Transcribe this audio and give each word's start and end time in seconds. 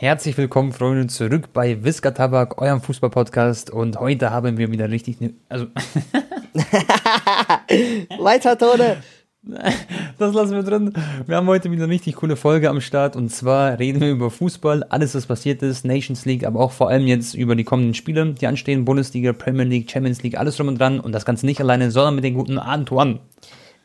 Herzlich 0.00 0.38
willkommen, 0.38 0.72
Freunde, 0.72 1.08
zurück 1.08 1.52
bei 1.52 1.82
Whisker 1.82 2.14
Tabak, 2.14 2.62
eurem 2.62 2.80
Fußball-Podcast. 2.80 3.70
Und 3.70 3.98
heute 3.98 4.30
haben 4.30 4.56
wir 4.56 4.70
wieder 4.70 4.88
richtig. 4.88 5.20
Ne 5.20 5.34
also. 5.48 5.66
Weiter, 8.20 8.56
Tone! 8.56 9.02
Das 10.18 10.34
lassen 10.34 10.54
wir 10.54 10.62
drin. 10.62 10.92
Wir 11.26 11.34
haben 11.34 11.48
heute 11.48 11.72
wieder 11.72 11.82
eine 11.82 11.92
richtig 11.92 12.14
coole 12.14 12.36
Folge 12.36 12.70
am 12.70 12.80
Start. 12.80 13.16
Und 13.16 13.30
zwar 13.30 13.76
reden 13.80 14.00
wir 14.00 14.10
über 14.10 14.30
Fußball, 14.30 14.84
alles, 14.84 15.16
was 15.16 15.26
passiert 15.26 15.62
ist, 15.62 15.84
Nations 15.84 16.24
League, 16.24 16.46
aber 16.46 16.60
auch 16.60 16.70
vor 16.70 16.90
allem 16.90 17.08
jetzt 17.08 17.34
über 17.34 17.56
die 17.56 17.64
kommenden 17.64 17.94
Spiele, 17.94 18.34
die 18.34 18.46
anstehen: 18.46 18.84
Bundesliga, 18.84 19.32
Premier 19.32 19.64
League, 19.64 19.90
Champions 19.90 20.22
League, 20.22 20.38
alles 20.38 20.58
drum 20.58 20.68
und 20.68 20.78
dran. 20.78 21.00
Und 21.00 21.10
das 21.10 21.24
Ganze 21.24 21.44
nicht 21.44 21.60
alleine, 21.60 21.90
sondern 21.90 22.14
mit 22.14 22.22
dem 22.22 22.34
guten 22.34 22.60
Antoine. 22.60 23.18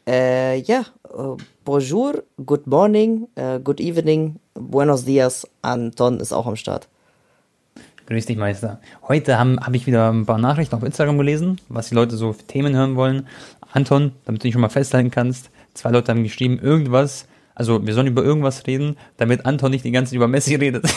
Äh, 0.05 0.59
ja, 0.61 0.85
uh, 1.13 1.37
bonjour, 1.63 2.23
good 2.45 2.67
morning, 2.67 3.27
uh, 3.37 3.59
good 3.59 3.79
evening, 3.79 4.35
buenos 4.53 5.05
dias. 5.05 5.47
Anton 5.61 6.19
ist 6.19 6.33
auch 6.33 6.45
am 6.45 6.57
Start. 6.57 6.89
Grüß 8.07 8.25
dich, 8.25 8.35
Meister. 8.35 8.81
Heute 9.07 9.39
habe 9.39 9.55
hab 9.61 9.73
ich 9.73 9.87
wieder 9.87 10.11
ein 10.11 10.25
paar 10.25 10.37
Nachrichten 10.37 10.75
auf 10.75 10.83
Instagram 10.83 11.17
gelesen, 11.17 11.61
was 11.69 11.87
die 11.87 11.95
Leute 11.95 12.17
so 12.17 12.33
für 12.33 12.43
Themen 12.43 12.75
hören 12.75 12.97
wollen. 12.97 13.27
Anton, 13.71 14.11
damit 14.25 14.41
du 14.41 14.47
dich 14.47 14.53
schon 14.53 14.61
mal 14.61 14.69
festhalten 14.69 15.09
kannst, 15.09 15.49
zwei 15.73 15.91
Leute 15.91 16.11
haben 16.11 16.23
geschrieben, 16.23 16.59
irgendwas, 16.59 17.25
also 17.55 17.85
wir 17.85 17.93
sollen 17.93 18.07
über 18.07 18.23
irgendwas 18.23 18.67
reden, 18.67 18.97
damit 19.15 19.45
Anton 19.45 19.71
nicht 19.71 19.85
die 19.85 19.91
ganze 19.91 20.09
Zeit 20.09 20.17
über 20.17 20.27
Messi 20.27 20.55
redet. 20.55 20.85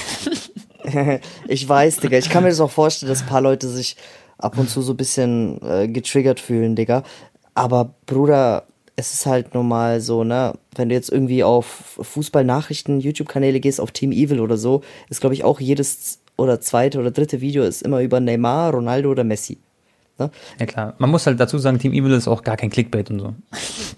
ich 1.49 1.69
weiß, 1.69 1.99
Digga. 1.99 2.19
Ich 2.19 2.31
kann 2.31 2.43
mir 2.43 2.51
das 2.51 2.61
auch 2.61 2.71
vorstellen, 2.71 3.11
dass 3.11 3.23
ein 3.23 3.29
paar 3.29 3.41
Leute 3.41 3.69
sich 3.69 3.97
ab 4.39 4.59
und 4.59 4.69
zu 4.69 4.83
so 4.83 4.93
ein 4.93 4.97
bisschen 4.97 5.61
äh, 5.63 5.89
getriggert 5.89 6.41
fühlen, 6.41 6.77
Digga. 6.77 7.03
Aber 7.55 7.95
Bruder, 8.07 8.65
es 8.97 9.13
ist 9.13 9.27
halt 9.27 9.55
normal 9.55 10.01
so, 10.01 10.25
ne? 10.25 10.55
Wenn 10.75 10.89
du 10.89 10.95
jetzt 10.95 11.11
irgendwie 11.13 11.45
auf 11.45 11.99
Fußballnachrichten, 12.01 13.01
YouTube-Kanäle 13.01 13.61
gehst, 13.61 13.81
auf 13.81 13.93
Team 13.93 14.11
Evil 14.11 14.41
oder 14.41 14.57
so, 14.57 14.83
ist, 15.11 15.21
glaube 15.21 15.35
ich, 15.35 15.45
auch 15.45 15.61
jedes 15.61 16.21
oder 16.37 16.61
zweite 16.61 16.99
oder 16.99 17.11
dritte 17.11 17.41
Video 17.41 17.63
ist 17.65 17.83
immer 17.83 18.01
über 18.03 18.21
Neymar, 18.21 18.73
Ronaldo 18.73 19.11
oder 19.11 19.25
Messi. 19.25 19.59
Ne? 20.19 20.31
Ja 20.59 20.65
klar, 20.65 20.95
man 20.97 21.11
muss 21.11 21.27
halt 21.27 21.39
dazu 21.39 21.59
sagen, 21.59 21.79
Team 21.79 21.93
Evil 21.93 22.13
ist 22.13 22.27
auch 22.27 22.43
gar 22.43 22.57
kein 22.57 22.71
Clickbait 22.71 23.11
und 23.11 23.21
so. 23.21 23.35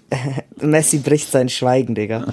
Messi 0.61 0.97
bricht 0.97 1.31
sein 1.31 1.47
Schweigen, 1.47 1.95
Digga. 1.95 2.25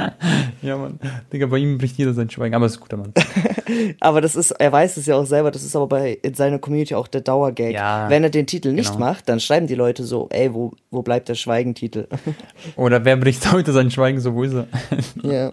ja, 0.62 0.76
Mann. 0.76 1.00
Digga, 1.32 1.46
bei 1.46 1.58
ihm 1.58 1.76
bricht 1.78 1.98
jeder 1.98 2.14
sein 2.14 2.30
Schweigen, 2.30 2.54
aber 2.54 2.66
es 2.66 2.72
ist 2.72 2.78
ein 2.78 2.82
guter 2.82 2.96
Mann. 2.96 3.12
aber 4.00 4.20
das 4.20 4.36
ist, 4.36 4.52
er 4.52 4.70
weiß 4.70 4.96
es 4.98 5.06
ja 5.06 5.16
auch 5.16 5.26
selber, 5.26 5.50
das 5.50 5.64
ist 5.64 5.74
aber 5.74 5.88
bei 5.88 6.18
in 6.22 6.34
seiner 6.34 6.60
Community 6.60 6.94
auch 6.94 7.08
der 7.08 7.22
Dauergag. 7.22 7.72
Ja, 7.72 8.08
Wenn 8.08 8.22
er 8.22 8.30
den 8.30 8.46
Titel 8.46 8.72
nicht 8.72 8.92
genau. 8.92 9.06
macht, 9.06 9.28
dann 9.28 9.40
schreiben 9.40 9.66
die 9.66 9.74
Leute 9.74 10.04
so, 10.04 10.28
ey, 10.30 10.54
wo, 10.54 10.72
wo 10.92 11.02
bleibt 11.02 11.28
der 11.28 11.34
Schweigentitel? 11.34 12.06
Oder 12.76 13.04
wer 13.04 13.16
bricht 13.16 13.50
heute 13.50 13.72
sein 13.72 13.90
Schweigen, 13.90 14.20
so 14.20 14.34
wo 14.34 14.44
ist 14.44 14.54
er? 14.54 14.66
ja. 15.22 15.50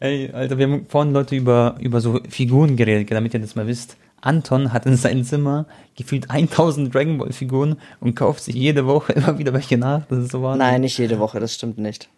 Ey, 0.00 0.32
Alter, 0.32 0.58
wir 0.58 0.66
haben 0.66 0.86
vorhin 0.88 1.12
Leute 1.12 1.36
über, 1.36 1.76
über 1.78 2.00
so 2.00 2.18
Figuren 2.28 2.76
geredet, 2.76 3.12
damit 3.12 3.34
ihr 3.34 3.40
das 3.40 3.54
mal 3.54 3.68
wisst. 3.68 3.96
Anton 4.22 4.72
hat 4.72 4.86
in 4.86 4.96
seinem 4.96 5.24
Zimmer 5.24 5.66
gefühlt 5.96 6.30
1000 6.30 6.94
Dragon 6.94 7.18
Ball 7.18 7.32
Figuren 7.32 7.76
und 8.00 8.14
kauft 8.14 8.42
sich 8.42 8.54
jede 8.54 8.86
Woche 8.86 9.12
immer 9.14 9.38
wieder 9.38 9.52
welche 9.52 9.76
nach. 9.76 10.06
Das 10.06 10.18
ist 10.20 10.32
so 10.32 10.42
wahr. 10.42 10.56
Nein, 10.56 10.80
nicht 10.80 10.96
jede 10.96 11.18
Woche, 11.18 11.38
das 11.40 11.54
stimmt 11.54 11.78
nicht. 11.78 12.08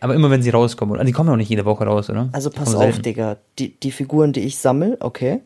Aber 0.00 0.14
immer 0.14 0.30
wenn 0.30 0.42
sie 0.42 0.50
rauskommen, 0.50 0.94
oder? 0.94 1.04
Die 1.04 1.12
kommen 1.12 1.30
auch 1.30 1.36
nicht 1.36 1.48
jede 1.48 1.64
Woche 1.64 1.84
raus, 1.84 2.08
oder? 2.10 2.28
Also 2.32 2.50
pass 2.50 2.74
auf, 2.74 2.82
selten. 2.82 3.02
Digga. 3.02 3.36
Die, 3.58 3.70
die 3.80 3.90
Figuren, 3.90 4.32
die 4.32 4.40
ich 4.40 4.58
sammle, 4.58 4.96
okay. 5.00 5.40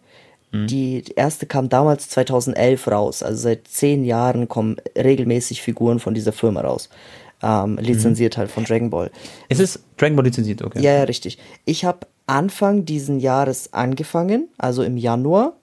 Mhm. 0.53 0.67
Die 0.67 1.05
erste 1.15 1.47
kam 1.47 1.69
damals 1.69 2.09
2011 2.09 2.89
raus. 2.89 3.23
Also 3.23 3.43
seit 3.43 3.69
zehn 3.69 4.05
Jahren 4.05 4.49
kommen 4.49 4.77
regelmäßig 4.97 5.63
Figuren 5.63 6.01
von 6.01 6.15
dieser 6.15 6.33
Firma 6.33 6.61
raus. 6.61 6.89
Ähm, 7.43 7.79
lizenziert 7.81 8.37
mhm. 8.37 8.41
halt 8.41 8.51
von 8.51 8.65
Dragon 8.65 8.91
Ball. 8.91 9.11
Es 9.49 9.61
ist 9.61 9.81
Dragon 9.97 10.17
Ball 10.17 10.27
lizenziert, 10.27 10.63
okay. 10.63 10.81
Ja, 10.83 10.95
ja, 10.95 11.05
richtig. 11.05 11.39
Ich 11.65 11.85
habe 11.85 12.07
Anfang 12.27 12.85
diesen 12.85 13.19
Jahres 13.19 13.73
angefangen, 13.73 14.49
also 14.59 14.83
im 14.83 14.97
Januar 14.97 15.55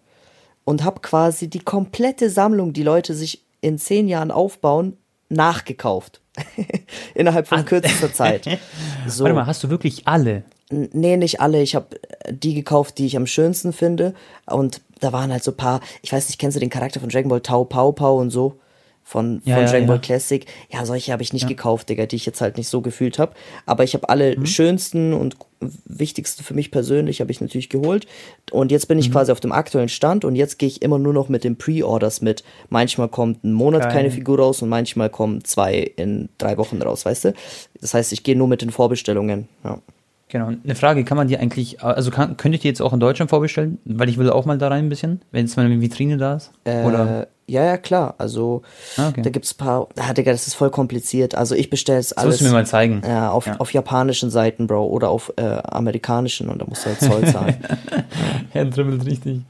und 0.67 0.83
habe 0.83 0.99
quasi 0.99 1.49
die 1.49 1.61
komplette 1.61 2.29
Sammlung, 2.29 2.73
die 2.73 2.83
Leute 2.83 3.13
sich 3.13 3.41
in 3.61 3.77
zehn 3.77 4.09
Jahren 4.09 4.31
aufbauen, 4.31 4.97
nachgekauft. 5.29 6.19
Innerhalb 7.15 7.47
von 7.47 7.63
kürzester 7.63 8.13
Zeit. 8.13 8.45
So. 9.07 9.23
Warte 9.23 9.35
mal, 9.35 9.45
hast 9.45 9.63
du 9.63 9.69
wirklich 9.69 10.05
alle? 10.05 10.43
Nee, 10.69 11.15
nicht 11.15 11.39
alle. 11.39 11.61
Ich 11.61 11.75
habe 11.75 11.95
äh, 12.25 12.33
die 12.33 12.53
gekauft, 12.53 12.97
die 12.97 13.05
ich 13.05 13.15
am 13.15 13.25
schönsten 13.25 13.71
finde. 13.71 14.13
Und 14.45 14.81
da 14.99 15.13
waren 15.13 15.31
halt 15.31 15.45
so 15.45 15.51
ein 15.51 15.57
paar, 15.57 15.79
ich 16.01 16.11
weiß 16.11 16.27
nicht, 16.27 16.37
kennst 16.37 16.57
du 16.57 16.59
den 16.59 16.69
Charakter 16.69 16.99
von 16.99 17.07
Dragon 17.07 17.29
Ball 17.29 17.39
Tau 17.39 17.63
Pau 17.63 17.93
Pau 17.93 18.17
und 18.17 18.31
so? 18.31 18.59
Von, 19.07 19.41
ja, 19.45 19.55
von 19.55 19.63
ja, 19.63 19.71
Dragon 19.71 19.87
Ball 19.87 20.01
Classic. 20.01 20.45
Ja, 20.69 20.85
solche 20.85 21.13
habe 21.13 21.23
ich 21.23 21.31
nicht 21.31 21.47
gekauft, 21.47 21.87
Digga, 21.87 22.07
die 22.07 22.17
ich 22.17 22.25
jetzt 22.25 22.41
halt 22.41 22.57
nicht 22.57 22.67
so 22.67 22.81
gefühlt 22.81 23.19
habe. 23.19 23.31
Aber 23.65 23.85
ich 23.85 23.93
habe 23.93 24.09
alle 24.09 24.37
mhm. 24.37 24.45
schönsten 24.45 25.13
und 25.13 25.37
wichtigsten 25.85 26.43
für 26.43 26.53
mich 26.53 26.71
persönlich 26.71 27.21
habe 27.21 27.31
ich 27.31 27.39
natürlich 27.39 27.69
geholt. 27.69 28.05
Und 28.51 28.69
jetzt 28.69 28.89
bin 28.89 28.99
ich 28.99 29.07
mhm. 29.07 29.13
quasi 29.13 29.31
auf 29.31 29.39
dem 29.39 29.53
aktuellen 29.53 29.87
Stand 29.87 30.25
und 30.25 30.35
jetzt 30.35 30.59
gehe 30.59 30.67
ich 30.67 30.81
immer 30.81 30.99
nur 30.99 31.13
noch 31.13 31.29
mit 31.29 31.45
den 31.45 31.55
Pre-Orders 31.55 32.19
mit. 32.21 32.43
Manchmal 32.69 33.07
kommt 33.07 33.45
ein 33.45 33.53
Monat 33.53 33.83
Geil. 33.83 33.91
keine 33.93 34.11
Figur 34.11 34.39
raus 34.39 34.61
und 34.61 34.67
manchmal 34.67 35.09
kommen 35.09 35.41
zwei 35.45 35.89
in 35.95 36.27
drei 36.37 36.57
Wochen 36.57 36.81
raus, 36.81 37.05
weißt 37.05 37.25
du? 37.25 37.33
Das 37.79 37.93
heißt, 37.93 38.11
ich 38.11 38.23
gehe 38.23 38.35
nur 38.35 38.49
mit 38.49 38.61
den 38.61 38.71
Vorbestellungen. 38.71 39.47
Ja. 39.63 39.79
Genau. 40.27 40.47
Eine 40.47 40.75
Frage, 40.75 41.05
kann 41.05 41.15
man 41.15 41.29
die 41.29 41.37
eigentlich, 41.37 41.81
also 41.81 42.11
kann, 42.11 42.35
könnte 42.35 42.57
ich 42.57 42.61
die 42.61 42.67
jetzt 42.67 42.81
auch 42.81 42.91
in 42.91 42.99
Deutschland 42.99 43.29
vorbestellen? 43.29 43.77
Weil 43.85 44.09
ich 44.09 44.17
will 44.17 44.29
auch 44.29 44.43
mal 44.43 44.57
da 44.57 44.67
rein 44.67 44.87
ein 44.87 44.89
bisschen, 44.89 45.21
wenn 45.31 45.45
jetzt 45.45 45.55
mal 45.55 45.65
eine 45.65 45.79
Vitrine 45.79 46.17
da 46.17 46.35
ist? 46.35 46.51
Äh, 46.65 46.83
Oder? 46.83 47.29
Ja, 47.49 47.63
ja, 47.63 47.77
klar. 47.77 48.15
Also 48.17 48.61
ah, 48.97 49.07
okay. 49.07 49.21
da 49.21 49.29
gibt's 49.29 49.53
paar. 49.53 49.87
Ah, 49.97 50.13
Digga, 50.13 50.33
das 50.33 50.47
ist 50.47 50.55
voll 50.55 50.69
kompliziert. 50.69 51.33
Also 51.35 51.55
ich 51.55 51.69
bestelle 51.69 51.99
es 51.99 52.11
alles. 52.11 52.35
Das 52.35 52.41
musst 52.41 52.41
du 52.41 52.45
mir 52.53 52.59
mal 52.59 52.65
zeigen. 52.65 53.01
Ja, 53.07 53.31
auf, 53.31 53.47
ja. 53.47 53.55
auf 53.57 53.71
japanischen 53.71 54.29
Seiten, 54.29 54.67
Bro, 54.67 54.87
oder 54.87 55.09
auf 55.09 55.31
äh, 55.37 55.43
amerikanischen 55.43 56.49
und 56.49 56.61
da 56.61 56.65
musst 56.65 56.85
du 56.85 56.89
halt 56.89 56.99
Zoll 56.99 57.25
zahlen. 57.25 57.55
Herr 58.51 58.65
dribbelt 58.65 59.05
richtig. 59.05 59.41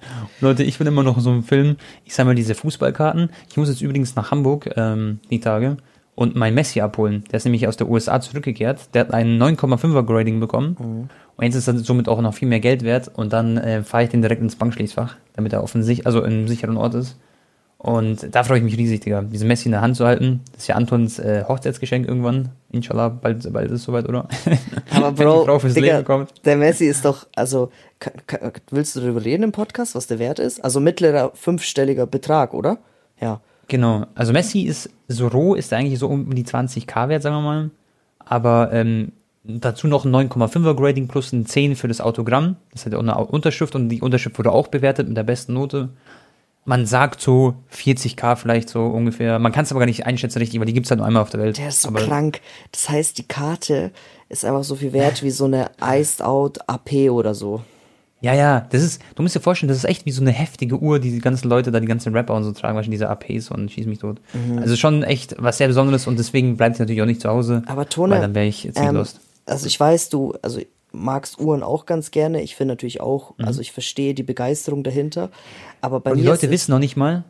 Leute, 0.41 0.63
ich 0.63 0.79
will 0.79 0.85
immer 0.85 1.01
noch 1.01 1.19
so 1.19 1.31
einen 1.31 1.41
Film. 1.41 1.77
Ich 2.05 2.13
sammle 2.13 2.35
diese 2.35 2.53
Fußballkarten. 2.53 3.31
Ich 3.49 3.57
muss 3.57 3.67
jetzt 3.67 3.81
übrigens 3.81 4.15
nach 4.15 4.29
Hamburg 4.29 4.69
ähm, 4.77 5.19
die 5.31 5.39
Tage 5.39 5.77
und 6.13 6.35
mein 6.35 6.53
Messi 6.53 6.81
abholen. 6.81 7.23
Der 7.31 7.37
ist 7.37 7.45
nämlich 7.45 7.67
aus 7.67 7.77
der 7.77 7.89
USA 7.89 8.21
zurückgekehrt. 8.21 8.93
Der 8.93 9.01
hat 9.01 9.13
einen 9.13 9.41
9,5er 9.41 10.03
Grading 10.03 10.39
bekommen. 10.39 10.77
Mhm. 10.79 11.09
Und 11.35 11.45
jetzt 11.45 11.55
ist 11.55 11.67
er 11.67 11.77
somit 11.79 12.09
auch 12.09 12.21
noch 12.21 12.35
viel 12.35 12.47
mehr 12.47 12.59
Geld 12.59 12.83
wert. 12.83 13.09
Und 13.15 13.33
dann 13.33 13.57
äh, 13.57 13.81
fahre 13.81 14.03
ich 14.03 14.09
den 14.09 14.21
direkt 14.21 14.41
ins 14.43 14.55
Bankschließfach, 14.55 15.15
damit 15.35 15.53
er 15.53 15.61
auf 15.61 15.71
sich, 15.73 16.05
also 16.05 16.19
in 16.19 16.33
einem 16.33 16.47
sicheren 16.47 16.77
Ort 16.77 16.93
ist. 16.93 17.17
Und 17.87 18.35
da 18.35 18.43
freue 18.43 18.57
ich 18.57 18.65
mich 18.65 18.77
riesig, 18.77 18.99
Digga, 18.99 19.21
diese 19.21 19.45
Messi 19.45 19.67
in 19.67 19.71
der 19.71 19.79
Hand 19.79 19.95
zu 19.95 20.05
halten. 20.05 20.41
Das 20.51 20.63
ist 20.63 20.67
ja 20.67 20.75
Antons 20.75 21.19
äh, 21.19 21.45
Hochzeitsgeschenk 21.47 22.05
irgendwann. 22.05 22.49
Inshallah, 22.69 23.07
bald, 23.07 23.53
bald 23.53 23.67
ist 23.67 23.79
es 23.79 23.83
soweit, 23.83 24.09
oder? 24.09 24.27
Aber 24.91 25.13
Bro, 25.13 25.57
Digga, 25.69 26.27
der 26.43 26.57
Messi 26.57 26.85
ist 26.85 27.05
doch, 27.05 27.27
also, 27.37 27.71
willst 28.71 28.97
du 28.97 28.99
darüber 28.99 29.23
reden 29.23 29.43
im 29.43 29.51
Podcast, 29.53 29.95
was 29.95 30.05
der 30.05 30.19
Wert 30.19 30.37
ist? 30.37 30.61
Also 30.65 30.81
mittlerer 30.81 31.31
fünfstelliger 31.33 32.05
Betrag, 32.05 32.53
oder? 32.53 32.79
Ja. 33.21 33.39
Genau. 33.69 34.05
Also 34.15 34.33
Messi 34.33 34.63
ist, 34.63 34.89
so 35.07 35.29
roh 35.29 35.55
ist 35.55 35.71
eigentlich 35.71 35.97
so 35.97 36.09
um 36.09 36.35
die 36.35 36.43
20k 36.43 37.07
wert, 37.07 37.23
sagen 37.23 37.37
wir 37.37 37.41
mal. 37.41 37.69
Aber 38.19 38.69
ähm, 38.73 39.13
dazu 39.45 39.87
noch 39.87 40.03
ein 40.03 40.13
9,5er 40.13 40.73
Grading 40.73 41.07
plus 41.07 41.31
ein 41.31 41.45
10 41.45 41.77
für 41.77 41.87
das 41.87 42.01
Autogramm. 42.01 42.57
Das 42.73 42.85
hat 42.85 42.91
ja 42.91 42.99
auch 42.99 43.03
eine 43.03 43.15
Unterschrift 43.15 43.75
und 43.75 43.87
die 43.87 44.01
Unterschrift 44.01 44.37
wurde 44.37 44.51
auch 44.51 44.67
bewertet 44.67 45.07
mit 45.07 45.15
der 45.15 45.23
besten 45.23 45.53
Note 45.53 45.87
man 46.67 46.85
sagt 46.85 47.21
so 47.21 47.55
40k 47.73 48.35
vielleicht 48.35 48.67
so 48.67 48.87
ungefähr. 48.87 49.39
Man 49.39 49.53
kann 49.53 49.63
es 49.63 49.71
aber 49.71 49.79
gar 49.79 49.85
nicht 49.85 50.05
einschätzen 50.05 50.39
richtig, 50.39 50.59
weil 50.59 50.65
die 50.65 50.73
gibt 50.73 50.85
es 50.85 50.91
halt 50.91 50.97
nur 50.97 51.07
einmal 51.07 51.23
auf 51.23 51.29
der 51.29 51.39
Welt. 51.39 51.57
Der 51.57 51.69
ist 51.69 51.81
so 51.81 51.87
aber 51.87 52.01
krank. 52.01 52.41
Das 52.73 52.89
heißt, 52.89 53.17
die 53.17 53.23
Karte 53.23 53.91
ist 54.27 54.43
einfach 54.43 54.65
so 54.65 54.75
viel 54.75 54.91
wert 54.91 55.23
wie 55.23 55.29
so 55.29 55.45
eine 55.45 55.71
Iced 55.81 56.21
Out 56.21 56.59
AP 56.67 57.09
oder 57.09 57.33
so. 57.33 57.61
Ja, 58.19 58.33
ja, 58.33 58.67
das 58.69 58.83
ist, 58.83 59.01
du 59.15 59.21
musst 59.21 59.35
dir 59.35 59.39
vorstellen, 59.39 59.69
das 59.69 59.77
ist 59.77 59.85
echt 59.85 60.05
wie 60.05 60.11
so 60.11 60.21
eine 60.21 60.31
heftige 60.31 60.77
Uhr, 60.77 60.99
die 60.99 61.11
die 61.11 61.21
ganzen 61.21 61.47
Leute 61.47 61.71
da, 61.71 61.79
die 61.79 61.87
ganzen 61.87 62.13
Rapper 62.13 62.33
und 62.33 62.43
so 62.43 62.51
tragen, 62.51 62.75
wahrscheinlich 62.75 62.99
diese 62.99 63.09
APs 63.09 63.49
und 63.49 63.71
schieß 63.71 63.85
mich 63.85 63.99
tot. 63.99 64.19
Mhm. 64.33 64.57
Also 64.57 64.75
schon 64.75 65.03
echt 65.03 65.35
was 65.37 65.59
sehr 65.59 65.67
Besonderes 65.67 66.05
und 66.05 66.19
deswegen 66.19 66.57
bleibt 66.57 66.75
sie 66.75 66.81
natürlich 66.81 67.01
auch 67.01 67.05
nicht 67.05 67.21
zu 67.21 67.29
Hause. 67.29 67.63
Aber 67.67 67.87
Tone, 67.87 68.15
weil 68.15 68.21
dann 68.21 68.35
wäre 68.35 68.47
ich 68.47 68.65
jetzt 68.65 68.77
ähm, 68.77 68.95
lost. 68.95 69.21
Also 69.45 69.67
ich 69.67 69.79
weiß, 69.79 70.09
du, 70.09 70.33
also 70.41 70.59
magst 70.91 71.39
Uhren 71.39 71.63
auch 71.63 71.85
ganz 71.85 72.11
gerne. 72.11 72.41
Ich 72.41 72.55
finde 72.55 72.73
natürlich 72.73 73.01
auch, 73.01 73.37
mhm. 73.37 73.45
also 73.45 73.61
ich 73.61 73.71
verstehe 73.71 74.13
die 74.13 74.23
Begeisterung 74.23 74.83
dahinter. 74.83 75.29
Aber 75.81 75.99
bei 75.99 76.11
und 76.11 76.17
mir. 76.17 76.23
Die 76.23 76.29
Leute 76.29 76.49
wissen 76.49 76.71
noch 76.71 76.79
nicht 76.79 76.97
mal, 76.97 77.23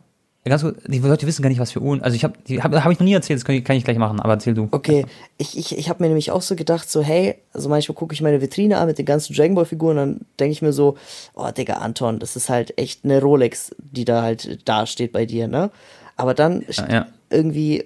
ganz 0.48 0.62
gut, 0.62 0.76
die 0.86 0.98
Leute 0.98 1.26
wissen 1.26 1.42
gar 1.42 1.48
nicht, 1.48 1.60
was 1.60 1.72
für 1.72 1.80
Uhren. 1.80 2.02
Also 2.02 2.16
ich 2.16 2.24
habe, 2.24 2.34
die 2.46 2.62
habe 2.62 2.82
hab 2.82 2.90
ich 2.90 2.98
noch 2.98 3.04
nie 3.04 3.12
erzählt, 3.12 3.38
das 3.38 3.44
kann 3.44 3.54
ich, 3.54 3.64
kann 3.64 3.76
ich, 3.76 3.84
gleich 3.84 3.98
machen, 3.98 4.20
aber 4.20 4.34
erzähl 4.34 4.54
du. 4.54 4.68
Okay, 4.70 5.06
ich, 5.36 5.56
ich, 5.56 5.76
ich 5.76 5.88
habe 5.88 6.02
mir 6.02 6.08
nämlich 6.08 6.30
auch 6.30 6.42
so 6.42 6.56
gedacht, 6.56 6.90
so 6.90 7.02
hey, 7.02 7.36
also 7.52 7.68
manchmal 7.68 7.96
gucke 7.96 8.14
ich 8.14 8.22
meine 8.22 8.40
Vitrine 8.40 8.78
an 8.78 8.86
mit 8.86 8.98
den 8.98 9.06
ganzen 9.06 9.34
Dragon 9.34 9.54
Ball 9.54 9.64
Figuren, 9.64 9.96
dann 9.96 10.20
denke 10.40 10.52
ich 10.52 10.62
mir 10.62 10.72
so, 10.72 10.96
oh 11.34 11.50
Digga, 11.50 11.74
Anton, 11.74 12.18
das 12.18 12.36
ist 12.36 12.48
halt 12.48 12.76
echt 12.78 13.04
eine 13.04 13.20
Rolex, 13.20 13.74
die 13.78 14.04
da 14.04 14.22
halt 14.22 14.68
dasteht 14.68 15.12
bei 15.12 15.26
dir, 15.26 15.48
ne? 15.48 15.70
Aber 16.16 16.34
dann 16.34 16.64
ja, 16.70 16.90
ja. 16.90 17.06
irgendwie 17.30 17.84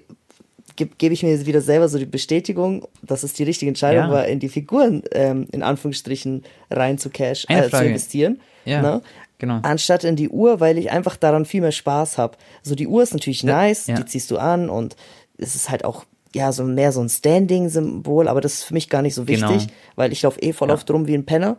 gebe 0.75 0.95
geb 0.97 1.11
ich 1.11 1.23
mir 1.23 1.45
wieder 1.45 1.61
selber 1.61 1.87
so 1.87 1.97
die 1.97 2.05
Bestätigung, 2.05 2.87
dass 3.01 3.23
es 3.23 3.33
die 3.33 3.43
richtige 3.43 3.69
Entscheidung 3.69 4.05
ja. 4.05 4.11
war, 4.11 4.27
in 4.27 4.39
die 4.39 4.49
Figuren 4.49 5.03
ähm, 5.11 5.47
in 5.51 5.63
Anführungsstrichen 5.63 6.43
rein 6.69 6.97
zu 6.97 7.09
cash, 7.09 7.45
äh, 7.49 7.69
zu 7.69 7.83
investieren. 7.83 8.39
Ja, 8.65 8.81
ne? 8.81 9.01
genau. 9.37 9.59
Anstatt 9.63 10.03
in 10.03 10.15
die 10.15 10.29
Uhr, 10.29 10.59
weil 10.59 10.77
ich 10.77 10.91
einfach 10.91 11.17
daran 11.17 11.45
viel 11.45 11.61
mehr 11.61 11.71
Spaß 11.71 12.17
habe. 12.17 12.37
So 12.61 12.75
die 12.75 12.87
Uhr 12.87 13.03
ist 13.03 13.13
natürlich 13.13 13.43
nice, 13.43 13.87
ja. 13.87 13.95
die 13.95 14.05
ziehst 14.05 14.31
du 14.31 14.37
an 14.37 14.69
und 14.69 14.95
es 15.37 15.55
ist 15.55 15.69
halt 15.69 15.85
auch 15.85 16.05
ja, 16.33 16.51
so 16.51 16.63
mehr 16.63 16.91
so 16.91 17.01
ein 17.01 17.09
Standing-Symbol, 17.09 18.27
aber 18.27 18.41
das 18.41 18.53
ist 18.55 18.63
für 18.63 18.73
mich 18.73 18.89
gar 18.89 19.01
nicht 19.01 19.13
so 19.13 19.27
wichtig, 19.27 19.67
genau. 19.67 19.73
weil 19.95 20.11
ich 20.11 20.21
laufe 20.23 20.41
eh 20.41 20.53
voll 20.53 20.69
ja. 20.69 20.73
oft 20.73 20.89
rum 20.89 21.07
wie 21.07 21.13
ein 21.13 21.25
Penner. 21.25 21.57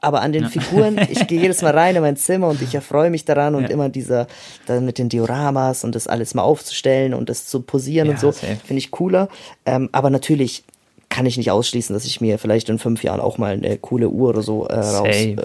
Aber 0.00 0.20
an 0.20 0.32
den 0.32 0.44
ja. 0.44 0.48
Figuren, 0.48 0.98
ich 1.08 1.26
gehe 1.26 1.40
jedes 1.40 1.62
Mal 1.62 1.76
rein 1.76 1.96
in 1.96 2.02
mein 2.02 2.16
Zimmer 2.16 2.48
und 2.48 2.60
ich 2.60 2.74
erfreue 2.74 3.10
mich 3.10 3.24
daran 3.24 3.54
und 3.54 3.64
ja. 3.64 3.68
immer 3.70 3.88
dieser, 3.88 4.26
dann 4.66 4.84
mit 4.84 4.98
den 4.98 5.08
Dioramas 5.08 5.84
und 5.84 5.94
das 5.94 6.06
alles 6.06 6.34
mal 6.34 6.42
aufzustellen 6.42 7.14
und 7.14 7.28
das 7.28 7.46
zu 7.46 7.60
posieren 7.60 8.08
und 8.08 8.18
so, 8.18 8.32
finde 8.32 8.78
ich 8.78 8.90
cooler. 8.90 9.28
Ähm, 9.64 9.88
aber 9.92 10.10
natürlich 10.10 10.64
kann 11.08 11.26
ich 11.26 11.36
nicht 11.36 11.50
ausschließen, 11.50 11.92
dass 11.92 12.04
ich 12.04 12.20
mir 12.20 12.38
vielleicht 12.38 12.68
in 12.68 12.78
fünf 12.78 13.02
Jahren 13.02 13.20
auch 13.20 13.36
mal 13.36 13.52
eine 13.52 13.76
coole 13.78 14.08
Uhr 14.08 14.30
oder 14.30 14.42
so 14.42 14.66
äh, 14.66 14.78
raus 14.78 15.08
äh, 15.08 15.36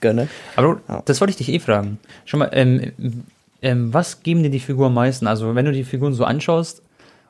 gönne. 0.00 0.28
Aber 0.56 0.80
das 1.06 1.20
wollte 1.20 1.30
ich 1.30 1.36
dich 1.36 1.48
eh 1.48 1.58
fragen. 1.58 1.98
Schon 2.26 2.40
mal, 2.40 2.50
ähm, 2.52 2.92
ähm, 3.62 3.94
was 3.94 4.22
geben 4.22 4.42
dir 4.42 4.50
die 4.50 4.60
Figuren 4.60 4.88
am 4.88 4.94
meisten? 4.94 5.26
Also 5.26 5.54
wenn 5.54 5.64
du 5.64 5.72
die 5.72 5.84
Figuren 5.84 6.12
so 6.12 6.24
anschaust, 6.24 6.82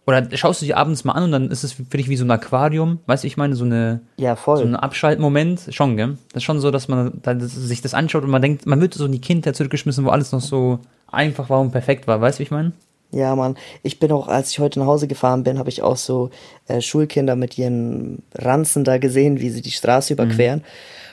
oder 0.06 0.28
schaust 0.36 0.60
du 0.60 0.66
die 0.66 0.74
abends 0.74 1.04
mal 1.04 1.12
an 1.12 1.24
und 1.24 1.32
dann 1.32 1.50
ist 1.50 1.64
es 1.64 1.72
für 1.72 1.96
dich 1.96 2.08
wie 2.08 2.16
so 2.16 2.24
ein 2.24 2.30
Aquarium, 2.30 2.98
weißt 3.06 3.24
du, 3.24 3.28
ich 3.28 3.36
meine, 3.36 3.56
so 3.56 3.64
eine 3.64 4.00
ja, 4.16 4.36
voll. 4.36 4.58
so 4.58 4.64
ein 4.64 4.76
Abschaltmoment, 4.76 5.68
schon, 5.70 5.96
gell? 5.96 6.18
Das 6.32 6.42
ist 6.42 6.44
schon 6.44 6.60
so, 6.60 6.70
dass 6.70 6.88
man 6.88 7.20
dann 7.22 7.40
sich 7.40 7.80
das 7.80 7.94
anschaut 7.94 8.24
und 8.24 8.30
man 8.30 8.42
denkt, 8.42 8.66
man 8.66 8.80
wird 8.80 8.94
so 8.94 9.06
in 9.06 9.12
die 9.12 9.20
Kindheit 9.20 9.56
zurückgeschmissen, 9.56 10.04
wo 10.04 10.10
alles 10.10 10.32
noch 10.32 10.40
so 10.40 10.80
einfach 11.10 11.48
war 11.48 11.60
und 11.60 11.70
perfekt 11.70 12.06
war, 12.06 12.20
weißt 12.20 12.38
du, 12.38 12.40
wie 12.40 12.44
ich 12.44 12.50
meine? 12.50 12.72
Ja, 13.14 13.36
Mann. 13.36 13.56
Ich 13.84 14.00
bin 14.00 14.10
auch, 14.10 14.26
als 14.26 14.50
ich 14.50 14.58
heute 14.58 14.80
nach 14.80 14.86
Hause 14.86 15.06
gefahren 15.06 15.44
bin, 15.44 15.58
habe 15.58 15.68
ich 15.68 15.82
auch 15.82 15.96
so 15.96 16.30
äh, 16.66 16.80
Schulkinder 16.80 17.36
mit 17.36 17.56
ihren 17.56 18.24
Ranzen 18.34 18.82
da 18.82 18.98
gesehen, 18.98 19.40
wie 19.40 19.50
sie 19.50 19.62
die 19.62 19.70
Straße 19.70 20.12
überqueren. 20.12 20.58
Mhm. 20.58 20.64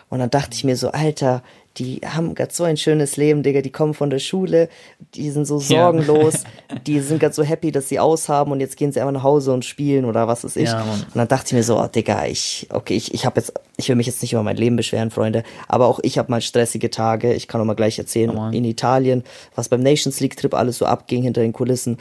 Und 0.09 0.19
dann 0.19 0.29
dachte 0.31 0.55
ich 0.55 0.63
mir 0.63 0.75
so, 0.75 0.91
Alter, 0.91 1.43
die 1.77 2.01
haben 2.03 2.35
gerade 2.35 2.53
so 2.53 2.63
ein 2.63 2.75
schönes 2.75 3.15
Leben, 3.15 3.43
Digga, 3.43 3.61
die 3.61 3.71
kommen 3.71 3.93
von 3.93 4.09
der 4.09 4.19
Schule, 4.19 4.67
die 5.15 5.31
sind 5.31 5.45
so 5.45 5.57
sorgenlos, 5.59 6.43
ja. 6.69 6.75
die 6.87 6.99
sind 6.99 7.19
gerade 7.19 7.33
so 7.33 7.43
happy, 7.43 7.71
dass 7.71 7.87
sie 7.87 7.99
aushaben 7.99 8.51
und 8.51 8.59
jetzt 8.59 8.75
gehen 8.75 8.91
sie 8.91 8.99
einfach 8.99 9.13
nach 9.13 9.23
Hause 9.23 9.53
und 9.53 9.63
spielen 9.63 10.05
oder 10.05 10.27
was 10.27 10.43
weiß 10.43 10.57
ich. 10.57 10.69
Ja, 10.69 10.81
und 10.83 11.15
dann 11.15 11.27
dachte 11.27 11.47
ich 11.47 11.53
mir 11.53 11.63
so, 11.63 11.79
oh, 11.79 11.87
Digga, 11.87 12.25
ich, 12.25 12.67
okay, 12.71 12.95
ich, 12.95 13.13
ich 13.13 13.25
habe 13.25 13.39
jetzt, 13.39 13.53
ich 13.77 13.87
will 13.87 13.95
mich 13.95 14.07
jetzt 14.07 14.21
nicht 14.21 14.33
über 14.33 14.43
mein 14.43 14.57
Leben 14.57 14.75
beschweren, 14.75 15.11
Freunde, 15.11 15.43
aber 15.67 15.87
auch 15.87 15.99
ich 16.03 16.17
habe 16.17 16.29
mal 16.29 16.41
stressige 16.41 16.89
Tage, 16.89 17.33
ich 17.33 17.47
kann 17.47 17.61
auch 17.61 17.65
mal 17.65 17.75
gleich 17.75 17.97
erzählen, 17.97 18.31
oh, 18.31 18.49
in 18.49 18.65
Italien, 18.65 19.23
was 19.55 19.69
beim 19.69 19.81
Nations 19.81 20.19
League 20.19 20.35
Trip 20.35 20.53
alles 20.53 20.77
so 20.77 20.85
abging 20.85 21.23
hinter 21.23 21.41
den 21.41 21.53
Kulissen 21.53 21.97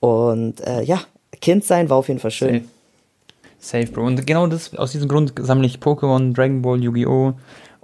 und 0.00 0.60
äh, 0.66 0.82
ja, 0.82 1.00
Kind 1.40 1.64
sein 1.64 1.88
war 1.88 1.96
auf 1.96 2.08
jeden 2.08 2.20
Fall 2.20 2.30
schön. 2.30 2.54
Safe. 2.54 3.84
Safe, 3.86 3.86
Bro. 3.86 4.06
Und 4.06 4.26
genau 4.26 4.46
das, 4.46 4.74
aus 4.76 4.92
diesem 4.92 5.08
Grund 5.08 5.32
sammle 5.40 5.66
ich 5.66 5.78
Pokémon, 5.78 6.34
Dragon 6.34 6.60
Ball, 6.60 6.82
Yu-Gi-Oh! 6.82 7.32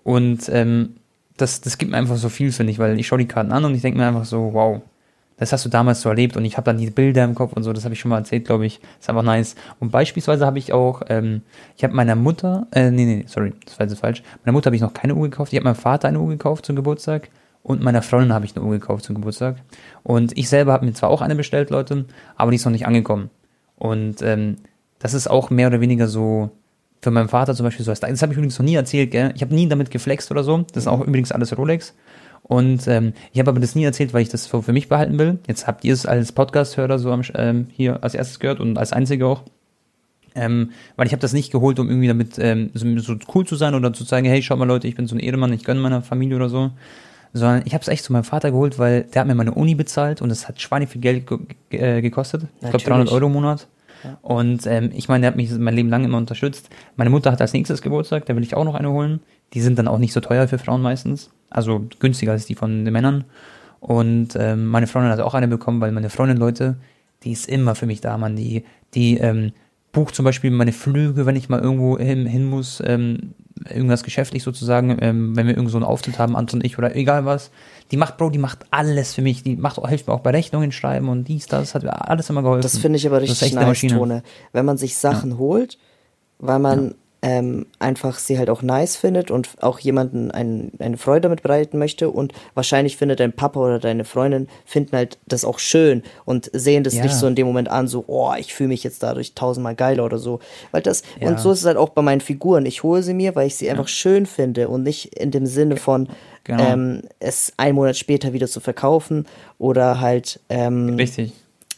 Und 0.04 0.48
ähm, 0.50 0.96
das, 1.40 1.60
das 1.60 1.78
gibt 1.78 1.90
mir 1.90 1.96
einfach 1.96 2.16
so 2.16 2.28
viel, 2.28 2.52
finde 2.52 2.72
ich, 2.72 2.78
weil 2.78 2.98
ich 2.98 3.06
schaue 3.06 3.19
die 3.19 3.28
Karten 3.28 3.52
an 3.52 3.64
und 3.64 3.75
ich 3.75 3.82
denke 3.82 3.98
mir 3.98 4.06
einfach 4.06 4.25
so, 4.25 4.52
wow, 4.52 4.82
das 5.40 5.52
hast 5.52 5.64
du 5.64 5.70
damals 5.70 6.02
so 6.02 6.10
erlebt 6.10 6.37
und 6.37 6.44
ich 6.44 6.58
habe 6.58 6.66
dann 6.66 6.76
die 6.76 6.90
Bilder 6.90 7.25
im 7.25 7.34
Kopf 7.34 7.54
und 7.54 7.62
so, 7.62 7.72
das 7.72 7.84
habe 7.84 7.94
ich 7.94 8.00
schon 8.00 8.10
mal 8.10 8.19
erzählt, 8.19 8.44
glaube 8.44 8.66
ich. 8.66 8.78
Ist 9.00 9.08
einfach 9.08 9.22
nice. 9.22 9.56
Und 9.78 9.90
beispielsweise 9.90 10.44
habe 10.44 10.58
ich 10.58 10.75
auch, 10.75 11.00
ähm, 11.08 11.40
ich 11.78 11.82
habe 11.82 11.94
meiner 11.94 12.14
Mutter, 12.14 12.66
äh, 12.72 12.90
nee, 12.90 13.06
nee, 13.06 13.25
sorry, 13.26 13.54
das 13.64 13.78
war 13.78 13.87
jetzt 13.87 13.98
falsch. 13.98 14.22
Meiner 14.44 14.52
Mutter 14.52 14.66
habe 14.66 14.76
ich 14.76 14.82
noch 14.82 14.92
keine 14.92 15.14
Uhr 15.14 15.31
gekauft. 15.31 15.52
Ich 15.52 15.56
habe 15.56 15.64
meinem 15.64 15.76
Vater 15.76 16.08
eine 16.08 16.20
Uhr 16.20 16.28
gekauft 16.28 16.66
zum 16.66 16.76
Geburtstag 16.76 17.31
und 17.62 17.82
meiner 17.82 18.02
Freundin 18.02 18.34
habe 18.34 18.44
ich 18.44 18.54
eine 18.54 18.66
Uhr 18.66 18.72
gekauft 18.72 19.06
zum 19.06 19.14
Geburtstag. 19.14 19.56
Und 20.02 20.36
ich 20.36 20.50
selber 20.50 20.75
habe 20.75 20.84
mir 20.84 20.93
zwar 20.93 21.08
auch 21.08 21.22
eine 21.22 21.34
bestellt, 21.34 21.70
Leute, 21.70 22.04
aber 22.36 22.50
die 22.50 22.56
ist 22.56 22.66
noch 22.66 22.72
nicht 22.72 22.86
angekommen. 22.86 23.31
Und 23.76 24.20
ähm, 24.20 24.56
das 24.98 25.14
ist 25.14 25.28
auch 25.31 25.48
mehr 25.48 25.69
oder 25.69 25.81
weniger 25.81 26.06
so, 26.06 26.50
für 27.02 27.11
meinen 27.11 27.29
Vater 27.29 27.55
zum 27.55 27.64
Beispiel 27.64 27.85
so 27.85 27.91
als 27.91 28.00
Das 28.00 28.23
habe 28.23 28.32
ich 28.32 28.37
übrigens 28.37 28.58
noch 28.58 28.67
nie 28.67 28.75
erzählt, 28.75 29.11
gell? 29.11 29.32
Ich 29.35 29.43
habe 29.43 29.55
nie 29.55 29.69
damit 29.69 29.91
geflext 29.91 30.31
oder 30.31 30.44
so. 30.44 30.64
Das 30.73 30.85
ist 30.85 30.87
auch 30.87 31.00
übrigens 31.00 31.32
alles 31.32 31.56
Rolex. 31.56 31.94
Und 32.43 32.88
ähm, 32.88 33.12
ich 33.32 33.38
habe 33.38 33.50
aber 33.50 33.61
das 33.61 33.75
nie 33.75 33.85
erzählt, 33.85 34.12
weil 34.12 34.23
ich 34.23 34.29
das 34.29 34.47
für, 34.47 34.62
für 34.62 34.73
mich 34.73 34.88
behalten 34.88 35.19
will. 35.19 35.38
Jetzt 35.47 35.67
habt 35.67 35.85
ihr 35.85 35.93
es 35.93 36.05
als 36.05 36.32
Podcast-Hörer 36.32 36.99
so 36.99 37.12
am, 37.12 37.23
ähm, 37.35 37.69
hier 37.70 38.02
als 38.02 38.14
erstes 38.14 38.41
gehört 38.41 38.61
und 38.61 38.76
als 38.76 38.93
einziger 38.93 39.26
auch. 39.26 39.43
Ähm, 40.35 40.70
weil 40.97 41.06
ich 41.06 41.12
habe 41.12 41.20
das 41.20 41.32
nicht 41.32 41.50
geholt, 41.50 41.79
um 41.79 41.88
irgendwie 41.88 42.08
damit 42.08 42.38
ähm, 42.38 42.70
so, 42.75 42.99
so, 42.99 43.17
cool 43.35 43.46
zu 43.46 43.56
sein 43.56 43.75
oder 43.75 43.93
zu 43.93 44.05
zeigen, 44.05 44.26
hey, 44.29 44.43
schaut 44.43 44.58
mal 44.58 44.64
Leute, 44.64 44.87
ich 44.87 44.94
bin 44.94 45.06
so 45.06 45.17
ein 45.17 45.20
Ehemann, 45.20 45.53
ich 45.53 45.64
gönne 45.64 45.81
meiner 45.81 46.03
Familie 46.03 46.37
oder 46.37 46.49
so. 46.49 46.70
Sondern 47.32 47.62
ich 47.64 47.75
habe 47.75 47.82
es 47.82 47.88
echt 47.88 48.05
zu 48.05 48.12
meinem 48.12 48.25
Vater 48.25 48.50
geholt, 48.50 48.79
weil 48.79 49.05
der 49.05 49.20
hat 49.20 49.29
mir 49.29 49.37
meine 49.37 49.55
Uni 49.55 49.76
bezahlt 49.76 50.20
und 50.20 50.31
es 50.31 50.49
hat 50.49 50.61
schweine 50.61 50.87
viel 50.88 51.00
Geld 51.00 51.29
ge 51.29 51.38
äh, 51.70 52.00
gekostet. 52.00 52.43
Ich 52.61 52.70
glaube 52.70 52.85
300 52.85 53.12
Euro 53.12 53.26
im 53.26 53.32
Monat. 53.32 53.69
Und 54.23 54.67
ähm, 54.67 54.91
ich 54.94 55.08
meine, 55.08 55.23
der 55.23 55.29
hat 55.29 55.37
mich 55.37 55.50
mein 55.50 55.75
Leben 55.75 55.88
lang 55.88 56.05
immer 56.05 56.19
unterstützt. 56.19 56.70
Meine 56.97 57.11
Mutter 57.11 57.32
hat 57.32 57.41
als 57.41 57.52
nächstes 57.52 57.82
Geburtstag, 57.82 58.26
da 58.26 58.37
will 58.37 58.43
ich 58.43 58.55
auch 58.55 58.64
noch 58.64 58.75
eine 58.75 58.91
holen. 58.91 59.20
Die 59.55 59.61
sind 59.61 59.79
dann 59.79 59.88
auch 59.88 59.99
nicht 59.99 60.12
so 60.12 60.20
teuer 60.20 60.49
für 60.49 60.58
Frauen 60.58 60.82
meistens. 60.82 61.31
Also 61.50 61.87
günstiger 61.99 62.32
als 62.32 62.47
die 62.47 62.55
von 62.55 62.85
den 62.85 62.93
Männern. 62.93 63.25
Und 63.81 64.37
ähm, 64.37 64.67
meine 64.67 64.87
Freundin 64.87 65.11
hat 65.11 65.20
auch 65.20 65.35
eine 65.35 65.49
bekommen, 65.49 65.81
weil 65.81 65.93
meine 65.93 66.11
Freundin, 66.11 66.37
Leute, 66.37 66.76
die 67.23 67.32
ist 67.32 67.49
immer 67.49 67.75
für 67.75 67.87
mich 67.87 68.00
da, 68.00 68.17
man. 68.19 68.37
Die, 68.37 68.64
die 68.94 69.19
ähm, 69.19 69.52
bucht 69.92 70.14
zum 70.14 70.25
Beispiel 70.25 70.50
meine 70.50 70.72
Flüge, 70.72 71.26
wenn 71.26 71.37
ich 71.37 71.48
mal 71.48 71.60
irgendwo 71.60 71.98
hin, 71.98 72.26
hin 72.26 72.44
muss, 72.44 72.82
ähm, 72.84 73.34
irgendwas 73.69 74.04
geschäftlich 74.04 74.42
sozusagen, 74.42 74.96
ähm, 75.00 75.37
wenn 75.37 75.46
wir 75.46 75.56
irgend 75.56 75.70
so 75.70 75.76
einen 75.76 75.84
Auftritt 75.84 76.19
haben, 76.19 76.37
Anton 76.37 76.60
und 76.60 76.66
ich 76.66 76.78
oder 76.78 76.94
egal 76.96 77.25
was. 77.25 77.50
Die 77.90 77.96
macht, 77.96 78.16
Bro, 78.16 78.31
die 78.31 78.38
macht 78.38 78.66
alles 78.70 79.14
für 79.14 79.22
mich. 79.22 79.42
Die 79.42 79.56
macht, 79.56 79.84
hilft 79.88 80.06
mir 80.06 80.14
auch 80.14 80.20
bei 80.20 80.31
Rechnungen 80.31 80.72
schreiben 80.72 81.08
und 81.08 81.28
dies, 81.28 81.46
das, 81.46 81.75
hat 81.75 81.82
mir 81.82 82.08
alles 82.08 82.31
immer 82.31 82.42
geholfen. 82.42 82.62
Das 82.62 82.78
finde 82.78 82.98
ich 82.98 83.06
aber 83.06 83.20
richtig 83.20 83.52
nice, 83.52 83.81
Tone. 83.81 84.22
Wenn 84.52 84.64
man 84.64 84.76
sich 84.76 84.96
Sachen 84.96 85.32
ja. 85.32 85.38
holt, 85.38 85.78
weil 86.38 86.58
man 86.58 86.88
ja 86.88 86.94
ähm, 87.22 87.67
einfach 87.78 88.19
sie 88.19 88.38
halt 88.38 88.49
auch 88.49 88.62
nice 88.62 88.96
findet 88.96 89.31
und 89.31 89.50
auch 89.61 89.78
jemanden 89.78 90.31
ein, 90.31 90.72
eine 90.78 90.96
Freude 90.96 91.22
damit 91.22 91.43
bereiten 91.43 91.78
möchte 91.78 92.11
und 92.11 92.32
wahrscheinlich 92.55 92.96
findet 92.96 93.20
dein 93.20 93.32
Papa 93.32 93.61
oder 93.61 93.78
deine 93.78 94.05
Freundin 94.05 94.49
finden 94.64 94.96
halt 94.96 95.19
das 95.26 95.44
auch 95.44 95.58
schön 95.58 96.02
und 96.25 96.50
sehen 96.55 96.82
das 96.82 96.94
ja. 96.94 97.02
nicht 97.02 97.14
so 97.14 97.26
in 97.26 97.34
dem 97.34 97.46
Moment 97.46 97.69
an, 97.69 97.88
so, 97.88 98.05
oh, 98.06 98.32
ich 98.38 98.55
fühle 98.55 98.69
mich 98.69 98.84
jetzt 98.84 99.02
dadurch 99.02 99.34
tausendmal 99.34 99.75
geiler 99.75 100.05
oder 100.05 100.19
so. 100.19 100.40
Weil 100.70 100.81
das, 100.81 101.02
ja. 101.20 101.28
und 101.28 101.38
so 101.38 101.52
ist 101.52 101.61
es 101.61 101.67
halt 101.67 101.76
auch 101.76 101.90
bei 101.90 102.02
meinen 102.02 102.22
Figuren. 102.22 102.64
Ich 102.64 102.82
hole 102.82 103.02
sie 103.02 103.14
mir, 103.14 103.34
weil 103.34 103.46
ich 103.49 103.56
sie 103.56 103.67
ja. 103.67 103.72
einfach 103.72 103.88
schön 103.88 104.25
finde 104.25 104.69
und 104.69 104.82
nicht 104.82 105.14
in 105.14 105.31
dem 105.31 105.44
Sinne 105.44 105.76
von, 105.76 106.08
genau. 106.44 106.64
ähm, 106.64 107.02
es 107.19 107.52
einen 107.58 107.75
Monat 107.75 107.96
später 107.96 108.32
wieder 108.32 108.46
zu 108.46 108.61
verkaufen 108.61 109.26
oder 109.58 110.00
halt, 110.00 110.40
ähm, 110.49 110.94
Richtig. 110.94 111.32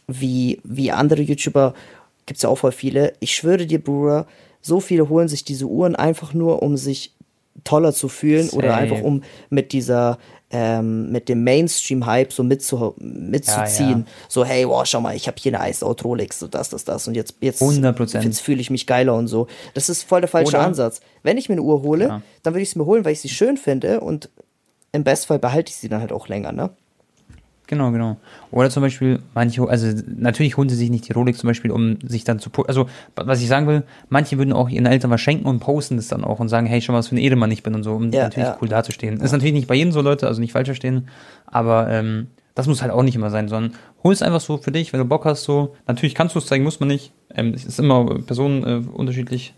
Wie, 0.08 0.60
wie 0.64 0.92
andere 0.92 1.22
YouTuber, 1.22 1.74
gibt 2.26 2.36
es 2.36 2.42
ja 2.42 2.48
auch 2.48 2.58
voll 2.58 2.72
viele. 2.72 3.14
Ich 3.20 3.34
schwöre 3.34 3.66
dir, 3.66 3.82
Bruder, 3.82 4.26
so 4.62 4.80
viele 4.80 5.08
holen 5.08 5.28
sich 5.28 5.44
diese 5.44 5.66
Uhren 5.66 5.96
einfach 5.96 6.32
nur, 6.32 6.62
um 6.62 6.76
sich 6.76 7.14
toller 7.64 7.92
zu 7.92 8.08
fühlen 8.08 8.48
Same. 8.48 8.62
oder 8.62 8.76
einfach 8.76 9.02
um 9.02 9.22
mit 9.50 9.72
dieser 9.72 10.18
ähm, 10.52 11.10
mit 11.10 11.28
dem 11.30 11.44
Mainstream-Hype 11.44 12.32
so 12.32 12.44
mitzu, 12.44 12.94
mitzuziehen. 12.98 13.90
Ja, 13.90 13.96
ja. 13.98 14.04
So, 14.28 14.44
hey, 14.44 14.68
wow, 14.68 14.84
schau 14.84 15.00
mal, 15.00 15.16
ich 15.16 15.26
habe 15.26 15.36
hier 15.40 15.58
eine 15.58 15.70
Iced 15.70 15.82
Out 15.82 16.04
Rolex, 16.04 16.38
so 16.38 16.46
das, 16.46 16.68
das, 16.68 16.84
das 16.84 17.08
und 17.08 17.14
jetzt, 17.14 17.36
jetzt, 17.40 17.62
jetzt 17.62 18.40
fühle 18.40 18.60
ich 18.60 18.68
mich 18.68 18.86
geiler 18.86 19.14
und 19.14 19.28
so. 19.28 19.46
Das 19.72 19.88
ist 19.88 20.02
voll 20.02 20.20
der 20.20 20.28
falsche 20.28 20.56
oder? 20.56 20.66
Ansatz. 20.66 21.00
Wenn 21.22 21.38
ich 21.38 21.48
mir 21.48 21.54
eine 21.54 21.62
Uhr 21.62 21.82
hole, 21.82 22.04
ja. 22.06 22.22
dann 22.42 22.52
würde 22.52 22.62
ich 22.62 22.70
sie 22.70 22.78
mir 22.78 22.84
holen, 22.84 23.04
weil 23.04 23.14
ich 23.14 23.20
sie 23.20 23.30
schön 23.30 23.56
finde 23.56 24.00
und 24.00 24.28
im 24.92 25.04
Bestfall 25.04 25.38
behalte 25.38 25.70
ich 25.70 25.76
sie 25.76 25.88
dann 25.88 26.00
halt 26.00 26.12
auch 26.12 26.28
länger, 26.28 26.52
ne? 26.52 26.70
Genau, 27.68 27.90
genau. 27.90 28.16
Oder 28.50 28.70
zum 28.70 28.82
Beispiel, 28.82 29.20
manche, 29.34 29.66
also 29.66 29.86
natürlich 30.06 30.56
holen 30.56 30.68
sie 30.68 30.74
sich 30.74 30.90
nicht 30.90 31.08
die 31.08 31.12
Rolex 31.12 31.38
zum 31.38 31.48
Beispiel, 31.48 31.70
um 31.70 31.96
sich 32.06 32.24
dann 32.24 32.38
zu, 32.38 32.50
also 32.66 32.86
was 33.14 33.40
ich 33.40 33.48
sagen 33.48 33.66
will, 33.66 33.84
manche 34.08 34.36
würden 34.36 34.52
auch 34.52 34.68
ihren 34.68 34.84
Eltern 34.84 35.10
was 35.10 35.20
schenken 35.20 35.46
und 35.46 35.60
posten 35.60 35.96
das 35.96 36.08
dann 36.08 36.24
auch 36.24 36.40
und 36.40 36.48
sagen, 36.48 36.66
hey, 36.66 36.82
schon 36.82 36.92
mal, 36.92 36.98
was 36.98 37.08
für 37.08 37.14
ein 37.14 37.18
Ehemann 37.18 37.50
ich 37.50 37.62
bin 37.62 37.74
und 37.74 37.82
so, 37.82 37.94
um 37.94 38.10
ja, 38.10 38.24
natürlich 38.24 38.48
ja. 38.48 38.58
cool 38.60 38.68
dazustehen. 38.68 39.18
Ja. 39.18 39.24
Ist 39.24 39.32
natürlich 39.32 39.54
nicht 39.54 39.68
bei 39.68 39.74
jedem 39.74 39.92
so, 39.92 40.02
Leute, 40.02 40.26
also 40.26 40.40
nicht 40.40 40.52
falsch 40.52 40.68
verstehen, 40.68 41.08
aber 41.46 41.88
ähm, 41.88 42.26
das 42.54 42.66
muss 42.66 42.82
halt 42.82 42.92
auch 42.92 43.02
nicht 43.02 43.14
immer 43.14 43.30
sein, 43.30 43.48
sondern 43.48 43.72
hol 44.04 44.12
es 44.12 44.22
einfach 44.22 44.40
so 44.40 44.58
für 44.58 44.72
dich, 44.72 44.92
wenn 44.92 45.00
du 45.00 45.06
Bock 45.06 45.24
hast, 45.24 45.44
so. 45.44 45.74
Natürlich 45.86 46.14
kannst 46.14 46.34
du 46.34 46.40
es 46.40 46.46
zeigen, 46.46 46.64
muss 46.64 46.80
man 46.80 46.88
nicht. 46.88 47.12
Ähm, 47.34 47.54
es 47.54 47.64
ist 47.64 47.78
immer 47.78 48.04
Personen 48.20 48.64
äh, 48.64 48.86
unterschiedlich. 48.92 49.54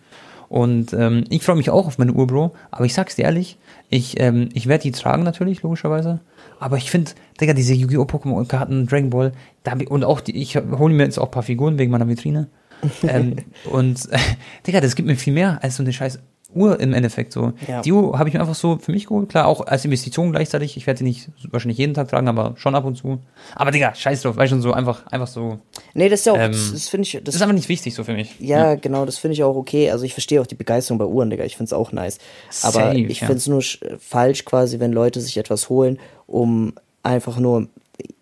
Und 0.49 0.93
ähm, 0.93 1.25
ich 1.31 1.43
freue 1.43 1.57
mich 1.57 1.71
auch 1.71 1.87
auf 1.87 1.99
meine 1.99 2.13
Uhr, 2.13 2.27
Bro, 2.27 2.55
aber 2.71 2.85
ich 2.85 2.95
sag's 2.95 3.17
dir 3.17 3.25
ehrlich, 3.25 3.59
ich, 3.89 4.21
ähm, 4.21 4.51
ich 4.55 4.69
werde 4.69 4.83
die 4.83 4.93
tragen 4.93 5.25
natürlich, 5.25 5.63
logischerweise. 5.63 6.21
Aber 6.64 6.78
ich 6.78 6.90
finde, 6.90 7.11
Digga, 7.38 7.52
diese 7.52 7.75
Yu-Gi-Oh! 7.75 8.06
Pokémon-Karten, 8.06 8.87
Dragon 8.87 9.11
Ball, 9.11 9.33
da, 9.64 9.75
und 9.87 10.02
auch 10.02 10.23
die, 10.23 10.35
ich 10.40 10.56
hole 10.56 10.94
mir 10.94 11.04
jetzt 11.04 11.18
auch 11.18 11.26
ein 11.26 11.30
paar 11.30 11.42
Figuren 11.42 11.76
wegen 11.76 11.92
meiner 11.92 12.09
Vitrine. 12.09 12.49
ähm, 13.02 13.37
und, 13.71 14.11
äh, 14.11 14.18
Digga, 14.66 14.80
das 14.80 14.97
gibt 14.97 15.06
mir 15.06 15.16
viel 15.16 15.35
mehr 15.35 15.62
als 15.62 15.76
so 15.76 15.83
eine 15.83 15.92
scheiß 15.92 16.21
Uhr 16.55 16.81
im 16.81 16.93
Endeffekt 16.93 17.33
so. 17.33 17.53
Ja. 17.69 17.83
Die 17.83 17.93
Uhr 17.93 18.19
habe 18.19 18.29
ich 18.29 18.35
mir 18.35 18.41
einfach 18.41 18.55
so 18.55 18.79
für 18.79 18.93
mich 18.93 19.07
geholt. 19.07 19.29
Klar, 19.29 19.47
auch 19.47 19.67
als 19.67 19.85
Investition 19.85 20.33
gleichzeitig. 20.33 20.77
Ich 20.77 20.87
werde 20.87 20.99
die 20.99 21.05
nicht 21.05 21.29
wahrscheinlich 21.51 21.79
jeden 21.79 21.95
Tag 21.95 22.09
tragen, 22.09 22.29
aber 22.29 22.55
schon 22.57 22.75
ab 22.75 22.85
und 22.85 22.97
zu. 22.97 23.19
Aber 23.55 23.71
Digga, 23.71 23.95
scheiß 23.95 24.23
drauf, 24.23 24.37
weil 24.37 24.49
schon 24.49 24.63
so 24.63 24.73
einfach, 24.73 25.07
einfach 25.09 25.27
so. 25.27 25.59
Nee, 25.95 26.09
das 26.09 26.21
ist 26.21 26.27
ja 26.27 26.33
auch, 26.33 26.39
ähm, 26.39 26.53
das 26.53 26.89
finde 26.89 27.07
ich. 27.07 27.13
Das, 27.13 27.25
das, 27.25 27.35
ist 27.37 27.43
einfach 27.43 27.55
nicht 27.55 27.69
wichtig 27.69 27.95
so 27.95 28.05
für 28.05 28.15
mich. 28.15 28.39
Ja, 28.41 28.71
ja. 28.71 28.75
genau, 28.75 29.05
das 29.05 29.19
finde 29.19 29.35
ich 29.35 29.43
auch 29.43 29.57
okay. 29.57 29.91
Also 29.91 30.05
ich 30.05 30.15
verstehe 30.15 30.41
auch 30.41 30.47
die 30.47 30.55
Begeisterung 30.55 30.99
bei 30.99 31.07
Uhren, 31.07 31.31
Digga. 31.31 31.45
Ich 31.45 31.57
finde 31.57 31.69
es 31.69 31.73
auch 31.73 31.93
nice. 31.93 32.19
Aber 32.63 32.73
Safe, 32.73 32.99
ich 32.99 33.19
finde 33.19 33.35
es 33.35 33.47
nur 33.47 33.63
falsch 33.99 34.45
quasi, 34.45 34.81
wenn 34.81 34.93
Leute 34.93 35.21
sich 35.21 35.37
etwas 35.37 35.69
holen, 35.69 35.99
um 36.27 36.75
einfach 37.03 37.39
nur 37.39 37.69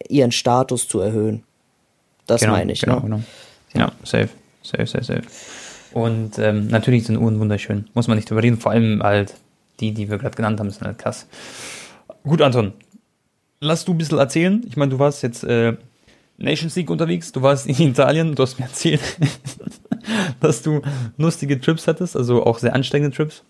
ihren 0.09 0.33
Status 0.33 0.89
zu 0.89 1.01
erhöhen. 1.01 1.43
Das 2.27 2.41
genau, 2.41 2.53
meine 2.53 2.73
ich, 2.73 2.81
genau, 2.81 3.01
ne? 3.01 3.23
Genau. 3.73 3.87
Ja, 3.87 3.93
safe, 4.05 4.29
safe, 4.63 4.87
safe, 4.87 5.05
safe. 5.05 5.23
Und 5.93 6.39
ähm, 6.39 6.69
natürlich 6.69 7.05
sind 7.05 7.17
Uhren 7.17 7.39
wunderschön. 7.39 7.87
Muss 7.95 8.09
man 8.09 8.17
nicht 8.17 8.31
drüber 8.31 8.43
reden. 8.43 8.59
Vor 8.59 8.73
allem 8.73 9.03
halt 9.03 9.35
die, 9.81 9.93
die 9.93 10.11
wir 10.11 10.19
gerade 10.19 10.37
genannt 10.37 10.61
haben, 10.61 10.71
sind 10.71 10.87
halt 10.87 10.99
krass. 10.99 11.27
Gut, 12.23 12.41
Anton. 12.41 12.73
Lass 13.61 13.85
du 13.85 13.93
ein 13.93 13.99
bisschen 13.99 14.19
erzählen. 14.19 14.65
Ich 14.67 14.77
meine, 14.77 14.91
du 14.91 14.99
warst 14.99 15.23
jetzt 15.23 15.45
äh, 15.45 15.75
Nations 16.39 16.75
League 16.77 16.91
unterwegs, 16.91 17.33
du 17.33 17.43
warst 17.43 17.67
in 17.67 17.81
Italien, 17.81 18.35
du 18.35 18.43
hast 18.43 18.59
mir 18.59 18.67
erzählt. 18.67 19.01
dass 20.41 20.63
du 20.63 20.83
lustige 21.17 21.61
Trips 21.61 21.87
hattest, 21.87 22.17
also 22.17 22.45
auch 22.45 22.59
sehr 22.59 22.75
anstrengende 22.75 23.17
Trips, 23.17 23.43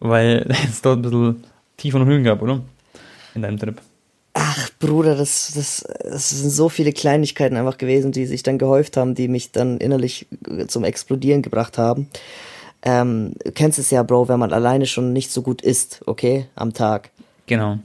weil 0.00 0.46
es 0.68 0.82
dort 0.82 0.98
ein 0.98 1.02
bisschen 1.02 1.44
Tiefen 1.76 2.02
und 2.02 2.06
Höhen 2.06 2.24
gab, 2.24 2.42
oder? 2.42 2.60
In 3.34 3.42
deinem 3.42 3.58
Trip. 3.58 3.80
Ach, 4.36 4.68
Bruder, 4.80 5.14
das, 5.14 5.52
das, 5.54 5.86
das 6.02 6.30
sind 6.30 6.50
so 6.50 6.68
viele 6.68 6.92
Kleinigkeiten 6.92 7.56
einfach 7.56 7.78
gewesen, 7.78 8.10
die 8.10 8.26
sich 8.26 8.42
dann 8.42 8.58
gehäuft 8.58 8.96
haben, 8.96 9.14
die 9.14 9.28
mich 9.28 9.52
dann 9.52 9.78
innerlich 9.78 10.26
zum 10.66 10.82
Explodieren 10.82 11.40
gebracht 11.40 11.78
haben. 11.78 12.08
Ähm, 12.82 13.34
du 13.44 13.52
kennst 13.52 13.78
es 13.78 13.90
ja, 13.90 14.02
Bro, 14.02 14.28
wenn 14.28 14.40
man 14.40 14.52
alleine 14.52 14.86
schon 14.86 15.12
nicht 15.12 15.30
so 15.30 15.40
gut 15.40 15.62
isst, 15.62 16.02
okay, 16.06 16.46
am 16.56 16.74
Tag. 16.74 17.10
Genau. 17.46 17.78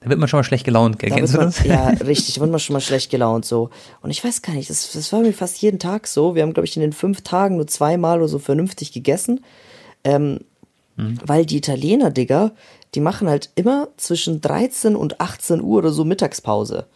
Da 0.00 0.10
wird 0.10 0.20
man 0.20 0.28
schon 0.28 0.38
mal 0.38 0.44
schlecht 0.44 0.64
gelaunt, 0.64 0.98
gell? 0.98 1.10
Kennst 1.10 1.34
man, 1.34 1.40
du 1.40 1.46
das? 1.46 1.64
Ja, 1.64 1.88
richtig, 2.06 2.34
da 2.34 2.42
wird 2.42 2.50
man 2.50 2.60
schon 2.60 2.74
mal 2.74 2.80
schlecht 2.80 3.10
gelaunt 3.10 3.46
so. 3.46 3.70
Und 4.00 4.10
ich 4.10 4.22
weiß 4.22 4.42
gar 4.42 4.52
nicht, 4.52 4.70
das, 4.70 4.92
das 4.92 5.12
war 5.12 5.20
mir 5.20 5.32
fast 5.32 5.60
jeden 5.60 5.78
Tag 5.78 6.06
so. 6.06 6.34
Wir 6.34 6.42
haben, 6.42 6.52
glaube 6.52 6.66
ich, 6.66 6.76
in 6.76 6.82
den 6.82 6.92
fünf 6.92 7.22
Tagen 7.22 7.56
nur 7.56 7.66
zweimal 7.66 8.18
oder 8.18 8.28
so 8.28 8.38
vernünftig 8.38 8.92
gegessen. 8.92 9.40
Ähm, 10.04 10.40
hm. 10.96 11.18
Weil 11.24 11.46
die 11.46 11.56
Italiener, 11.56 12.10
Digga, 12.10 12.52
die 12.94 13.00
machen 13.00 13.28
halt 13.28 13.50
immer 13.54 13.88
zwischen 13.96 14.40
13 14.40 14.96
und 14.96 15.20
18 15.20 15.60
Uhr 15.60 15.78
oder 15.78 15.90
so 15.90 16.04
Mittagspause. 16.04 16.86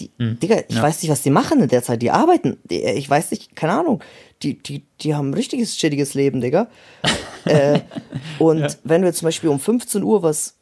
Die, 0.00 0.10
hm. 0.18 0.38
Digga, 0.38 0.60
ich 0.68 0.76
ja. 0.76 0.82
weiß 0.82 1.02
nicht, 1.02 1.10
was 1.10 1.22
die 1.22 1.30
machen 1.30 1.60
in 1.60 1.68
der 1.68 1.82
Zeit. 1.82 2.02
Die 2.02 2.10
arbeiten. 2.10 2.58
Ich 2.68 3.08
weiß 3.08 3.30
nicht, 3.32 3.56
keine 3.56 3.72
Ahnung. 3.72 4.00
Die, 4.42 4.62
die, 4.62 4.84
die 5.00 5.14
haben 5.14 5.30
ein 5.30 5.34
richtiges 5.34 5.76
chilliges 5.76 6.14
Leben, 6.14 6.40
Digga. 6.40 6.68
äh, 7.44 7.80
und 8.38 8.60
ja. 8.60 8.68
wenn 8.84 9.02
du 9.02 9.08
jetzt 9.08 9.18
zum 9.18 9.26
Beispiel 9.26 9.50
um 9.50 9.58
15 9.58 10.02
Uhr 10.02 10.22
was 10.22 10.56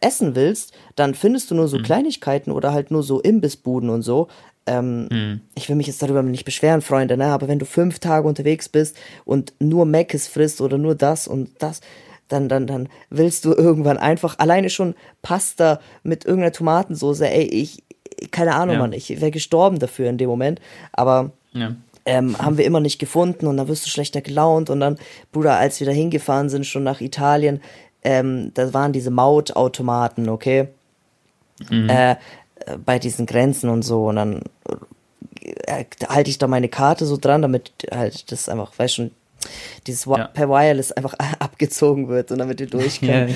essen 0.00 0.34
willst, 0.34 0.72
dann 0.94 1.14
findest 1.14 1.50
du 1.50 1.54
nur 1.54 1.68
so 1.68 1.78
mhm. 1.78 1.82
Kleinigkeiten 1.82 2.50
oder 2.50 2.72
halt 2.72 2.90
nur 2.90 3.02
so 3.02 3.20
Imbissbuden 3.20 3.88
und 3.88 4.02
so. 4.02 4.28
Ähm, 4.66 5.08
mhm. 5.10 5.40
Ich 5.54 5.68
will 5.68 5.76
mich 5.76 5.86
jetzt 5.86 6.02
darüber 6.02 6.22
nicht 6.22 6.44
beschweren, 6.44 6.82
Freunde, 6.82 7.16
ne? 7.16 7.26
aber 7.26 7.48
wenn 7.48 7.58
du 7.58 7.64
fünf 7.64 7.98
Tage 8.00 8.26
unterwegs 8.26 8.68
bist 8.68 8.96
und 9.24 9.54
nur 9.60 9.86
Meckes 9.86 10.28
frisst 10.28 10.60
oder 10.60 10.76
nur 10.76 10.94
das 10.94 11.28
und 11.28 11.50
das, 11.60 11.80
dann, 12.28 12.48
dann, 12.48 12.66
dann 12.66 12.88
willst 13.10 13.44
du 13.44 13.52
irgendwann 13.52 13.98
einfach 13.98 14.38
alleine 14.38 14.70
schon 14.70 14.94
Pasta 15.22 15.80
mit 16.02 16.24
irgendeiner 16.24 16.52
Tomatensauce, 16.52 17.20
ey, 17.22 17.44
ich, 17.44 17.84
keine 18.30 18.54
Ahnung, 18.54 18.74
ja. 18.74 18.80
Mann, 18.80 18.92
ich 18.92 19.08
wäre 19.20 19.30
gestorben 19.30 19.78
dafür 19.78 20.08
in 20.08 20.18
dem 20.18 20.28
Moment, 20.28 20.60
aber 20.92 21.32
ja. 21.52 21.74
ähm, 22.04 22.38
haben 22.38 22.58
wir 22.58 22.64
immer 22.64 22.80
nicht 22.80 22.98
gefunden 22.98 23.46
und 23.46 23.56
dann 23.56 23.68
wirst 23.68 23.86
du 23.86 23.90
schlechter 23.90 24.20
gelaunt 24.20 24.70
und 24.70 24.80
dann, 24.80 24.98
Bruder, 25.32 25.56
als 25.56 25.80
wir 25.80 25.86
da 25.86 25.92
hingefahren 25.92 26.48
sind, 26.48 26.66
schon 26.66 26.84
nach 26.84 27.00
Italien, 27.00 27.60
ähm, 28.02 28.52
das 28.54 28.74
waren 28.74 28.92
diese 28.92 29.10
Mautautomaten, 29.10 30.28
okay? 30.28 30.68
Mhm. 31.70 31.88
Äh, 31.88 32.16
bei 32.84 32.98
diesen 32.98 33.26
Grenzen 33.26 33.70
und 33.70 33.82
so 33.82 34.06
und 34.06 34.16
dann 34.16 34.42
äh, 35.66 35.84
halte 36.08 36.30
ich 36.30 36.38
da 36.38 36.46
meine 36.48 36.68
Karte 36.68 37.06
so 37.06 37.16
dran, 37.16 37.42
damit 37.42 37.72
halt 37.90 38.30
das 38.32 38.48
einfach, 38.48 38.72
weißt 38.76 38.94
schon, 38.94 39.10
dieses 39.86 40.04
ja. 40.04 40.28
per 40.28 40.48
Wireless 40.48 40.92
einfach 40.92 41.14
abgezogen 41.38 42.08
wird 42.08 42.32
und 42.32 42.38
damit 42.38 42.60
ihr 42.60 42.66
durch 42.66 43.00
ja. 43.02 43.26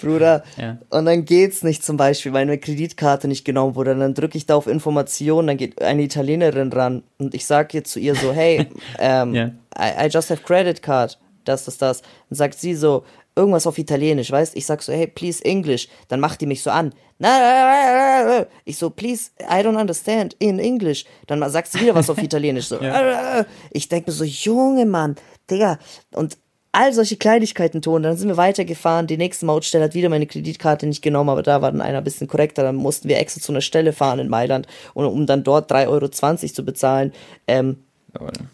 Bruder. 0.00 0.44
Ja. 0.56 0.78
Und 0.90 1.06
dann 1.06 1.24
geht's 1.24 1.62
nicht 1.62 1.84
zum 1.84 1.96
Beispiel, 1.96 2.32
weil 2.32 2.42
eine 2.42 2.58
Kreditkarte 2.58 3.28
nicht 3.28 3.44
genommen 3.44 3.74
wurde. 3.74 3.92
Und 3.92 4.00
dann 4.00 4.14
drücke 4.14 4.38
ich 4.38 4.46
da 4.46 4.54
auf 4.54 4.66
Informationen, 4.66 5.48
dann 5.48 5.56
geht 5.56 5.80
eine 5.82 6.02
Italienerin 6.02 6.72
ran 6.72 7.02
und 7.18 7.34
ich 7.34 7.46
sage 7.46 7.78
jetzt 7.78 7.92
zu 7.92 8.00
ihr 8.00 8.14
so, 8.14 8.32
hey, 8.32 8.66
um, 8.98 9.34
yeah. 9.34 9.50
I, 9.78 10.06
I 10.06 10.08
just 10.10 10.30
have 10.30 10.42
credit 10.42 10.82
card, 10.82 11.18
das, 11.44 11.64
das, 11.64 11.78
das. 11.78 12.02
Dann 12.02 12.36
sagt 12.36 12.58
sie 12.58 12.74
so, 12.74 13.04
irgendwas 13.40 13.66
auf 13.66 13.78
Italienisch, 13.78 14.30
weißt? 14.30 14.54
Ich 14.56 14.66
sag 14.66 14.82
so, 14.82 14.92
hey, 14.92 15.06
please 15.06 15.42
English. 15.44 15.88
Dann 16.08 16.20
macht 16.20 16.40
die 16.40 16.46
mich 16.46 16.62
so 16.62 16.70
an. 16.70 16.92
Ich 18.64 18.76
so, 18.76 18.90
please, 18.90 19.30
I 19.40 19.62
don't 19.62 19.80
understand 19.80 20.36
in 20.38 20.58
English. 20.58 21.04
Dann 21.26 21.48
sagt 21.50 21.72
sie 21.72 21.80
wieder 21.80 21.94
was 21.94 22.10
auf 22.10 22.18
Italienisch. 22.22 22.66
So. 22.66 22.80
ja. 22.80 23.44
Ich 23.70 23.88
denke 23.88 24.10
mir 24.10 24.14
so, 24.14 24.24
Junge 24.24 24.86
Mann, 24.86 25.16
Digga. 25.50 25.78
Und 26.14 26.36
all 26.72 26.92
solche 26.92 27.16
Kleinigkeiten 27.16 27.82
tun. 27.82 28.02
Dann 28.02 28.16
sind 28.16 28.28
wir 28.28 28.36
weitergefahren. 28.36 29.06
Die 29.06 29.16
nächste 29.16 29.46
Mautstelle 29.46 29.84
hat 29.84 29.94
wieder 29.94 30.08
meine 30.08 30.26
Kreditkarte 30.26 30.86
nicht 30.86 31.02
genommen, 31.02 31.30
aber 31.30 31.42
da 31.42 31.62
war 31.62 31.72
dann 31.72 31.80
einer 31.80 31.98
ein 31.98 32.04
bisschen 32.04 32.28
korrekter. 32.28 32.62
Dann 32.62 32.76
mussten 32.76 33.08
wir 33.08 33.18
extra 33.18 33.40
zu 33.40 33.52
einer 33.52 33.60
Stelle 33.60 33.92
fahren 33.92 34.18
in 34.18 34.28
Mailand, 34.28 34.66
um 34.94 35.26
dann 35.26 35.42
dort 35.42 35.72
3,20 35.72 35.88
Euro 35.88 36.08
zu 36.08 36.64
bezahlen. 36.64 37.12
Ähm, 37.48 37.84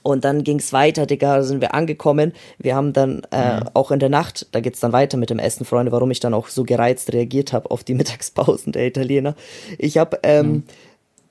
und 0.03 0.25
dann 0.25 0.45
ging 0.45 0.59
es 0.59 0.73
weiter, 0.73 1.07
Digga, 1.07 1.37
da 1.37 1.43
sind 1.43 1.61
wir 1.61 1.75
angekommen. 1.75 2.33
Wir 2.59 2.75
haben 2.75 2.93
dann 2.93 3.23
äh, 3.31 3.61
mhm. 3.61 3.69
auch 3.75 3.91
in 3.91 3.99
der 3.99 4.09
Nacht, 4.09 4.47
da 4.53 4.61
geht's 4.61 4.81
dann 4.81 4.93
weiter 4.93 5.17
mit 5.17 5.31
dem 5.31 5.39
Essen, 5.39 5.65
Freunde, 5.65 5.93
warum 5.93 6.11
ich 6.11 6.21
dann 6.21 6.35
auch 6.35 6.49
so 6.49 6.65
gereizt 6.65 7.13
reagiert 7.13 7.53
habe 7.53 7.71
auf 7.71 7.85
die 7.85 7.95
Mittagspausen 7.97 8.73
der 8.73 8.87
Italiener. 8.87 9.35
Ich 9.79 9.99
habe 9.99 10.19
ähm, 10.23 10.47
mhm. 10.47 10.65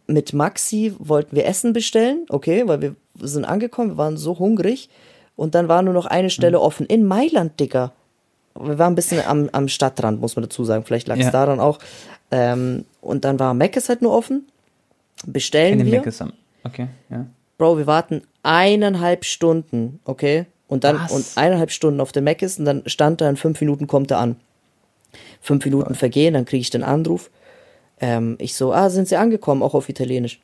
mit 0.08 0.34
Maxi 0.34 0.94
wollten 0.98 1.36
wir 1.36 1.46
Essen 1.46 1.74
bestellen, 1.74 2.25
okay, 2.29 2.67
weil 2.67 2.82
wir 2.82 2.96
sind 3.20 3.46
angekommen, 3.46 3.91
wir 3.91 3.98
waren 3.98 4.17
so 4.17 4.39
hungrig 4.39 4.89
und 5.36 5.55
dann 5.55 5.67
war 5.67 5.82
nur 5.82 5.94
noch 5.94 6.05
eine 6.05 6.29
Stelle 6.29 6.58
mhm. 6.58 6.63
offen 6.63 6.86
in 6.86 7.05
Mailand, 7.05 7.60
Digga. 7.60 7.91
Wir 8.58 8.79
waren 8.79 8.94
ein 8.94 8.96
bisschen 8.96 9.25
am, 9.25 9.50
am 9.51 9.67
Stadtrand, 9.67 10.22
muss 10.22 10.38
man 10.38 10.44
dazu 10.44 10.63
sagen. 10.63 10.86
Vielleicht 10.86 11.10
lag 11.10 11.17
es 11.17 11.25
ja. 11.25 11.32
daran 11.32 11.60
auch. 11.60 11.79
Ähm, 12.32 12.86
und 13.01 13.25
dann 13.25 13.38
war 13.38 13.53
Meckes 13.53 13.89
halt 13.89 14.01
nur 14.01 14.13
offen. 14.13 14.48
Bestellen 15.25 15.79
Keine 15.79 15.91
wir. 15.91 16.00
Meckes 16.00 16.22
am, 16.22 16.32
okay, 16.63 16.88
ja. 17.10 17.25
Bro, 17.57 17.77
wir 17.77 17.88
warten 17.88 18.21
eineinhalb 18.43 19.25
Stunden, 19.25 20.00
okay? 20.05 20.45
Und 20.67 20.83
dann 20.83 21.00
Was? 21.00 21.12
und 21.12 21.25
eineinhalb 21.35 21.71
Stunden 21.71 22.01
auf 22.01 22.12
dem 22.12 22.24
Mac 22.24 22.41
ist 22.41 22.59
und 22.59 22.65
dann 22.65 22.83
stand 22.88 23.21
da 23.21 23.29
in 23.29 23.38
fünf 23.38 23.62
Minuten 23.62 23.88
kommt 23.88 24.12
er 24.12 24.19
an. 24.19 24.35
Fünf 25.41 25.63
Minuten 25.63 25.91
oh. 25.91 25.95
vergehen, 25.95 26.33
dann 26.33 26.45
kriege 26.45 26.62
ich 26.62 26.69
den 26.69 26.83
Anruf. 26.83 27.29
Ähm, 28.01 28.35
ich 28.39 28.55
so, 28.55 28.74
ah, 28.74 28.89
sind 28.89 29.07
Sie 29.07 29.15
angekommen, 29.15 29.62
auch 29.63 29.74
auf 29.74 29.89
Italienisch. 29.89 30.39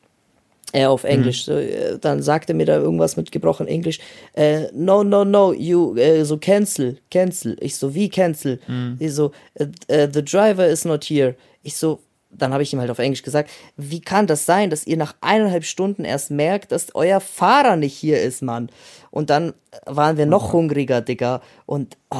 Äh, 0.73 0.85
auf 0.85 1.03
Englisch. 1.03 1.47
Mhm. 1.47 1.51
So, 1.51 1.57
äh, 1.57 1.99
dann 1.99 2.21
sagte 2.21 2.53
mir 2.53 2.65
da 2.65 2.77
irgendwas 2.77 3.17
mit 3.17 3.31
gebrochen 3.31 3.67
Englisch. 3.67 3.99
Äh, 4.33 4.67
no, 4.73 5.03
no, 5.03 5.25
no, 5.25 5.51
you, 5.51 5.95
äh, 5.97 6.23
so 6.23 6.37
cancel, 6.37 6.97
cancel. 7.09 7.57
Ich 7.59 7.75
so, 7.75 7.93
wie 7.93 8.07
cancel? 8.07 8.59
Mhm. 8.67 8.95
Ich 8.99 9.13
so, 9.13 9.31
äh, 9.55 9.65
äh, 9.87 10.09
the 10.11 10.23
driver 10.23 10.65
is 10.65 10.85
not 10.85 11.03
here. 11.03 11.35
Ich 11.63 11.75
so, 11.75 11.99
dann 12.31 12.53
habe 12.53 12.63
ich 12.63 12.73
ihm 12.73 12.79
halt 12.79 12.91
auf 12.91 12.99
Englisch 12.99 13.23
gesagt, 13.23 13.49
wie 13.77 14.01
kann 14.01 14.27
das 14.27 14.45
sein, 14.45 14.69
dass 14.69 14.87
ihr 14.87 14.97
nach 14.97 15.15
eineinhalb 15.21 15.65
Stunden 15.65 16.05
erst 16.05 16.31
merkt, 16.31 16.71
dass 16.71 16.95
euer 16.95 17.19
Fahrer 17.19 17.75
nicht 17.75 17.95
hier 17.95 18.21
ist, 18.21 18.41
Mann? 18.41 18.69
Und 19.11 19.29
dann 19.29 19.53
waren 19.85 20.17
wir 20.17 20.25
noch 20.25 20.49
oh. 20.49 20.53
hungriger, 20.53 21.01
Digga. 21.01 21.41
Und 21.65 21.97
oh, 22.09 22.17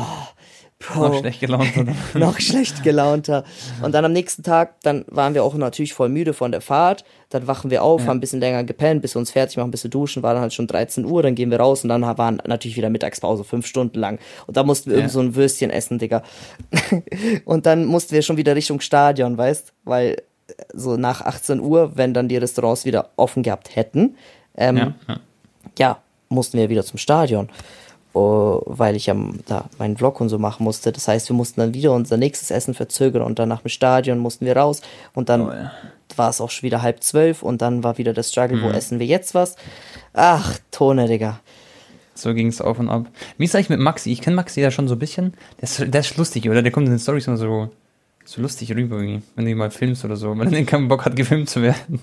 Bro, 0.81 1.10
noch 1.10 1.19
schlecht 1.19 1.39
gelaunter. 1.39 1.86
noch 2.15 2.39
schlecht 2.39 2.83
gelaunter. 2.83 3.43
Und 3.81 3.93
dann 3.93 4.03
am 4.03 4.13
nächsten 4.13 4.43
Tag, 4.43 4.81
dann 4.81 5.05
waren 5.07 5.33
wir 5.33 5.43
auch 5.43 5.53
natürlich 5.53 5.93
voll 5.93 6.10
müde 6.10 6.33
von 6.33 6.51
der 6.51 6.62
Fahrt. 6.62 7.03
Dann 7.29 7.48
wachen 7.48 7.69
wir 7.69 7.83
auf, 7.83 8.01
ja. 8.01 8.07
haben 8.07 8.17
ein 8.17 8.19
bisschen 8.19 8.39
länger 8.39 8.63
gepennt, 8.63 9.01
bis 9.01 9.15
wir 9.15 9.19
uns 9.19 9.31
fertig 9.31 9.57
machen, 9.57 9.67
ein 9.67 9.71
bisschen 9.71 9.91
duschen, 9.91 10.24
war 10.24 10.33
dann 10.33 10.41
halt 10.41 10.53
schon 10.53 10.67
13 10.67 11.05
Uhr, 11.05 11.24
dann 11.24 11.36
gehen 11.36 11.51
wir 11.51 11.60
raus 11.60 11.83
und 11.83 11.89
dann 11.89 12.01
waren 12.01 12.41
natürlich 12.45 12.77
wieder 12.77 12.89
Mittagspause, 12.89 13.43
fünf 13.43 13.67
Stunden 13.67 14.00
lang. 14.00 14.19
Und 14.48 14.57
da 14.57 14.63
mussten 14.63 14.89
wir 14.89 14.98
ja. 14.98 15.01
irgend 15.01 15.13
so 15.13 15.19
ein 15.19 15.36
Würstchen 15.36 15.69
essen, 15.69 16.00
Digga. 16.00 16.24
und 17.45 17.65
dann 17.65 17.86
mussten 17.86 18.13
wir 18.13 18.21
schon 18.21 18.38
wieder 18.38 18.55
Richtung 18.55 18.81
Stadion, 18.81 19.38
weißt? 19.38 19.74
Weil 19.83 20.17
so 20.74 20.98
nach 20.98 21.21
18 21.21 21.60
Uhr, 21.60 21.95
wenn 21.95 22.13
dann 22.13 22.27
die 22.27 22.38
Restaurants 22.38 22.86
wieder 22.86 23.12
offen 23.15 23.43
gehabt 23.43 23.75
hätten, 23.75 24.17
ähm, 24.57 24.77
ja, 24.77 24.95
ja. 25.07 25.19
ja 25.77 25.98
mussten 26.31 26.57
wir 26.57 26.69
wieder 26.69 26.83
zum 26.83 26.97
Stadion. 26.97 27.50
Oh, 28.13 28.61
weil 28.65 28.97
ich 28.97 29.05
ja 29.05 29.15
da 29.45 29.69
meinen 29.77 29.95
Vlog 29.95 30.19
und 30.19 30.27
so 30.27 30.38
machen 30.38 30.65
musste. 30.65 30.91
Das 30.91 31.07
heißt, 31.07 31.29
wir 31.29 31.35
mussten 31.35 31.61
dann 31.61 31.73
wieder 31.73 31.93
unser 31.93 32.17
nächstes 32.17 32.51
Essen 32.51 32.73
verzögern 32.73 33.21
und 33.21 33.39
dann 33.39 33.47
nach 33.47 33.61
dem 33.61 33.69
Stadion 33.69 34.19
mussten 34.19 34.45
wir 34.45 34.57
raus 34.57 34.81
und 35.13 35.29
dann 35.29 35.41
oh, 35.47 35.51
ja. 35.51 35.71
war 36.17 36.29
es 36.29 36.41
auch 36.41 36.50
schon 36.50 36.63
wieder 36.63 36.81
halb 36.81 37.03
zwölf 37.03 37.41
und 37.41 37.61
dann 37.61 37.85
war 37.85 37.97
wieder 37.97 38.11
das 38.13 38.29
Struggle, 38.29 38.57
mhm. 38.57 38.63
wo 38.63 38.69
essen 38.69 39.00
wir 39.00 39.05
jetzt 39.05 39.33
was? 39.33 39.55
Ach, 40.13 40.57
Tone, 40.71 41.07
Digga. 41.07 41.39
So 42.13 42.33
ging 42.33 42.47
es 42.47 42.59
auf 42.59 42.79
und 42.79 42.89
ab. 42.89 43.07
Wie 43.38 43.45
ist 43.45 43.55
eigentlich 43.55 43.69
mit 43.69 43.79
Maxi? 43.79 44.11
Ich 44.11 44.21
kenne 44.21 44.35
Maxi 44.35 44.59
ja 44.59 44.71
schon 44.71 44.89
so 44.89 44.95
ein 44.95 45.00
bisschen. 45.00 45.33
Der 45.61 45.63
ist, 45.63 45.79
der 45.79 46.01
ist 46.01 46.17
lustig, 46.17 46.50
oder? 46.50 46.61
Der 46.61 46.71
kommt 46.73 46.88
in 46.88 46.91
den 46.91 47.00
Stories 47.00 47.27
immer 47.27 47.38
so 47.38 47.69
so 48.25 48.41
lustig 48.41 48.73
rüber, 48.75 48.99
wenn 48.99 49.45
du 49.45 49.55
mal 49.55 49.71
filmst 49.71 50.05
oder 50.05 50.15
so, 50.15 50.37
weil 50.37 50.53
er 50.53 50.63
keinen 50.65 50.87
Bock 50.87 51.05
hat, 51.05 51.15
gefilmt 51.15 51.49
zu 51.49 51.61
werden. 51.61 51.99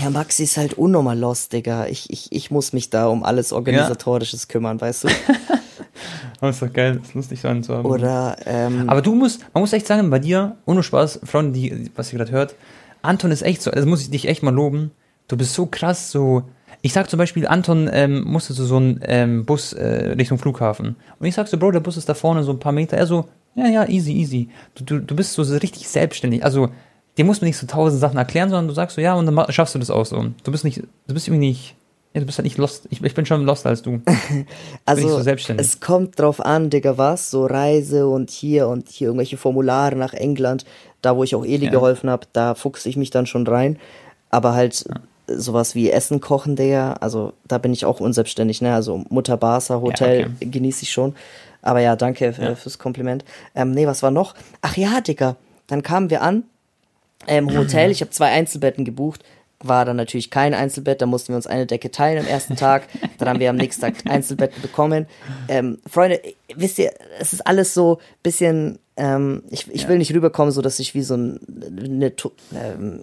Ja, 0.00 0.10
Maxi 0.10 0.44
ist 0.44 0.56
halt 0.56 0.74
unnormal 0.74 1.18
lost, 1.18 1.52
Digga. 1.52 1.86
Ich, 1.86 2.10
ich, 2.10 2.30
ich 2.30 2.50
muss 2.50 2.72
mich 2.72 2.90
da 2.90 3.06
um 3.08 3.24
alles 3.24 3.52
Organisatorisches 3.52 4.42
ja. 4.42 4.52
kümmern, 4.52 4.80
weißt 4.80 5.04
du? 5.04 5.08
Aber 6.40 6.50
ist 6.50 6.62
doch 6.62 6.72
geil, 6.72 7.00
ist 7.02 7.14
lustig 7.14 7.40
so 7.40 7.48
anzuhaben. 7.48 7.90
Oder, 7.90 8.36
ähm, 8.46 8.88
Aber 8.88 9.02
du 9.02 9.14
musst, 9.14 9.40
man 9.52 9.62
muss 9.62 9.72
echt 9.72 9.86
sagen, 9.86 10.08
bei 10.10 10.20
dir, 10.20 10.56
ohne 10.66 10.82
Spaß, 10.82 11.20
Freunde, 11.24 11.58
die, 11.58 11.90
was 11.96 12.12
ihr 12.12 12.18
gerade 12.18 12.32
hört, 12.32 12.54
Anton 13.02 13.30
ist 13.30 13.42
echt 13.42 13.62
so, 13.62 13.70
das 13.70 13.86
muss 13.86 14.02
ich 14.02 14.10
dich 14.10 14.28
echt 14.28 14.42
mal 14.42 14.54
loben. 14.54 14.92
Du 15.26 15.36
bist 15.36 15.54
so 15.54 15.66
krass, 15.66 16.10
so, 16.10 16.44
ich 16.80 16.92
sag 16.92 17.10
zum 17.10 17.18
Beispiel, 17.18 17.46
Anton 17.46 17.90
ähm, 17.92 18.22
musste 18.24 18.52
so, 18.52 18.64
so 18.64 18.76
einen 18.76 19.00
ähm, 19.02 19.44
Bus 19.44 19.72
äh, 19.72 20.12
Richtung 20.12 20.38
Flughafen. 20.38 20.96
Und 21.18 21.26
ich 21.26 21.34
sag 21.34 21.48
so, 21.48 21.58
Bro, 21.58 21.72
der 21.72 21.80
Bus 21.80 21.96
ist 21.96 22.08
da 22.08 22.14
vorne 22.14 22.44
so 22.44 22.52
ein 22.52 22.60
paar 22.60 22.72
Meter. 22.72 22.96
Er 22.96 23.06
so, 23.06 23.28
ja, 23.58 23.66
ja, 23.66 23.88
easy, 23.88 24.12
easy. 24.12 24.48
Du, 24.74 24.84
du, 24.84 25.00
du 25.00 25.16
bist 25.16 25.32
so, 25.32 25.42
richtig 25.42 25.88
selbstständig. 25.88 26.44
Also, 26.44 26.68
dir 27.16 27.24
muss 27.24 27.40
man 27.40 27.48
nicht 27.48 27.56
so 27.56 27.66
tausend 27.66 28.00
Sachen 28.00 28.16
erklären, 28.16 28.50
sondern 28.50 28.68
du 28.68 28.74
sagst 28.74 28.96
so, 28.96 29.02
ja, 29.02 29.14
und 29.14 29.26
dann 29.26 29.52
schaffst 29.52 29.74
du 29.74 29.78
das 29.78 29.90
auch 29.90 30.06
so. 30.06 30.26
Du 30.44 30.52
bist 30.52 30.64
nicht, 30.64 30.82
du 31.06 31.14
bist 31.14 31.26
irgendwie 31.26 31.48
nicht, 31.48 31.74
ja, 32.14 32.20
du 32.20 32.26
bist 32.26 32.38
halt 32.38 32.44
nicht 32.44 32.58
lost. 32.58 32.86
Ich, 32.90 33.02
ich 33.02 33.14
bin 33.14 33.26
schon 33.26 33.44
lost 33.44 33.66
als 33.66 33.82
du. 33.82 34.00
also, 34.84 35.20
so 35.20 35.30
es 35.56 35.80
kommt 35.80 36.18
drauf 36.18 36.40
an, 36.40 36.70
Digga, 36.70 36.96
was? 36.96 37.30
So 37.30 37.46
Reise 37.46 38.06
und 38.06 38.30
hier 38.30 38.68
und 38.68 38.88
hier 38.88 39.08
irgendwelche 39.08 39.36
Formulare 39.36 39.96
nach 39.96 40.14
England, 40.14 40.64
da 41.02 41.16
wo 41.16 41.24
ich 41.24 41.34
auch 41.34 41.44
Eli 41.44 41.66
ja. 41.66 41.70
geholfen 41.70 42.08
habe, 42.10 42.26
da 42.32 42.54
fuchse 42.54 42.88
ich 42.88 42.96
mich 42.96 43.10
dann 43.10 43.26
schon 43.26 43.46
rein. 43.46 43.78
Aber 44.30 44.54
halt, 44.54 44.84
ja. 44.88 45.00
Sowas 45.28 45.74
wie 45.74 45.90
Essen 45.90 46.20
kochen, 46.20 46.56
Digga. 46.56 46.94
Also 46.94 47.32
da 47.46 47.58
bin 47.58 47.72
ich 47.72 47.84
auch 47.84 48.00
unselbstständig, 48.00 48.60
ne? 48.60 48.74
Also 48.74 49.04
Mutter 49.08 49.36
Barca 49.36 49.80
Hotel 49.80 50.20
ja, 50.20 50.26
okay. 50.26 50.46
genieße 50.46 50.82
ich 50.82 50.90
schon. 50.90 51.14
Aber 51.62 51.80
ja, 51.80 51.96
danke 51.96 52.34
ja. 52.38 52.54
fürs 52.54 52.78
Kompliment. 52.78 53.24
Ähm, 53.54 53.72
nee, 53.72 53.86
was 53.86 54.02
war 54.02 54.10
noch? 54.10 54.34
Ach 54.62 54.76
ja, 54.76 55.00
Digga. 55.00 55.36
Dann 55.66 55.82
kamen 55.82 56.10
wir 56.10 56.22
an 56.22 56.44
im 57.26 57.48
ähm, 57.48 57.56
Hotel. 57.56 57.90
Ich 57.90 58.00
habe 58.00 58.10
zwei 58.10 58.30
Einzelbetten 58.30 58.84
gebucht 58.84 59.22
war 59.60 59.84
dann 59.84 59.96
natürlich 59.96 60.30
kein 60.30 60.54
Einzelbett, 60.54 61.02
da 61.02 61.06
mussten 61.06 61.30
wir 61.30 61.36
uns 61.36 61.46
eine 61.46 61.66
Decke 61.66 61.90
teilen 61.90 62.20
am 62.20 62.26
ersten 62.26 62.56
Tag. 62.56 62.86
Dann 63.18 63.28
haben 63.28 63.40
wir 63.40 63.50
am 63.50 63.56
nächsten 63.56 63.82
Tag 63.82 63.94
Einzelbetten 64.04 64.62
bekommen. 64.62 65.06
Ähm, 65.48 65.78
Freunde, 65.88 66.20
wisst 66.54 66.78
ihr, 66.78 66.92
es 67.18 67.32
ist 67.32 67.46
alles 67.46 67.74
so 67.74 67.98
bisschen, 68.22 68.78
ähm, 68.96 69.42
ich, 69.50 69.68
ich 69.72 69.82
ja. 69.82 69.88
will 69.88 69.98
nicht 69.98 70.14
rüberkommen, 70.14 70.52
so 70.52 70.62
dass 70.62 70.78
ich 70.78 70.94
wie 70.94 71.02
so 71.02 71.16
ein, 71.16 71.40
eine, 71.76 72.12
ähm, 72.54 73.00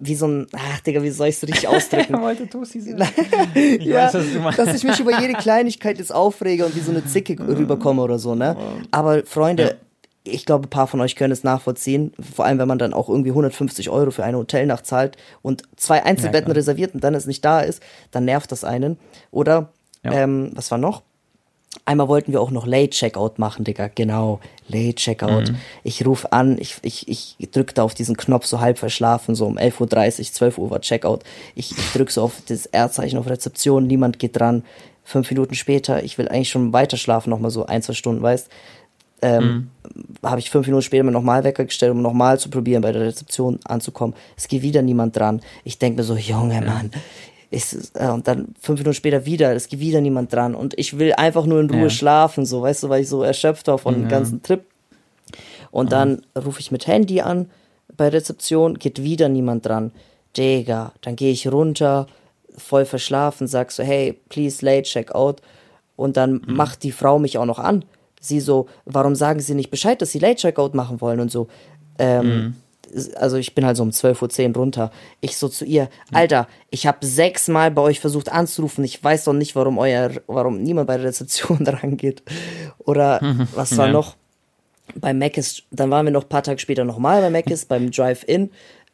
wie 0.00 0.14
so 0.14 0.26
ein, 0.26 0.46
ach 0.52 0.80
Digga, 0.80 1.02
wie 1.02 1.10
soll 1.10 1.28
ich 1.28 1.36
es 1.36 1.42
richtig 1.46 1.68
ausdrücken? 1.68 2.14
ich 3.54 3.84
ja, 3.84 4.06
weiß, 4.06 4.14
was 4.14 4.32
du 4.32 4.40
meinst. 4.40 4.58
dass 4.58 4.74
ich 4.74 4.84
mich 4.84 4.98
über 4.98 5.20
jede 5.20 5.34
Kleinigkeit 5.34 5.98
jetzt 5.98 6.12
aufrege 6.12 6.66
und 6.66 6.74
wie 6.74 6.80
so 6.80 6.90
eine 6.90 7.04
Zicke 7.04 7.38
rüberkomme 7.38 8.02
oder 8.02 8.18
so, 8.18 8.34
ne? 8.34 8.56
Aber 8.90 9.24
Freunde, 9.24 9.62
ja 9.62 9.70
ich 10.24 10.44
glaube, 10.44 10.66
ein 10.66 10.70
paar 10.70 10.86
von 10.86 11.00
euch 11.00 11.16
können 11.16 11.32
es 11.32 11.44
nachvollziehen, 11.44 12.12
vor 12.34 12.44
allem 12.44 12.58
wenn 12.58 12.68
man 12.68 12.78
dann 12.78 12.92
auch 12.92 13.08
irgendwie 13.08 13.30
150 13.30 13.88
Euro 13.90 14.10
für 14.10 14.24
eine 14.24 14.36
Hotelnacht 14.36 14.86
zahlt 14.86 15.16
und 15.42 15.62
zwei 15.76 16.02
Einzelbetten 16.04 16.50
ja, 16.50 16.54
reserviert 16.54 16.94
und 16.94 17.02
dann 17.02 17.14
es 17.14 17.26
nicht 17.26 17.44
da 17.44 17.60
ist, 17.60 17.82
dann 18.10 18.26
nervt 18.26 18.52
das 18.52 18.64
einen. 18.64 18.98
Oder, 19.30 19.72
ja. 20.04 20.12
ähm, 20.12 20.50
was 20.54 20.70
war 20.70 20.78
noch? 20.78 21.02
Einmal 21.90 22.06
wollten 22.06 22.30
wir 22.30 22.40
auch 22.40 22.52
noch 22.52 22.68
Late 22.68 22.90
Checkout 22.90 23.40
machen, 23.40 23.64
Digga. 23.64 23.90
Genau, 23.92 24.38
Late 24.68 24.94
Checkout. 24.94 25.48
Mhm. 25.48 25.56
Ich 25.82 26.06
rufe 26.06 26.30
an, 26.30 26.56
ich, 26.60 26.76
ich, 26.82 27.08
ich 27.08 27.50
drücke 27.50 27.74
da 27.74 27.82
auf 27.82 27.94
diesen 27.94 28.16
Knopf 28.16 28.46
so 28.46 28.60
halb 28.60 28.78
verschlafen, 28.78 29.34
so 29.34 29.44
um 29.44 29.58
11.30 29.58 30.20
Uhr, 30.20 30.24
12 30.32 30.58
Uhr 30.58 30.70
war 30.70 30.80
Checkout. 30.82 31.24
Ich, 31.56 31.76
ich 31.76 31.92
drücke 31.92 32.12
so 32.12 32.22
auf 32.22 32.42
das 32.46 32.66
R-Zeichen 32.66 33.18
auf 33.18 33.28
Rezeption, 33.28 33.88
niemand 33.88 34.20
geht 34.20 34.38
dran. 34.38 34.62
Fünf 35.02 35.28
Minuten 35.32 35.56
später, 35.56 36.04
ich 36.04 36.16
will 36.16 36.28
eigentlich 36.28 36.50
schon 36.50 36.72
weiter 36.72 36.96
schlafen, 36.96 37.30
nochmal 37.30 37.50
so 37.50 37.66
ein, 37.66 37.82
zwei 37.82 37.94
Stunden, 37.94 38.22
weißt 38.22 38.48
ähm, 39.22 39.70
mhm. 39.82 40.28
habe 40.28 40.38
ich 40.38 40.50
fünf 40.50 40.66
Minuten 40.66 40.82
später 40.82 41.04
mir 41.04 41.10
nochmal 41.10 41.44
Wecker 41.44 41.64
gestellt, 41.64 41.92
um 41.92 42.02
nochmal 42.02 42.38
zu 42.38 42.50
probieren, 42.50 42.82
bei 42.82 42.92
der 42.92 43.02
Rezeption 43.02 43.58
anzukommen. 43.64 44.14
Es 44.36 44.48
geht 44.48 44.62
wieder 44.62 44.82
niemand 44.82 45.16
dran. 45.16 45.40
Ich 45.64 45.78
denke 45.78 45.98
mir 45.98 46.04
so, 46.04 46.14
Junge, 46.16 46.54
ja. 46.54 46.60
Mann. 46.60 46.90
Ist, 47.50 47.92
äh, 47.94 48.08
und 48.08 48.28
dann 48.28 48.54
fünf 48.60 48.78
Minuten 48.78 48.94
später 48.94 49.26
wieder, 49.26 49.54
es 49.54 49.68
geht 49.68 49.80
wieder 49.80 50.00
niemand 50.00 50.32
dran. 50.32 50.54
Und 50.54 50.78
ich 50.78 50.98
will 50.98 51.12
einfach 51.14 51.46
nur 51.46 51.60
in 51.60 51.70
Ruhe 51.70 51.82
ja. 51.82 51.90
schlafen, 51.90 52.46
so, 52.46 52.62
weißt 52.62 52.84
du, 52.84 52.88
weil 52.88 53.02
ich 53.02 53.08
so 53.08 53.22
erschöpft 53.22 53.66
war 53.66 53.78
von 53.78 53.94
ja. 53.94 54.00
dem 54.00 54.08
ganzen 54.08 54.42
Trip. 54.42 54.64
Und 55.70 55.92
dann 55.92 56.22
rufe 56.36 56.60
ich 56.60 56.72
mit 56.72 56.86
Handy 56.86 57.20
an 57.20 57.50
bei 57.96 58.08
Rezeption, 58.08 58.78
geht 58.78 59.02
wieder 59.02 59.28
niemand 59.28 59.66
dran. 59.66 59.92
Digga, 60.36 60.92
dann 61.00 61.16
gehe 61.16 61.32
ich 61.32 61.50
runter, 61.50 62.06
voll 62.56 62.84
verschlafen, 62.84 63.46
sag 63.46 63.70
so, 63.72 63.82
hey, 63.82 64.18
please 64.28 64.64
late 64.64 64.82
check 64.82 65.14
out. 65.14 65.40
Und 65.96 66.16
dann 66.16 66.42
mhm. 66.46 66.54
macht 66.54 66.82
die 66.82 66.92
Frau 66.92 67.18
mich 67.18 67.38
auch 67.38 67.46
noch 67.46 67.58
an 67.58 67.84
sie 68.20 68.40
so, 68.40 68.68
warum 68.84 69.14
sagen 69.16 69.40
sie 69.40 69.54
nicht 69.54 69.70
Bescheid, 69.70 70.00
dass 70.00 70.12
sie 70.12 70.18
Late 70.18 70.36
Checkout 70.36 70.74
machen 70.74 71.00
wollen 71.00 71.18
und 71.20 71.32
so. 71.32 71.48
Ähm, 71.98 72.26
mhm. 72.26 72.54
Also 73.16 73.36
ich 73.36 73.54
bin 73.54 73.64
halt 73.64 73.76
so 73.76 73.82
um 73.82 73.90
12.10 73.90 74.48
Uhr 74.48 74.56
runter. 74.56 74.90
Ich 75.20 75.36
so 75.36 75.48
zu 75.48 75.64
ihr, 75.64 75.88
Alter, 76.12 76.48
ich 76.70 76.86
habe 76.86 77.04
sechsmal 77.06 77.70
bei 77.70 77.82
euch 77.82 78.00
versucht 78.00 78.30
anzurufen. 78.30 78.84
Ich 78.84 79.02
weiß 79.02 79.24
doch 79.24 79.32
nicht, 79.32 79.54
warum 79.56 79.78
euer, 79.78 80.10
warum 80.26 80.62
niemand 80.62 80.86
bei 80.86 80.96
der 80.96 81.06
Rezeption 81.06 81.58
dran 81.64 81.96
geht. 81.96 82.22
Oder 82.78 83.20
was 83.54 83.76
war 83.76 83.86
ja. 83.86 83.92
noch? 83.92 84.16
Bei 84.96 85.14
Mac 85.14 85.36
ist, 85.36 85.62
dann 85.70 85.90
waren 85.90 86.06
wir 86.06 86.12
noch 86.12 86.24
ein 86.24 86.28
paar 86.28 86.42
Tage 86.42 86.58
später 86.58 86.84
nochmal 86.84 87.20
bei 87.20 87.30
Mac 87.30 87.48
ist, 87.50 87.68
beim 87.68 87.90
Drive-In. 87.90 88.50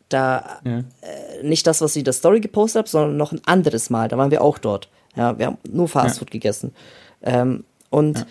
Da 0.08 0.60
ja. 0.64 0.78
äh, 0.78 1.42
nicht 1.42 1.66
das, 1.66 1.80
was 1.80 1.94
sie 1.94 2.00
in 2.00 2.04
der 2.04 2.12
Story 2.12 2.40
gepostet 2.40 2.80
hat, 2.80 2.88
sondern 2.88 3.16
noch 3.16 3.32
ein 3.32 3.40
anderes 3.46 3.90
Mal. 3.90 4.08
Da 4.08 4.18
waren 4.18 4.30
wir 4.30 4.42
auch 4.42 4.58
dort. 4.58 4.88
Ja, 5.16 5.38
wir 5.38 5.46
haben 5.46 5.58
nur 5.68 5.88
Fastfood 5.88 6.28
ja. 6.28 6.32
gegessen. 6.32 6.74
Ähm, 7.22 7.64
und 7.90 8.26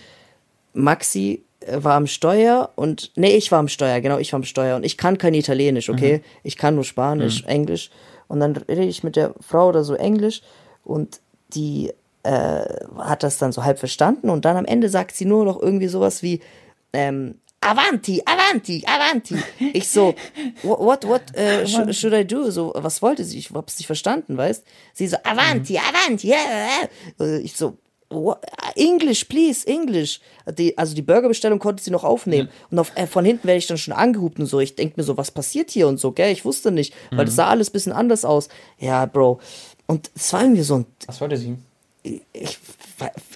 Maxi 0.74 1.44
war 1.68 1.96
am 1.96 2.08
Steuer 2.08 2.72
und 2.76 3.12
nee, 3.16 3.36
ich 3.36 3.52
war 3.52 3.60
am 3.60 3.68
Steuer, 3.68 4.02
genau, 4.02 4.18
ich 4.18 4.32
war 4.34 4.38
am 4.38 4.44
Steuer 4.44 4.76
und 4.76 4.86
ich 4.86 4.98
kann 4.98 5.18
kein 5.18 5.34
Italienisch, 5.34 5.90
okay? 5.90 6.18
Mhm. 6.18 6.22
Ich 6.44 6.58
kann 6.58 6.76
nur 6.76 6.84
Spanisch, 6.84 7.44
mhm. 7.44 7.50
Englisch 7.50 7.90
und 8.28 8.40
dann 8.40 8.56
rede 8.56 8.84
ich 8.84 9.04
mit 9.04 9.16
der 9.16 9.34
Frau 9.40 9.70
oder 9.70 9.84
so 9.84 9.96
Englisch 9.96 10.42
und 10.84 11.20
die 11.54 11.92
äh, 12.24 12.66
hat 12.98 13.24
das 13.24 13.38
dann 13.38 13.52
so 13.52 13.64
halb 13.64 13.80
verstanden 13.80 14.30
und 14.30 14.46
dann 14.46 14.58
am 14.58 14.66
Ende 14.66 14.90
sagt 14.90 15.16
sie 15.16 15.26
nur 15.26 15.46
noch 15.46 15.62
irgendwie 15.62 15.88
sowas 15.88 16.24
wie 16.24 16.42
ähm, 16.94 17.36
Avanti, 17.62 18.22
Avanti, 18.26 18.84
Avanti. 18.86 19.36
Ich 19.74 19.88
so, 19.88 20.14
what, 20.62 21.04
what 21.08 21.24
uh, 21.36 21.66
sh 21.66 21.98
should 21.98 22.14
I 22.14 22.24
do? 22.24 22.52
So, 22.52 22.72
was 22.76 23.02
wollte 23.02 23.24
sie? 23.24 23.40
Ich 23.40 23.50
hab's 23.52 23.80
nicht 23.80 23.88
verstanden, 23.88 24.38
weißt? 24.38 24.64
Sie 24.94 25.08
so, 25.08 25.18
Avanti, 25.24 25.74
mhm. 25.74 25.80
Avanti, 25.80 26.28
yeah. 26.28 27.40
Ich 27.40 27.56
so, 27.56 27.78
English, 28.76 29.26
please, 29.26 29.68
English. 29.68 30.20
Die, 30.58 30.78
also 30.78 30.96
die 30.96 31.02
Burgerbestellung 31.02 31.60
konnte 31.60 31.84
sie 31.84 31.92
noch 31.92 32.04
aufnehmen. 32.04 32.50
Ja. 32.50 32.68
Und 32.70 32.80
auf, 32.80 32.92
äh, 32.96 33.08
von 33.08 33.26
hinten 33.26 33.48
werde 33.48 33.58
ich 33.58 33.68
dann 33.68 33.78
schon 33.78 33.94
angehupt 33.94 34.40
und 34.40 34.46
so. 34.46 34.60
Ich 34.60 34.76
denke 34.76 34.96
mir 34.98 35.04
so, 35.04 35.18
was 35.18 35.32
passiert 35.32 35.72
hier 35.72 35.88
und 35.88 36.00
so, 36.00 36.12
gell? 36.12 36.32
Ich 36.32 36.46
wusste 36.46 36.72
nicht, 36.72 36.94
weil 37.10 37.20
mhm. 37.20 37.26
das 37.26 37.36
sah 37.36 37.48
alles 37.48 37.70
bisschen 37.70 37.94
anders 37.94 38.26
aus. 38.26 38.50
Ja, 38.80 39.06
Bro. 39.06 39.40
Und 39.88 40.12
es 40.16 40.32
war 40.34 40.42
irgendwie 40.42 40.62
so 40.62 40.76
ein. 40.80 40.86
Was 41.08 41.22
wollte 41.22 41.38
sie? 41.38 41.58
Ich, 42.04 42.22
ich, 42.34 42.60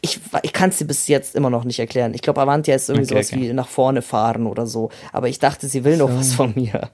ich, 0.02 0.20
ich 0.44 0.54
kann 0.54 0.70
es 0.70 0.78
dir 0.78 0.86
bis 0.86 1.08
jetzt 1.08 1.36
immer 1.36 1.50
noch 1.50 1.64
nicht 1.64 1.80
erklären. 1.80 2.14
Ich 2.14 2.22
glaube, 2.22 2.42
Avantia 2.42 2.76
ist 2.76 2.90
irgendwie 2.90 3.06
okay, 3.06 3.24
sowas 3.24 3.34
okay. 3.34 3.50
wie 3.50 3.54
nach 3.54 3.68
vorne 3.68 4.04
fahren 4.04 4.46
oder 4.46 4.68
so. 4.68 4.92
Aber 5.12 5.28
ich 5.28 5.40
dachte, 5.40 5.68
sie 5.68 5.84
will 5.84 5.98
so. 5.98 6.08
noch 6.08 6.16
was 6.16 6.36
von 6.36 6.54
mir. 6.56 6.92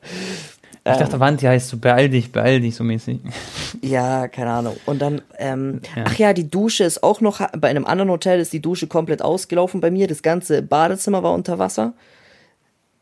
Ich 0.87 0.91
ähm, 0.91 0.99
dachte, 0.99 1.19
Wanti 1.19 1.45
heißt 1.45 1.69
so, 1.69 1.77
beeil 1.77 2.09
dich, 2.09 2.31
beeil 2.31 2.61
dich, 2.61 2.75
so 2.75 2.83
mäßig. 2.83 3.19
Ja, 3.81 4.27
keine 4.27 4.51
Ahnung. 4.51 4.77
Und 4.85 5.01
dann, 5.01 5.23
ähm, 5.39 5.81
ja. 5.95 6.03
ach 6.05 6.15
ja, 6.17 6.33
die 6.33 6.47
Dusche 6.47 6.83
ist 6.83 7.01
auch 7.01 7.21
noch, 7.21 7.41
bei 7.57 7.69
einem 7.69 7.85
anderen 7.85 8.11
Hotel 8.11 8.39
ist 8.39 8.53
die 8.53 8.61
Dusche 8.61 8.85
komplett 8.85 9.23
ausgelaufen 9.23 9.81
bei 9.81 9.89
mir. 9.89 10.07
Das 10.07 10.21
ganze 10.21 10.61
Badezimmer 10.61 11.23
war 11.23 11.33
unter 11.33 11.57
Wasser. 11.57 11.93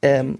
Ähm, 0.01 0.39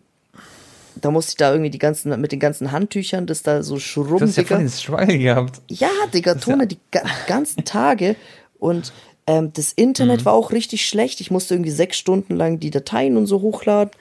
da 0.96 1.12
musste 1.12 1.32
ich 1.32 1.38
da 1.38 1.52
irgendwie 1.52 1.70
die 1.70 1.80
ganzen, 1.80 2.20
mit 2.22 2.32
den 2.32 2.40
ganzen 2.40 2.72
Handtüchern, 2.72 3.28
das 3.28 3.44
da 3.44 3.62
so 3.62 3.78
schrubben, 3.78 4.20
Du 4.20 4.26
hast 4.26 4.38
ja 4.38 4.46
voll 4.46 4.60
den 4.60 4.70
Struggle 4.70 5.18
gehabt. 5.18 5.62
Ja, 5.68 5.90
Digga, 6.14 6.36
Tone, 6.36 6.64
ja. 6.64 6.66
die 6.66 6.80
ganzen 7.28 7.66
Tage. 7.66 8.16
Und 8.58 8.94
ähm, 9.28 9.52
das 9.54 9.74
Internet 9.74 10.22
mhm. 10.22 10.26
war 10.26 10.34
auch 10.34 10.54
richtig 10.54 10.86
schlecht. 10.86 11.20
Ich 11.20 11.30
musste 11.30 11.56
irgendwie 11.56 11.72
sechs 11.72 11.98
Stunden 11.98 12.38
lang 12.38 12.62
die 12.62 12.72
Dateien 12.72 13.18
und 13.18 13.26
so 13.26 13.42
hochladen. 13.42 13.92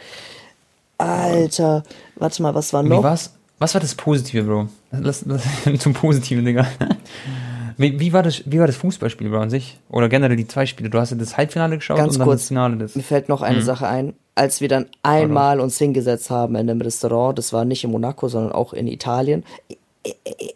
Alter, 0.99 1.83
warte 2.23 2.43
mal, 2.43 2.55
was 2.55 2.73
war 2.73 2.83
noch? 2.83 3.03
Was, 3.03 3.35
was 3.59 3.75
war 3.75 3.81
das 3.81 3.95
Positive, 3.95 4.45
Bro? 4.45 4.69
Lass, 4.93 5.25
lass, 5.27 5.43
zum 5.79 5.93
Positiven, 5.93 6.45
Digga. 6.45 6.67
Wie, 7.77 7.99
wie, 7.99 8.13
war 8.13 8.23
das, 8.23 8.43
wie 8.47 8.59
war 8.59 8.67
das 8.67 8.77
Fußballspiel, 8.77 9.29
Bro, 9.29 9.41
an 9.41 9.51
sich? 9.51 9.79
Oder 9.91 10.09
generell 10.09 10.37
die 10.37 10.47
zwei 10.47 10.67
Spiele? 10.67 10.89
Du 10.89 10.99
hast 10.99 11.11
ja 11.11 11.17
das 11.17 11.37
Halbfinale 11.37 11.77
geschaut 11.77 11.97
Ganz 11.97 12.15
und 12.15 12.21
dann 12.21 12.29
kurz, 12.29 12.43
das 12.43 12.49
Finale. 12.49 12.77
Das. 12.77 12.95
Mir 12.95 13.03
fällt 13.03 13.29
noch 13.29 13.43
eine 13.43 13.59
mhm. 13.59 13.63
Sache 13.63 13.87
ein. 13.87 14.15
Als 14.35 14.61
wir 14.63 14.69
dann 14.69 14.87
einmal 15.03 15.61
uns 15.61 15.77
hingesetzt 15.77 16.31
haben 16.31 16.55
in 16.55 16.71
einem 16.71 16.81
Restaurant, 16.81 17.37
das 17.37 17.53
war 17.53 17.67
nicht 17.67 17.85
in 17.85 17.91
Monaco, 17.91 18.29
sondern 18.29 18.53
auch 18.53 18.73
in 18.73 18.87
Italien 18.87 19.45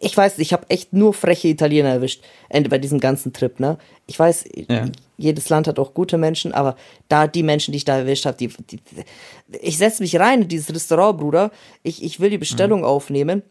ich 0.01 0.15
weiß, 0.15 0.39
ich 0.39 0.51
habe 0.51 0.69
echt 0.69 0.91
nur 0.93 1.13
freche 1.13 1.47
Italiener 1.47 1.89
erwischt 1.89 2.23
bei 2.49 2.77
diesem 2.77 2.99
ganzen 2.99 3.31
Trip, 3.31 3.59
ne? 3.59 3.77
Ich 4.05 4.19
weiß, 4.19 4.45
ja. 4.67 4.85
jedes 5.17 5.49
Land 5.49 5.67
hat 5.67 5.79
auch 5.79 5.93
gute 5.93 6.17
Menschen, 6.17 6.51
aber 6.51 6.75
da 7.07 7.27
die 7.27 7.43
Menschen, 7.43 7.71
die 7.71 7.77
ich 7.77 7.85
da 7.85 7.97
erwischt 7.97 8.25
habe, 8.25 8.37
die, 8.37 8.47
die, 8.47 8.79
ich 9.61 9.77
setze 9.77 10.03
mich 10.03 10.19
rein 10.19 10.43
in 10.43 10.47
dieses 10.47 10.73
Restaurant, 10.73 11.17
Bruder. 11.17 11.51
Ich, 11.83 12.03
ich 12.03 12.19
will 12.19 12.29
die 12.29 12.37
Bestellung 12.37 12.79
mhm. 12.79 12.85
aufnehmen 12.85 13.41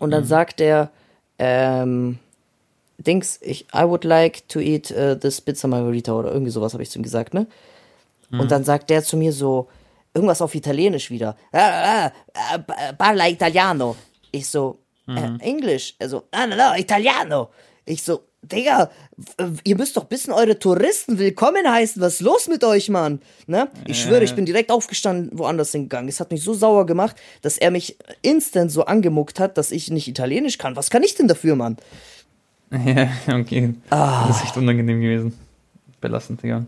und 0.00 0.10
dann 0.10 0.24
mhm. 0.24 0.28
sagt 0.28 0.60
er, 0.60 0.90
ähm, 1.38 2.18
Dings, 2.98 3.38
ich, 3.42 3.66
I 3.74 3.84
would 3.84 4.04
like 4.04 4.48
to 4.48 4.60
eat 4.60 4.90
uh, 4.92 5.14
this 5.14 5.40
Pizza 5.40 5.68
Margarita 5.68 6.12
oder 6.12 6.32
irgendwie 6.32 6.52
sowas 6.52 6.72
habe 6.72 6.82
ich 6.82 6.90
zu 6.90 6.98
ihm 6.98 7.02
gesagt, 7.02 7.34
ne? 7.34 7.46
Mhm. 8.30 8.40
Und 8.40 8.50
dann 8.50 8.64
sagt 8.64 8.90
der 8.90 9.02
zu 9.02 9.16
mir 9.16 9.32
so 9.32 9.68
irgendwas 10.12 10.42
auf 10.42 10.54
Italienisch 10.54 11.10
wieder. 11.10 11.36
Ah, 11.52 12.06
ah, 12.06 12.12
ah, 12.34 12.92
parla 12.96 13.28
italiano. 13.28 13.96
Ich 14.30 14.48
so, 14.48 14.78
mhm. 15.06 15.38
äh, 15.40 15.44
Englisch. 15.44 15.94
Also, 15.98 16.24
ah, 16.30 16.46
no, 16.46 16.56
no, 16.56 16.74
Italiano. 16.76 17.50
Ich 17.86 18.02
so, 18.02 18.22
Digga, 18.42 18.90
ihr 19.64 19.76
müsst 19.76 19.96
doch 19.96 20.04
bisschen 20.04 20.32
eure 20.32 20.58
Touristen 20.58 21.18
willkommen 21.18 21.70
heißen. 21.70 22.00
Was 22.00 22.14
ist 22.14 22.20
los 22.20 22.48
mit 22.48 22.64
euch, 22.64 22.88
Mann? 22.88 23.20
Ne? 23.46 23.68
Ich 23.86 24.02
schwöre, 24.02 24.24
ich 24.24 24.34
bin 24.34 24.44
direkt 24.44 24.70
aufgestanden, 24.70 25.38
woanders 25.38 25.72
hingegangen. 25.72 26.08
Es 26.08 26.20
hat 26.20 26.30
mich 26.30 26.42
so 26.42 26.54
sauer 26.54 26.86
gemacht, 26.86 27.16
dass 27.42 27.58
er 27.58 27.70
mich 27.70 27.96
instant 28.22 28.70
so 28.70 28.84
angemuckt 28.84 29.40
hat, 29.40 29.56
dass 29.56 29.70
ich 29.70 29.90
nicht 29.90 30.08
Italienisch 30.08 30.58
kann. 30.58 30.76
Was 30.76 30.90
kann 30.90 31.02
ich 31.02 31.14
denn 31.14 31.28
dafür, 31.28 31.56
Mann? 31.56 31.76
Ja, 32.74 33.08
okay. 33.38 33.74
Ah. 33.90 34.26
Das 34.26 34.38
ist 34.38 34.44
echt 34.44 34.56
unangenehm 34.56 35.00
gewesen. 35.00 35.38
Belastend, 36.04 36.42
Digga. 36.42 36.66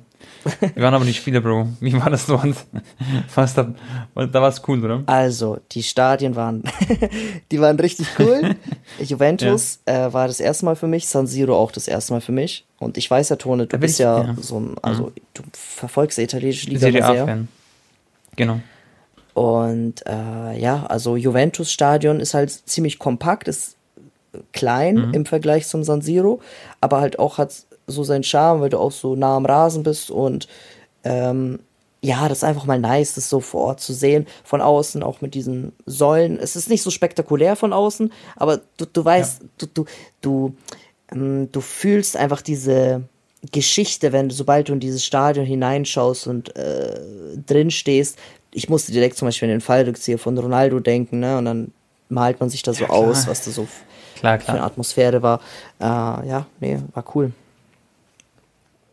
Wir 0.61 0.83
waren 0.83 0.95
aber 0.95 1.05
nicht 1.05 1.19
Spiele, 1.19 1.43
Bro. 1.43 1.69
Wie 1.81 1.93
war 1.93 2.09
das? 2.09 2.27
Was 3.35 3.53
da, 3.53 3.75
da 4.15 4.33
war 4.41 4.49
es 4.49 4.63
cool, 4.67 4.83
oder? 4.83 5.03
Also, 5.05 5.59
die 5.73 5.83
Stadien 5.83 6.35
waren, 6.37 6.63
die 7.53 7.61
waren 7.61 7.79
richtig 7.79 8.07
cool. 8.19 8.57
Juventus 8.99 9.81
ja. 9.87 10.07
äh, 10.07 10.13
war 10.15 10.27
das 10.27 10.41
erste 10.41 10.65
Mal 10.65 10.75
für 10.75 10.87
mich, 10.87 11.07
San 11.07 11.27
Siro 11.27 11.55
auch 11.55 11.71
das 11.71 11.87
erste 11.87 12.15
Mal 12.15 12.23
für 12.23 12.33
mich. 12.33 12.65
Und 12.79 12.97
ich 12.97 13.11
weiß 13.11 13.29
ja, 13.29 13.37
Tone, 13.37 13.67
du 13.67 13.77
bist 13.77 14.01
ich, 14.01 14.05
ja, 14.05 14.23
ja, 14.25 14.37
so 14.41 14.59
ein, 14.59 14.77
also 14.81 15.09
mhm. 15.09 15.13
du 15.35 15.43
verfolgst 15.53 16.17
die 16.17 16.23
italienische 16.23 16.69
Liga 16.69 16.81
Serie 16.81 17.05
sehr. 17.05 17.27
Fan. 17.27 17.49
Genau. 18.37 18.61
Und 19.35 20.07
äh, 20.07 20.59
ja, 20.59 20.87
also 20.87 21.17
Juventus 21.17 21.71
Stadion 21.71 22.21
ist 22.21 22.33
halt 22.33 22.51
ziemlich 22.51 22.99
kompakt, 22.99 23.49
ist 23.49 23.77
klein 24.55 24.95
mhm. 24.95 25.13
im 25.13 25.27
Vergleich 25.27 25.67
zum 25.69 25.85
San 25.85 26.01
Siro, 26.01 26.41
aber 26.81 27.01
halt 27.01 27.19
auch 27.19 27.37
hat 27.37 27.66
so 27.87 28.05
seinen 28.05 28.25
Charme, 28.25 28.61
weil 28.61 28.71
du 28.71 28.79
auch 28.79 28.93
so 28.93 29.15
nah 29.17 29.37
am 29.37 29.47
Rasen 29.47 29.83
bist 29.83 30.11
und 30.11 30.49
ähm, 31.05 31.61
ja, 32.03 32.29
das 32.29 32.39
ist 32.39 32.45
einfach 32.45 32.67
mal 32.67 32.79
nice, 32.79 33.15
das 33.15 33.29
so 33.29 33.41
vor 33.41 33.63
Ort 33.63 33.81
zu 33.81 33.93
sehen, 33.93 34.27
von 34.45 34.61
außen, 34.61 35.03
auch 35.03 35.21
mit 35.23 35.35
diesen 35.35 35.73
Säulen. 35.87 36.39
Es 36.39 36.55
ist 36.55 36.69
nicht 36.69 36.83
so 36.83 36.91
spektakulär 36.91 37.57
von 37.57 37.73
außen, 37.73 38.13
aber 38.37 38.61
du, 38.77 38.85
du 38.85 39.05
weißt, 39.05 39.43
ja. 39.43 39.49
du, 39.59 39.67
du, 39.67 39.85
du, 40.21 40.57
ähm, 41.13 41.51
du 41.51 41.61
fühlst 41.61 42.17
einfach 42.17 42.43
diese 42.43 43.03
Geschichte, 43.53 44.13
wenn 44.13 44.29
du, 44.29 44.35
sobald 44.35 44.69
du 44.69 44.73
in 44.73 44.81
dieses 44.81 45.05
Stadion 45.05 45.47
hineinschaust 45.47 46.27
und 46.27 46.55
äh, 46.57 46.99
drin 47.47 47.71
stehst. 47.71 48.19
Ich 48.53 48.69
musste 48.69 48.93
direkt 48.93 49.17
zum 49.17 49.29
Beispiel 49.29 49.49
in 49.49 49.57
den 49.57 49.61
Fallrückzieher 49.61 50.19
von 50.19 50.39
Ronaldo 50.39 50.81
denken, 50.81 51.21
ne? 51.21 51.39
Und 51.39 51.45
dann 51.45 51.73
malt 52.09 52.41
man 52.41 52.51
sich 52.51 52.63
da 52.63 52.73
so 52.73 52.85
ja, 52.85 52.91
aus, 52.91 53.27
was 53.27 53.45
da 53.45 53.51
so 53.51 53.67
klar, 54.17 54.39
klar. 54.39 54.47
für 54.47 54.53
eine 54.53 54.63
Atmosphäre 54.63 55.23
war. 55.23 55.41
Äh, 55.81 55.85
ja, 55.85 56.47
nee, 56.61 56.79
war 56.95 57.05
cool. 57.15 57.33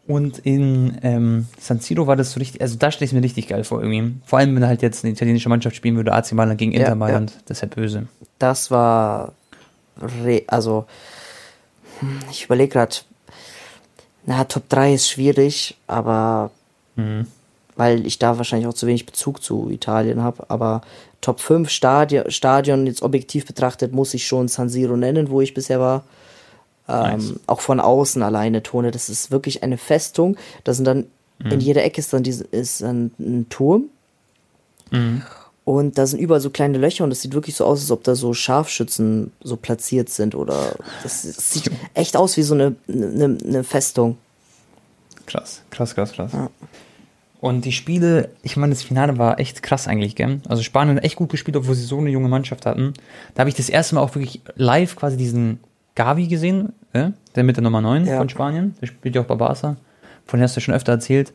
Und 0.06 0.40
in 0.40 0.98
ähm, 1.02 1.48
San 1.58 1.80
Siro 1.80 2.08
war 2.08 2.18
das 2.18 2.34
so 2.34 2.40
richtig, 2.40 2.62
also 2.62 2.78
da 2.78 2.92
stelle 2.92 3.06
ich 3.06 3.12
es 3.12 3.16
mir 3.16 3.24
richtig 3.24 3.48
geil 3.48 3.64
vor 3.64 3.82
irgendwie. 3.82 4.16
Vor 4.26 4.40
allem, 4.40 4.56
wenn 4.56 4.68
halt 4.68 4.82
jetzt 4.82 5.04
eine 5.04 5.14
italienische 5.14 5.48
Mannschaft 5.48 5.76
spielen 5.76 5.96
würde, 5.96 6.12
AC 6.12 6.34
Mailand 6.34 6.58
gegen 6.58 6.74
Inter 6.74 6.90
ja, 6.90 6.96
Mailand, 6.96 7.32
ja. 7.32 7.38
das 7.46 7.58
ist 7.58 7.62
ja 7.62 7.68
böse. 7.70 8.08
Das 8.38 8.70
war, 8.70 9.34
also, 10.48 10.86
hm, 12.00 12.20
ich 12.32 12.44
überlege 12.44 12.74
gerade, 12.74 12.96
na, 14.26 14.44
Top 14.44 14.68
3 14.68 14.94
ist 14.94 15.10
schwierig, 15.10 15.78
aber 15.88 16.52
mhm. 16.98 17.28
weil 17.78 18.06
ich 18.06 18.20
da 18.20 18.38
wahrscheinlich 18.38 18.68
auch 18.68 18.74
zu 18.74 18.88
wenig 18.88 19.06
Bezug 19.06 19.42
zu 19.42 19.70
Italien 19.70 20.22
habe, 20.22 20.50
aber 20.50 20.82
Top 21.22 21.40
5 21.40 21.70
Stadion, 21.70 22.30
Stadion 22.30 22.88
jetzt 22.88 23.04
objektiv 23.04 23.46
betrachtet, 23.46 23.94
muss 23.94 24.14
ich 24.14 24.28
schon 24.28 24.50
San 24.50 24.68
Siro 24.68 24.98
nennen, 24.98 25.30
wo 25.30 25.40
ich 25.40 25.54
bisher 25.54 25.80
war. 25.80 26.04
Ähm, 26.88 27.18
nice. 27.18 27.34
Auch 27.48 27.62
von 27.62 27.80
außen 27.80 28.22
alleine 28.22 28.64
Tone. 28.64 28.92
Das 28.92 29.10
ist 29.10 29.32
wirklich 29.32 29.64
eine 29.64 29.78
Festung. 29.78 30.38
Da 30.64 30.74
sind 30.74 30.86
dann 30.86 31.06
mhm. 31.40 31.52
in 31.52 31.60
jeder 31.60 31.84
Ecke 31.84 32.00
ist 32.00 32.14
dann 32.14 32.24
diese, 32.24 32.44
ist 32.46 32.84
ein, 32.84 33.12
ein 33.20 33.48
Turm. 33.50 33.86
Mhm. 34.92 35.24
Und 35.66 35.98
da 35.98 36.06
sind 36.06 36.20
überall 36.20 36.42
so 36.42 36.50
kleine 36.50 36.78
Löcher 36.78 37.06
und 37.06 37.12
es 37.12 37.22
sieht 37.22 37.34
wirklich 37.34 37.56
so 37.56 37.66
aus, 37.66 37.80
als 37.80 37.92
ob 37.92 38.04
da 38.04 38.16
so 38.16 38.34
Scharfschützen 38.34 39.32
so 39.42 39.56
platziert 39.56 40.10
sind 40.10 40.36
oder 40.36 40.76
das, 41.04 41.22
das 41.22 41.52
sieht 41.52 41.72
echt 41.94 42.18
aus 42.18 42.36
wie 42.36 42.44
so 42.44 42.54
eine, 42.54 42.76
eine, 42.90 43.38
eine 43.42 43.64
Festung. 43.64 44.18
Krass, 45.26 45.62
krass, 45.70 45.96
krass, 45.96 46.12
krass. 46.12 46.34
Ja. 46.34 46.50
Und 47.40 47.66
die 47.66 47.72
Spiele, 47.72 48.30
ich 48.42 48.58
meine, 48.58 48.74
das 48.74 48.84
Finale 48.84 49.18
war 49.18 49.40
echt 49.40 49.64
krass 49.64 49.88
eigentlich, 49.88 50.16
gell? 50.16 50.42
Also 50.48 50.64
Spanien 50.64 50.98
hat 50.98 51.04
echt 51.04 51.16
gut 51.16 51.30
gespielt, 51.30 51.58
obwohl 51.58 51.76
sie 51.76 51.84
so 51.84 51.98
eine 51.98 52.10
junge 52.10 52.30
Mannschaft 52.30 52.66
hatten. 52.66 52.94
Da 53.36 53.42
habe 53.42 53.50
ich 53.50 53.56
das 53.56 53.70
erste 53.70 53.96
Mal 53.96 54.02
auch 54.02 54.16
wirklich 54.16 54.42
live 54.56 54.96
quasi 54.96 55.18
diesen 55.18 55.60
Gavi 55.96 56.28
gesehen, 56.28 56.74
äh? 56.94 57.12
der 57.36 57.44
mit 57.44 57.58
der 57.58 57.64
Nummer 57.64 57.82
9 57.82 58.06
ja. 58.06 58.18
von 58.18 58.30
Spanien. 58.30 58.76
Der 58.82 58.88
spielt 58.88 59.16
ja 59.16 59.22
auch 59.22 59.26
bei 59.26 59.36
Barca. 59.36 59.78
Von 60.26 60.40
dem 60.40 60.44
hast 60.44 60.56
du 60.56 60.62
schon 60.62 60.74
öfter 60.74 60.94
erzählt. 60.94 61.34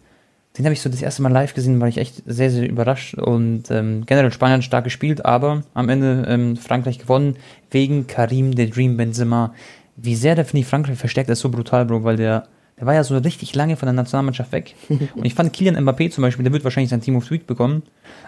Den 0.56 0.64
habe 0.64 0.72
ich 0.72 0.80
so 0.80 0.88
das 0.90 1.02
erste 1.02 1.22
Mal 1.22 1.30
live 1.30 1.54
gesehen, 1.54 1.80
war 1.80 1.88
ich 1.88 1.98
echt 1.98 2.22
sehr, 2.26 2.50
sehr 2.50 2.68
überrascht. 2.68 3.14
Und 3.14 3.70
ähm, 3.70 4.04
generell 4.06 4.32
Spanien 4.32 4.62
stark 4.62 4.84
gespielt, 4.84 5.24
aber 5.24 5.62
am 5.74 5.88
Ende 5.88 6.24
ähm, 6.26 6.56
Frankreich 6.56 6.98
gewonnen 6.98 7.36
wegen 7.70 8.06
Karim 8.06 8.56
the 8.56 8.68
Dream 8.68 8.96
Benzema. 8.96 9.54
Wie 9.96 10.16
sehr 10.16 10.34
der, 10.34 10.44
finde 10.44 10.60
ich, 10.60 10.66
Frankreich 10.66 10.98
verstärkt 10.98 11.30
ist 11.30 11.40
so 11.40 11.48
brutal, 11.48 11.84
Bro, 11.84 12.02
weil 12.02 12.16
der, 12.16 12.48
der 12.78 12.86
war 12.86 12.94
ja 12.94 13.04
so 13.04 13.16
richtig 13.18 13.54
lange 13.54 13.76
von 13.76 13.86
der 13.86 13.92
Nationalmannschaft 13.92 14.50
weg. 14.50 14.74
Und 14.88 15.24
ich 15.24 15.34
fand 15.34 15.52
Kilian 15.52 15.76
Mbappé 15.76 16.10
zum 16.10 16.22
Beispiel, 16.22 16.42
der 16.42 16.52
wird 16.52 16.64
wahrscheinlich 16.64 16.90
sein 16.90 17.02
Team 17.02 17.16
of 17.16 17.26
the 17.26 17.32
Week 17.32 17.46
bekommen. 17.46 17.82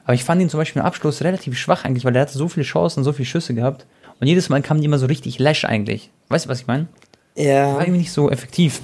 Aber 0.04 0.14
ich 0.14 0.22
fand 0.22 0.40
ihn 0.40 0.50
zum 0.50 0.58
Beispiel 0.58 0.80
im 0.80 0.86
Abschluss 0.86 1.22
relativ 1.22 1.58
schwach 1.58 1.84
eigentlich, 1.84 2.04
weil 2.04 2.12
der 2.12 2.22
hatte 2.22 2.38
so 2.38 2.48
viele 2.48 2.64
Chancen, 2.64 3.02
so 3.02 3.12
viele 3.12 3.26
Schüsse 3.26 3.54
gehabt. 3.54 3.86
Und 4.20 4.26
jedes 4.26 4.48
Mal 4.48 4.62
kamen 4.62 4.80
die 4.80 4.86
immer 4.86 4.98
so 4.98 5.06
richtig 5.06 5.38
lash 5.38 5.64
eigentlich. 5.64 6.10
Weißt 6.28 6.44
du, 6.44 6.50
was 6.50 6.60
ich 6.60 6.66
meine? 6.66 6.88
Ja. 7.36 7.74
War 7.74 7.80
irgendwie 7.80 8.00
nicht 8.00 8.12
so 8.12 8.30
effektiv. 8.30 8.80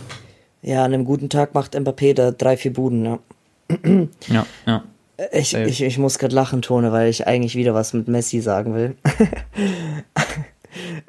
Ja, 0.62 0.84
an 0.84 0.94
einem 0.94 1.04
guten 1.04 1.28
Tag 1.28 1.54
macht 1.54 1.76
Mbappé 1.76 2.14
da 2.14 2.30
drei, 2.30 2.56
vier 2.56 2.72
Buden, 2.72 3.04
ja. 3.04 3.18
ja, 4.28 4.46
ja. 4.66 4.84
Ich, 5.32 5.54
ich, 5.54 5.82
ich 5.82 5.98
muss 5.98 6.18
gerade 6.18 6.34
lachen, 6.34 6.60
Tone, 6.60 6.92
weil 6.92 7.08
ich 7.08 7.26
eigentlich 7.26 7.54
wieder 7.54 7.74
was 7.74 7.92
mit 7.92 8.08
Messi 8.08 8.40
sagen 8.40 8.74
will. 8.74 8.96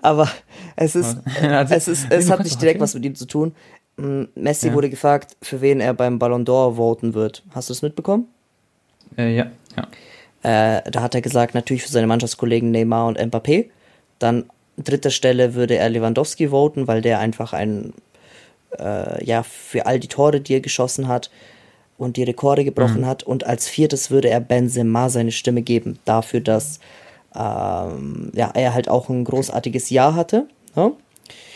Aber 0.02 0.30
es 0.76 0.96
ist, 0.96 1.18
also, 1.42 1.74
es 1.74 1.88
ist, 1.88 2.08
es 2.10 2.30
hat 2.30 2.44
nicht 2.44 2.62
direkt 2.62 2.80
was 2.80 2.94
mit 2.94 3.04
ihm 3.04 3.16
zu 3.16 3.26
tun. 3.26 3.54
Messi 4.36 4.68
ja. 4.68 4.74
wurde 4.74 4.90
gefragt, 4.90 5.36
für 5.42 5.62
wen 5.62 5.80
er 5.80 5.94
beim 5.94 6.20
Ballon 6.20 6.46
d'Or 6.46 6.76
voten 6.76 7.14
wird. 7.14 7.44
Hast 7.54 7.70
du 7.70 7.74
es 7.74 7.82
mitbekommen? 7.82 8.28
Äh, 9.18 9.36
ja, 9.36 9.48
ja. 9.76 10.78
Äh, 10.78 10.90
da 10.90 11.02
hat 11.02 11.16
er 11.16 11.22
gesagt, 11.22 11.56
natürlich 11.56 11.84
für 11.84 11.92
seine 11.92 12.08
Mannschaftskollegen 12.08 12.72
Neymar 12.72 13.08
und 13.08 13.20
Mbappé. 13.20 13.70
Dann 14.20 14.46
dritter 14.78 15.10
Stelle 15.10 15.54
würde 15.56 15.76
er 15.76 15.90
Lewandowski 15.90 16.50
voten, 16.50 16.88
weil 16.88 17.02
der 17.02 17.20
einfach 17.20 17.54
ein, 17.54 17.94
äh, 18.78 19.24
ja, 19.24 19.44
für 19.44 19.86
all 19.86 20.00
die 20.00 20.08
Tore, 20.08 20.42
die 20.42 20.56
er 20.56 20.62
geschossen 20.62 21.08
hat 21.08 21.32
und 21.98 22.18
die 22.18 22.24
Rekorde 22.24 22.64
gebrochen 22.64 23.02
mhm. 23.02 23.08
hat. 23.08 23.24
Und 23.24 23.46
als 23.46 23.68
viertes 23.68 24.12
würde 24.12 24.30
er 24.30 24.40
Benzema 24.40 25.10
seine 25.10 25.32
Stimme 25.32 25.62
geben, 25.62 26.00
dafür, 26.06 26.42
dass 26.42 26.80
ähm, 27.36 28.32
ja, 28.34 28.52
er 28.54 28.74
halt 28.74 28.90
auch 28.90 29.10
ein 29.10 29.24
großartiges 29.24 29.90
Jahr 29.90 30.16
hatte. 30.16 30.48
Ja? 30.76 30.92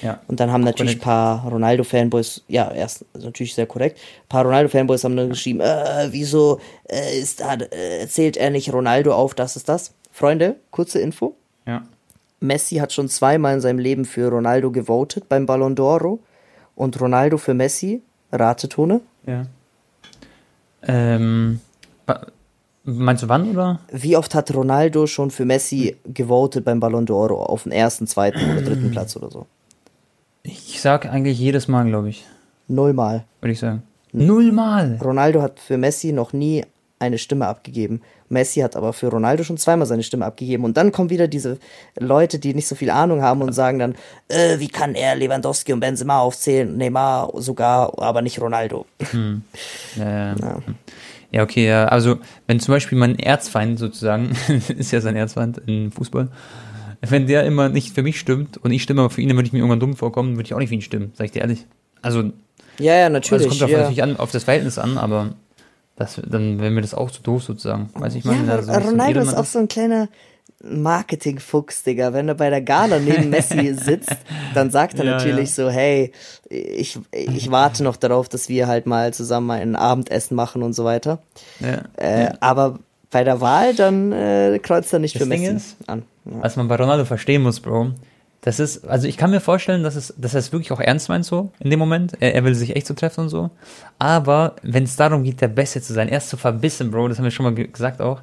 Ja. 0.02 0.20
Und 0.28 0.40
dann 0.40 0.52
haben 0.52 0.64
natürlich 0.64 0.96
ein 0.96 1.00
paar 1.00 1.48
Ronaldo-Fanboys, 1.48 2.44
ja, 2.48 2.72
erst 2.72 3.06
natürlich 3.14 3.54
sehr 3.54 3.68
korrekt, 3.68 4.00
ein 4.00 4.30
paar 4.30 4.44
Ronaldo-Fanboys 4.44 5.04
haben 5.04 5.16
dann 5.16 5.30
geschrieben, 5.30 5.62
äh, 5.62 6.08
wieso 6.10 6.60
äh, 6.90 7.20
ist 7.20 7.40
da, 7.40 7.54
äh, 7.54 8.08
zählt 8.08 8.36
er 8.36 8.50
nicht 8.50 8.74
Ronaldo 8.74 9.14
auf, 9.14 9.34
das 9.36 9.56
ist 9.56 9.70
das. 9.70 9.94
Freunde, 10.12 10.56
kurze 10.72 11.00
Info. 11.00 11.36
Ja. 11.66 11.84
Messi 12.42 12.78
hat 12.78 12.92
schon 12.92 13.08
zweimal 13.08 13.54
in 13.54 13.62
seinem 13.62 13.80
Leben 13.80 14.04
für 14.04 14.30
Ronaldo 14.30 14.72
gewotet 14.72 15.30
beim 15.30 15.46
Ballon 15.46 15.76
d'Oro 15.76 16.20
und 16.76 17.00
Ronaldo 17.00 17.38
für 17.38 17.54
Messi, 17.54 18.02
Ratetone. 18.32 19.02
Ja. 19.26 19.46
Ähm, 20.84 21.62
meinst 22.84 23.24
du 23.24 23.30
wann 23.30 23.52
oder? 23.52 23.80
Wie 23.92 24.18
oft 24.18 24.34
hat 24.34 24.54
Ronaldo 24.54 25.06
schon 25.06 25.30
für 25.30 25.46
Messi 25.46 25.96
gewotet 26.06 26.66
beim 26.66 26.80
Ballon 26.80 27.06
d'Oro 27.06 27.36
auf 27.36 27.64
den 27.64 27.72
ersten, 27.72 28.08
zweiten 28.08 28.40
oder 28.52 28.64
dritten 28.64 28.92
Platz 28.92 29.16
oder 29.16 29.30
so? 29.30 29.46
Ich 30.42 30.82
sag 30.82 31.06
eigentlich 31.06 31.38
jedes 31.38 31.68
Mal, 31.68 31.86
glaube 31.86 32.10
ich. 32.10 32.26
Nullmal. 32.68 33.26
Würde 33.40 33.54
ich 33.54 33.60
sagen. 33.60 33.84
Nullmal. 34.12 34.98
Ronaldo 35.00 35.44
hat 35.44 35.60
für 35.60 35.78
Messi 35.78 36.12
noch 36.12 36.34
nie 36.34 36.64
eine 37.02 37.18
Stimme 37.18 37.48
abgegeben. 37.48 38.02
Messi 38.30 38.62
hat 38.62 38.76
aber 38.76 38.94
für 38.94 39.08
Ronaldo 39.08 39.44
schon 39.44 39.58
zweimal 39.58 39.88
seine 39.88 40.04
Stimme 40.04 40.26
abgegeben. 40.26 40.64
Und 40.64 40.78
dann 40.78 40.92
kommen 40.92 41.10
wieder 41.10 41.28
diese 41.28 41.58
Leute, 42.00 42.40
die 42.40 42.54
nicht 42.54 42.68
so 42.68 42.76
viel 42.76 42.90
Ahnung 42.90 43.22
haben 43.22 43.42
und 43.42 43.54
sagen 43.54 43.80
dann, 43.80 43.96
äh, 44.30 44.60
wie 44.60 44.70
kann 44.70 44.96
er 44.96 45.16
Lewandowski 45.16 45.74
und 45.74 45.80
Benzema 45.80 46.20
aufzählen? 46.20 46.78
Neymar 46.78 47.32
sogar, 47.36 48.02
aber 48.02 48.22
nicht 48.22 48.40
Ronaldo. 48.40 48.86
Hm. 49.12 49.42
Ja, 49.98 50.36
ja. 50.36 50.60
ja, 51.32 51.44
okay, 51.44 51.68
ja. 51.68 51.86
Also, 51.86 52.20
wenn 52.48 52.60
zum 52.60 52.74
Beispiel 52.74 52.98
mein 52.98 53.20
Erzfeind 53.20 53.80
sozusagen, 53.80 54.32
ist 54.78 54.92
ja 54.92 55.02
sein 55.02 55.16
Erzfeind 55.16 55.62
im 55.66 55.92
Fußball, 55.92 56.30
wenn 57.02 57.26
der 57.26 57.46
immer 57.46 57.68
nicht 57.70 57.96
für 57.96 58.04
mich 58.04 58.20
stimmt 58.20 58.58
und 58.58 58.72
ich 58.72 58.84
stimme 58.84 59.02
aber 59.02 59.10
für 59.10 59.22
ihn, 59.22 59.28
dann 59.28 59.38
würde 59.38 59.48
ich 59.48 59.54
mir 59.54 59.60
irgendwann 59.60 59.80
dumm 59.80 59.96
vorkommen, 59.96 60.36
würde 60.36 60.46
ich 60.46 60.54
auch 60.54 60.60
nicht 60.60 60.70
für 60.70 60.76
ihn 60.76 60.82
stimmen, 60.82 61.12
sag 61.16 61.26
ich 61.26 61.32
dir 61.32 61.42
ehrlich. 61.42 61.66
Also, 62.04 62.32
ja, 62.78 62.96
ja, 62.96 63.10
natürlich. 63.10 63.46
Also 63.48 63.56
es 63.56 63.60
kommt 63.60 63.72
ja. 63.72 63.78
natürlich 63.80 64.04
an, 64.04 64.18
auf 64.18 64.32
das 64.32 64.44
Verhältnis 64.44 64.78
an, 64.78 64.98
aber 64.98 65.34
das, 66.02 66.22
dann 66.26 66.60
wäre 66.60 66.72
mir 66.72 66.82
das 66.82 66.94
auch 66.94 67.12
zu 67.12 67.22
doof 67.22 67.44
sozusagen. 67.44 67.90
Weiß 67.94 68.16
ich 68.16 68.26
mal. 68.26 68.36
Ja, 68.46 68.62
so 68.62 68.72
Ronaldo 68.72 69.22
ist 69.22 69.34
auch 69.34 69.46
so 69.46 69.60
ein 69.60 69.68
kleiner 69.68 70.10
Marketing-Fuchs, 70.64 71.84
Digga. 71.84 72.14
Wenn 72.14 72.28
er 72.28 72.36
bei 72.36 72.50
der 72.50 72.62
Gala 72.62 73.00
neben 73.00 73.30
Messi 73.32 73.74
sitzt, 73.74 74.18
dann 74.54 74.70
sagt 74.70 75.00
er 75.00 75.06
ja, 75.06 75.12
natürlich 75.12 75.56
ja. 75.58 75.66
so, 75.66 75.70
hey, 75.70 76.12
ich, 76.50 77.00
ich 77.12 77.52
warte 77.52 77.84
noch 77.84 77.96
darauf, 77.96 78.30
dass 78.30 78.50
wir 78.50 78.68
halt 78.68 78.86
mal 78.86 79.14
zusammen 79.14 79.48
mal 79.48 79.60
ein 79.60 79.76
Abendessen 79.76 80.36
machen 80.36 80.64
und 80.64 80.74
so 80.74 80.84
weiter. 80.84 81.20
Ja, 81.60 81.84
äh, 81.98 82.34
aber 82.40 82.80
bei 83.10 83.24
der 83.24 83.42
Wahl, 83.42 83.76
dann 83.76 84.12
äh, 84.12 84.60
kreuzt 84.62 84.94
er 84.94 85.00
nicht 85.00 85.16
das 85.16 85.24
für 85.24 85.30
Messi 85.30 85.46
ist, 85.46 85.78
an. 85.88 86.04
Was 86.26 86.56
man 86.56 86.68
bei 86.68 86.76
Ronaldo 86.76 87.06
verstehen 87.06 87.42
muss, 87.42 87.60
Bro, 87.60 87.92
das 88.42 88.60
ist, 88.60 88.88
also 88.88 89.08
ich 89.08 89.18
kann 89.18 89.30
mir 89.30 89.40
vorstellen, 89.40 89.84
dass 89.84 89.96
es, 89.96 90.14
dass 90.18 90.34
er 90.34 90.40
es 90.40 90.52
wirklich 90.52 90.72
auch 90.72 90.80
ernst 90.80 91.10
meint 91.10 91.26
so 91.26 91.52
in 91.60 91.70
dem 91.70 91.78
Moment. 91.78 92.14
Er, 92.20 92.34
er 92.34 92.44
will 92.44 92.56
sich 92.56 92.76
echt 92.76 92.88
so 92.88 92.96
treffen 92.96 93.22
und 93.22 93.30
so. 93.30 93.52
Aber 94.00 94.56
wenn 94.64 94.84
es 94.84 94.96
darum 94.96 95.24
geht, 95.24 95.42
der 95.42 95.48
Beste 95.48 95.80
zu 95.80 95.94
sein, 95.94 96.10
er 96.10 96.18
ist 96.18 96.30
so 96.30 96.38
verbissen, 96.38 96.90
Bro, 96.90 97.08
das 97.08 97.20
haben 97.20 97.24
wir 97.24 97.32
schon 97.32 97.44
mal 97.44 97.54
gesagt 97.54 98.02
auch. 98.02 98.22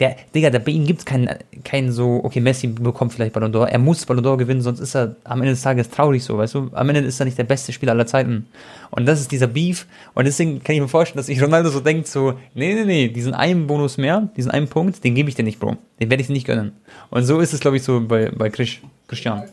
Der, 0.00 0.16
Digga, 0.34 0.48
der, 0.48 0.60
bei 0.60 0.72
ihm 0.72 0.86
gibt 0.86 1.00
es 1.00 1.04
keinen, 1.04 1.28
keinen 1.62 1.92
so, 1.92 2.20
okay, 2.24 2.40
Messi 2.40 2.66
bekommt 2.68 3.12
vielleicht 3.12 3.34
Ballon 3.34 3.52
d'Or, 3.52 3.66
er 3.66 3.78
muss 3.78 4.06
Ballon 4.06 4.24
d'Or 4.24 4.38
gewinnen, 4.38 4.62
sonst 4.62 4.80
ist 4.80 4.96
er 4.96 5.14
am 5.24 5.40
Ende 5.40 5.52
des 5.52 5.60
Tages 5.60 5.90
traurig 5.90 6.24
so, 6.24 6.38
weißt 6.38 6.54
du? 6.54 6.70
Am 6.72 6.88
Ende 6.88 7.02
ist 7.02 7.20
er 7.20 7.26
nicht 7.26 7.36
der 7.36 7.44
beste 7.44 7.70
Spieler 7.70 7.92
aller 7.92 8.06
Zeiten. 8.06 8.46
Und 8.90 9.04
das 9.06 9.20
ist 9.20 9.30
dieser 9.30 9.46
Beef. 9.46 9.86
Und 10.14 10.24
deswegen 10.24 10.64
kann 10.64 10.74
ich 10.74 10.80
mir 10.80 10.88
vorstellen, 10.88 11.18
dass 11.18 11.26
sich 11.26 11.40
Ronaldo 11.40 11.68
so 11.68 11.80
denkt, 11.80 12.08
so, 12.08 12.32
nee, 12.54 12.74
nee, 12.74 12.84
nee, 12.84 13.08
diesen 13.08 13.34
einen 13.34 13.66
Bonus 13.66 13.98
mehr, 13.98 14.30
diesen 14.36 14.50
einen 14.50 14.68
Punkt, 14.68 15.04
den 15.04 15.14
gebe 15.14 15.28
ich 15.28 15.34
dir 15.34 15.44
nicht, 15.44 15.60
Bro. 15.60 15.76
Den 16.00 16.08
werde 16.08 16.22
ich 16.22 16.28
dir 16.28 16.32
nicht 16.32 16.46
gönnen. 16.46 16.72
Und 17.10 17.24
so 17.24 17.38
ist 17.38 17.52
es, 17.52 17.60
glaube 17.60 17.76
ich, 17.76 17.82
so 17.82 18.00
bei, 18.00 18.30
bei 18.30 18.48
Christian. 18.48 19.44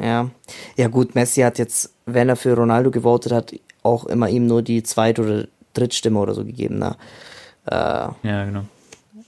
Ja. 0.00 0.30
Ja, 0.76 0.88
gut, 0.88 1.14
Messi 1.14 1.42
hat 1.42 1.58
jetzt, 1.58 1.94
wenn 2.06 2.28
er 2.28 2.36
für 2.36 2.54
Ronaldo 2.56 2.90
gewotet 2.90 3.32
hat, 3.32 3.54
auch 3.82 4.04
immer 4.06 4.28
ihm 4.28 4.46
nur 4.46 4.62
die 4.62 4.82
Zweit- 4.82 5.18
oder 5.18 5.46
Drittstimme 5.74 6.18
oder 6.18 6.34
so 6.34 6.44
gegeben. 6.44 6.78
Na. 6.78 6.96
Äh, 7.66 8.28
ja, 8.28 8.44
genau. 8.44 8.64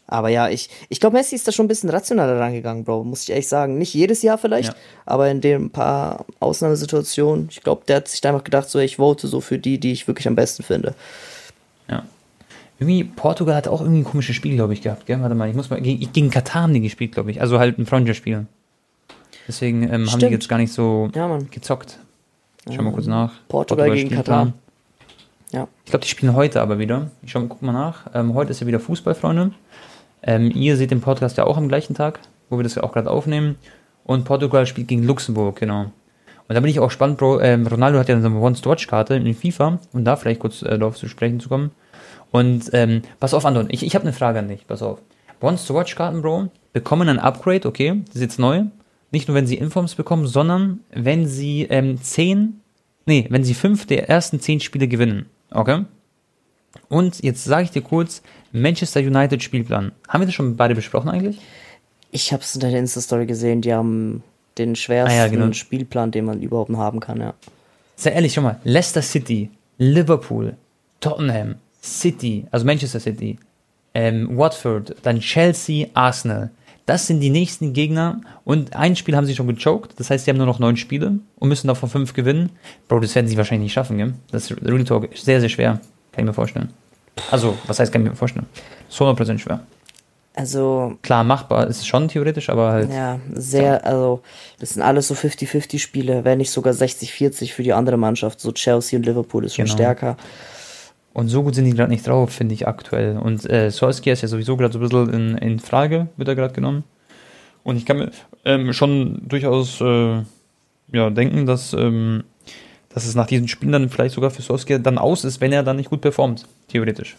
Aber 0.06 0.28
ja, 0.28 0.48
ich, 0.48 0.68
ich 0.90 1.00
glaube, 1.00 1.16
Messi 1.16 1.34
ist 1.34 1.48
da 1.48 1.52
schon 1.52 1.64
ein 1.64 1.68
bisschen 1.68 1.88
rationaler 1.88 2.38
rangegangen, 2.38 2.84
Bro, 2.84 3.04
muss 3.04 3.22
ich 3.22 3.30
ehrlich 3.30 3.48
sagen. 3.48 3.78
Nicht 3.78 3.94
jedes 3.94 4.22
Jahr 4.22 4.36
vielleicht, 4.36 4.68
ja. 4.68 4.78
aber 5.06 5.30
in 5.30 5.40
den 5.40 5.70
paar 5.70 6.26
Ausnahmesituationen, 6.40 7.48
ich 7.50 7.62
glaube, 7.62 7.84
der 7.88 7.96
hat 7.96 8.08
sich 8.08 8.20
da 8.20 8.28
einfach 8.28 8.44
gedacht, 8.44 8.68
so, 8.68 8.78
ich 8.78 8.96
vote 8.96 9.26
so 9.26 9.40
für 9.40 9.58
die, 9.58 9.80
die 9.80 9.92
ich 9.92 10.06
wirklich 10.06 10.28
am 10.28 10.34
besten 10.34 10.62
finde. 10.62 10.94
Ja. 11.88 12.04
Irgendwie, 12.78 13.04
Portugal 13.04 13.54
hat 13.54 13.66
auch 13.66 13.80
irgendwie 13.80 14.00
ein 14.00 14.04
komisches 14.04 14.36
Spiel, 14.36 14.56
glaube 14.56 14.74
ich, 14.74 14.82
gehabt, 14.82 15.06
gell? 15.06 15.20
Warte 15.22 15.34
mal, 15.34 15.48
ich 15.48 15.56
muss 15.56 15.70
mal, 15.70 15.80
gegen, 15.80 16.12
gegen 16.12 16.30
Katar 16.30 16.62
haben 16.62 16.74
die 16.74 16.80
gespielt, 16.80 17.12
glaube 17.12 17.30
ich. 17.30 17.40
Also 17.40 17.58
halt 17.58 17.78
ein 17.78 17.86
Freundschaftsspiel. 17.86 18.46
Deswegen 19.46 19.82
ähm, 19.92 20.10
haben 20.10 20.20
die 20.20 20.26
jetzt 20.26 20.48
gar 20.48 20.58
nicht 20.58 20.72
so 20.72 21.10
ja, 21.14 21.38
gezockt. 21.50 21.98
Schau 22.70 22.82
mal 22.82 22.92
kurz 22.92 23.06
nach. 23.06 23.32
Portugal, 23.48 23.88
Portugal 23.88 23.90
gegen 23.94 24.10
Katar. 24.10 24.52
Ja. 25.52 25.68
Ich 25.84 25.90
glaube, 25.90 26.02
die 26.02 26.08
spielen 26.08 26.34
heute 26.34 26.62
aber 26.62 26.78
wieder. 26.78 27.10
Ich 27.22 27.32
schau 27.32 27.40
mal, 27.40 27.48
guck 27.48 27.62
mal 27.62 27.72
nach. 27.72 28.06
Ähm, 28.14 28.34
heute 28.34 28.50
ist 28.50 28.60
ja 28.60 28.66
wieder 28.66 28.80
Fußball, 28.80 29.14
Freunde. 29.14 29.52
Ähm, 30.22 30.50
ihr 30.54 30.76
seht 30.76 30.90
den 30.90 31.00
Podcast 31.00 31.36
ja 31.36 31.44
auch 31.44 31.56
am 31.56 31.68
gleichen 31.68 31.94
Tag, 31.94 32.20
wo 32.48 32.56
wir 32.58 32.64
das 32.64 32.74
ja 32.74 32.82
auch 32.82 32.92
gerade 32.92 33.10
aufnehmen. 33.10 33.56
Und 34.04 34.24
Portugal 34.24 34.66
spielt 34.66 34.88
gegen 34.88 35.04
Luxemburg, 35.04 35.56
genau. 35.56 35.90
Und 36.46 36.54
da 36.54 36.60
bin 36.60 36.70
ich 36.70 36.80
auch 36.80 36.90
spannend, 36.90 37.18
Bro. 37.18 37.40
Ähm, 37.40 37.66
Ronaldo 37.66 37.98
hat 37.98 38.08
ja 38.08 38.20
so 38.20 38.26
eine 38.26 38.38
Once-to-Watch-Karte 38.38 39.14
in 39.14 39.34
FIFA, 39.34 39.78
um 39.92 40.04
da 40.04 40.16
vielleicht 40.16 40.40
kurz 40.40 40.62
äh, 40.62 40.78
darauf 40.78 40.96
zu 40.96 41.08
sprechen 41.08 41.40
zu 41.40 41.48
kommen. 41.48 41.70
Und 42.32 42.70
ähm, 42.72 43.02
pass 43.20 43.32
auf, 43.32 43.46
Anton, 43.46 43.68
ich, 43.70 43.84
ich 43.84 43.94
habe 43.94 44.04
eine 44.04 44.12
Frage 44.12 44.40
an 44.40 44.48
dich, 44.48 44.66
pass 44.66 44.82
auf. 44.82 44.98
Once-to-Watch-Karten, 45.40 46.20
Bro, 46.20 46.48
bekommen 46.72 47.08
ein 47.08 47.18
Upgrade, 47.18 47.66
okay, 47.68 48.02
das 48.06 48.16
ist 48.16 48.22
jetzt 48.22 48.38
neu. 48.38 48.64
Nicht 49.14 49.28
nur, 49.28 49.36
wenn 49.36 49.46
sie 49.46 49.54
Informs 49.54 49.94
bekommen, 49.94 50.26
sondern 50.26 50.80
wenn 50.90 51.28
sie 51.28 51.68
ähm, 51.70 52.02
zehn, 52.02 52.60
nee, 53.06 53.26
wenn 53.30 53.44
sie 53.44 53.54
fünf 53.54 53.86
der 53.86 54.08
ersten 54.08 54.40
zehn 54.40 54.58
Spiele 54.58 54.88
gewinnen, 54.88 55.26
okay? 55.52 55.84
Und 56.88 57.22
jetzt 57.22 57.44
sage 57.44 57.62
ich 57.62 57.70
dir 57.70 57.82
kurz, 57.82 58.22
Manchester 58.50 58.98
United 58.98 59.40
Spielplan. 59.40 59.92
Haben 60.08 60.20
wir 60.20 60.26
das 60.26 60.34
schon 60.34 60.56
beide 60.56 60.74
besprochen 60.74 61.10
eigentlich? 61.10 61.38
Ich 62.10 62.32
habe 62.32 62.42
es 62.42 62.56
in 62.56 62.60
der 62.60 62.70
Insta-Story 62.70 63.26
gesehen, 63.26 63.60
die 63.60 63.72
haben 63.72 64.24
den 64.58 64.74
schwersten 64.74 65.16
ah, 65.16 65.26
ja, 65.26 65.28
genau. 65.28 65.52
Spielplan, 65.52 66.10
den 66.10 66.24
man 66.24 66.42
überhaupt 66.42 66.74
haben 66.74 66.98
kann, 66.98 67.20
ja. 67.20 67.34
Sei 67.94 68.10
ehrlich, 68.10 68.32
schau 68.34 68.42
mal, 68.42 68.58
Leicester 68.64 69.02
City, 69.02 69.48
Liverpool, 69.78 70.56
Tottenham, 70.98 71.54
City, 71.80 72.46
also 72.50 72.66
Manchester 72.66 72.98
City, 72.98 73.38
ähm, 73.94 74.36
Watford, 74.36 74.96
dann 75.04 75.20
Chelsea, 75.20 75.86
Arsenal. 75.94 76.50
Das 76.86 77.06
sind 77.06 77.20
die 77.20 77.30
nächsten 77.30 77.72
Gegner 77.72 78.20
und 78.44 78.76
ein 78.76 78.94
Spiel 78.94 79.16
haben 79.16 79.26
sie 79.26 79.34
schon 79.34 79.46
gechoked, 79.46 79.98
das 79.98 80.10
heißt, 80.10 80.24
sie 80.24 80.30
haben 80.30 80.36
nur 80.36 80.46
noch 80.46 80.58
neun 80.58 80.76
Spiele 80.76 81.18
und 81.36 81.48
müssen 81.48 81.68
davon 81.68 81.88
fünf 81.88 82.12
gewinnen. 82.12 82.50
Bro, 82.88 83.00
das 83.00 83.14
werden 83.14 83.26
sie 83.26 83.38
wahrscheinlich 83.38 83.66
nicht 83.66 83.72
schaffen, 83.72 83.96
gell? 83.96 84.14
Das 84.30 84.50
ist 84.50 84.62
Real 84.62 84.84
Talk 84.84 85.08
sehr, 85.14 85.40
sehr 85.40 85.48
schwer, 85.48 85.80
kann 86.12 86.24
ich 86.24 86.24
mir 86.24 86.34
vorstellen. 86.34 86.68
Also, 87.30 87.56
was 87.66 87.78
heißt, 87.78 87.92
kann 87.92 88.02
ich 88.02 88.10
mir 88.10 88.16
vorstellen? 88.16 88.46
So 88.88 89.08
100% 89.08 89.38
schwer. 89.38 89.60
Also. 90.34 90.98
Klar, 91.02 91.22
machbar 91.22 91.68
ist 91.68 91.78
es 91.78 91.86
schon 91.86 92.08
theoretisch, 92.08 92.50
aber 92.50 92.72
halt. 92.72 92.92
Ja, 92.92 93.20
sehr, 93.32 93.62
ja. 93.62 93.76
also, 93.78 94.22
das 94.58 94.70
sind 94.70 94.82
alles 94.82 95.08
so 95.08 95.14
50-50 95.14 95.78
Spiele, 95.78 96.24
wenn 96.24 96.38
nicht 96.38 96.50
sogar 96.50 96.74
60-40 96.74 97.52
für 97.52 97.62
die 97.62 97.72
andere 97.72 97.96
Mannschaft. 97.96 98.40
So 98.40 98.52
Chelsea 98.52 98.98
und 98.98 99.06
Liverpool 99.06 99.44
ist 99.44 99.54
schon 99.54 99.66
genau. 99.66 99.76
stärker. 99.76 100.16
Und 101.14 101.28
so 101.28 101.42
gut 101.42 101.54
sind 101.54 101.64
die 101.64 101.72
gerade 101.72 101.90
nicht 101.90 102.06
drauf, 102.06 102.30
finde 102.30 102.54
ich 102.54 102.68
aktuell. 102.68 103.16
Und 103.16 103.48
äh, 103.48 103.70
Solskjaer 103.70 104.12
ist 104.12 104.22
ja 104.22 104.28
sowieso 104.28 104.56
gerade 104.56 104.72
so 104.72 104.78
ein 104.78 104.82
bisschen 104.82 105.08
in, 105.08 105.38
in 105.38 105.58
Frage, 105.60 106.08
wird 106.16 106.28
er 106.28 106.34
gerade 106.34 106.52
genommen. 106.52 106.84
Und 107.62 107.76
ich 107.76 107.86
kann 107.86 107.96
mir 107.96 108.10
ähm, 108.44 108.74
schon 108.74 109.22
durchaus 109.26 109.80
äh, 109.80 110.22
ja, 110.92 111.10
denken, 111.10 111.46
dass 111.46 111.72
ähm, 111.72 112.24
dass 112.94 113.06
es 113.06 113.16
nach 113.16 113.26
diesen 113.26 113.48
Spielen 113.48 113.72
dann 113.72 113.88
vielleicht 113.88 114.14
sogar 114.14 114.30
für 114.30 114.42
Solskjaer 114.42 114.78
dann 114.78 114.98
aus 114.98 115.24
ist, 115.24 115.40
wenn 115.40 115.52
er 115.52 115.64
dann 115.64 115.76
nicht 115.76 115.90
gut 115.90 116.00
performt, 116.00 116.46
theoretisch. 116.68 117.16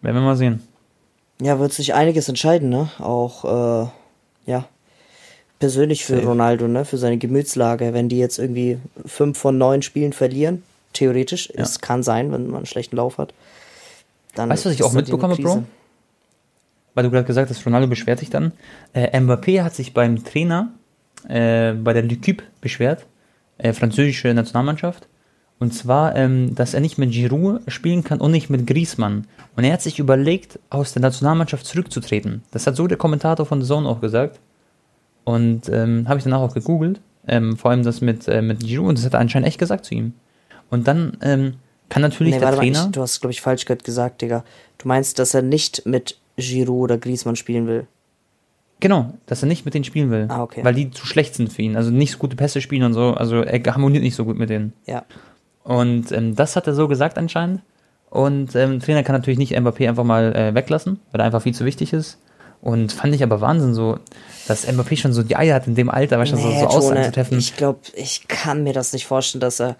Werden 0.00 0.16
wir 0.16 0.22
mal 0.22 0.36
sehen. 0.36 0.62
Ja, 1.40 1.58
wird 1.58 1.72
sich 1.72 1.92
einiges 1.92 2.28
entscheiden, 2.28 2.68
ne? 2.68 2.88
Auch, 3.00 3.44
äh, 3.44 3.88
ja, 4.46 4.64
persönlich 5.58 6.04
für 6.04 6.16
Safe. 6.16 6.26
Ronaldo, 6.26 6.68
ne? 6.68 6.84
Für 6.84 6.98
seine 6.98 7.18
Gemütslage. 7.18 7.92
Wenn 7.94 8.08
die 8.08 8.18
jetzt 8.18 8.38
irgendwie 8.38 8.78
fünf 9.04 9.38
von 9.38 9.58
neun 9.58 9.82
Spielen 9.82 10.12
verlieren, 10.12 10.62
theoretisch, 10.92 11.48
ja. 11.54 11.62
es 11.62 11.80
kann 11.80 12.02
sein, 12.02 12.32
wenn 12.32 12.46
man 12.46 12.56
einen 12.56 12.66
schlechten 12.66 12.96
Lauf 12.96 13.18
hat. 13.18 13.34
Dann 14.34 14.48
weißt 14.48 14.64
du, 14.64 14.68
was 14.70 14.74
ich 14.74 14.82
auch 14.82 14.92
mitbekomme, 14.92 15.36
Bro? 15.36 15.64
Weil 16.94 17.04
du 17.04 17.10
gerade 17.10 17.26
gesagt 17.26 17.50
hast, 17.50 17.64
Ronaldo 17.64 17.86
beschwert 17.86 18.18
sich 18.18 18.30
dann. 18.30 18.52
Äh, 18.92 19.18
Mbappé 19.18 19.62
hat 19.62 19.74
sich 19.74 19.94
beim 19.94 20.24
Trainer 20.24 20.72
äh, 21.28 21.72
bei 21.72 21.92
der 21.92 22.04
L'Equipe 22.04 22.42
beschwert, 22.60 23.06
äh, 23.58 23.72
französische 23.72 24.32
Nationalmannschaft. 24.34 25.08
Und 25.58 25.72
zwar, 25.72 26.16
ähm, 26.16 26.54
dass 26.56 26.74
er 26.74 26.80
nicht 26.80 26.98
mit 26.98 27.12
Giroud 27.12 27.60
spielen 27.68 28.02
kann 28.02 28.20
und 28.20 28.32
nicht 28.32 28.50
mit 28.50 28.66
Griezmann. 28.66 29.28
Und 29.54 29.62
er 29.62 29.74
hat 29.74 29.82
sich 29.82 30.00
überlegt, 30.00 30.58
aus 30.70 30.92
der 30.92 31.02
Nationalmannschaft 31.02 31.66
zurückzutreten. 31.66 32.42
Das 32.50 32.66
hat 32.66 32.74
so 32.74 32.88
der 32.88 32.98
Kommentator 32.98 33.46
von 33.46 33.62
The 33.62 33.68
Zone 33.68 33.88
auch 33.88 34.00
gesagt. 34.00 34.40
Und 35.22 35.68
ähm, 35.68 36.08
habe 36.08 36.18
ich 36.18 36.24
danach 36.24 36.40
auch 36.40 36.54
gegoogelt. 36.54 37.00
Ähm, 37.28 37.56
vor 37.56 37.70
allem 37.70 37.84
das 37.84 38.00
mit, 38.00 38.26
äh, 38.26 38.42
mit 38.42 38.58
Giroud. 38.58 38.88
Und 38.88 38.98
das 38.98 39.04
hat 39.04 39.14
er 39.14 39.20
anscheinend 39.20 39.46
echt 39.46 39.60
gesagt 39.60 39.84
zu 39.84 39.94
ihm. 39.94 40.14
Und 40.72 40.88
dann 40.88 41.18
ähm, 41.20 41.56
kann 41.90 42.00
natürlich 42.00 42.32
nee, 42.32 42.40
der 42.40 42.56
Trainer... 42.56 42.78
Mal, 42.78 42.86
ich, 42.86 42.92
du 42.92 43.02
hast, 43.02 43.20
glaube 43.20 43.32
ich, 43.32 43.42
falsch 43.42 43.66
gesagt, 43.66 44.22
Digga. 44.22 44.42
Du 44.78 44.88
meinst, 44.88 45.18
dass 45.18 45.34
er 45.34 45.42
nicht 45.42 45.84
mit 45.84 46.18
Giroud 46.38 46.84
oder 46.84 46.96
Griezmann 46.96 47.36
spielen 47.36 47.66
will? 47.66 47.86
Genau, 48.80 49.12
dass 49.26 49.42
er 49.42 49.48
nicht 49.48 49.66
mit 49.66 49.74
denen 49.74 49.84
spielen 49.84 50.10
will. 50.10 50.26
Ah, 50.30 50.42
okay. 50.42 50.64
Weil 50.64 50.72
die 50.72 50.90
zu 50.90 51.06
schlecht 51.06 51.34
sind 51.34 51.52
für 51.52 51.60
ihn. 51.60 51.76
Also 51.76 51.90
nicht 51.90 52.12
so 52.12 52.18
gute 52.18 52.36
Pässe 52.36 52.62
spielen 52.62 52.84
und 52.84 52.94
so. 52.94 53.12
Also 53.12 53.42
er 53.42 53.62
harmoniert 53.74 54.02
nicht 54.02 54.16
so 54.16 54.24
gut 54.24 54.38
mit 54.38 54.48
denen. 54.48 54.72
Ja. 54.86 55.04
Und 55.62 56.10
ähm, 56.10 56.34
das 56.36 56.56
hat 56.56 56.66
er 56.66 56.72
so 56.72 56.88
gesagt 56.88 57.18
anscheinend. 57.18 57.60
Und 58.08 58.56
ähm, 58.56 58.80
Trainer 58.80 59.02
kann 59.02 59.14
natürlich 59.14 59.38
nicht 59.38 59.52
Mbappé 59.52 59.86
einfach 59.86 60.04
mal 60.04 60.34
äh, 60.34 60.54
weglassen, 60.54 61.00
weil 61.10 61.20
er 61.20 61.26
einfach 61.26 61.42
viel 61.42 61.54
zu 61.54 61.66
wichtig 61.66 61.92
ist. 61.92 62.16
Und 62.62 62.92
fand 62.92 63.14
ich 63.14 63.22
aber 63.22 63.42
Wahnsinn 63.42 63.74
so, 63.74 63.98
dass 64.48 64.66
Mbappé 64.66 64.96
schon 64.96 65.12
so 65.12 65.22
die 65.22 65.36
Eier 65.36 65.54
hat 65.54 65.66
in 65.66 65.74
dem 65.74 65.90
Alter, 65.90 66.18
weißt 66.18 66.32
du, 66.32 66.36
nee, 66.36 66.60
so, 66.60 66.80
so 66.80 66.94
zu 66.94 67.12
treffen. 67.12 67.36
Ich 67.36 67.56
glaube, 67.58 67.80
ich 67.94 68.26
kann 68.26 68.62
mir 68.64 68.72
das 68.72 68.94
nicht 68.94 69.06
vorstellen, 69.06 69.40
dass 69.40 69.60
er. 69.60 69.76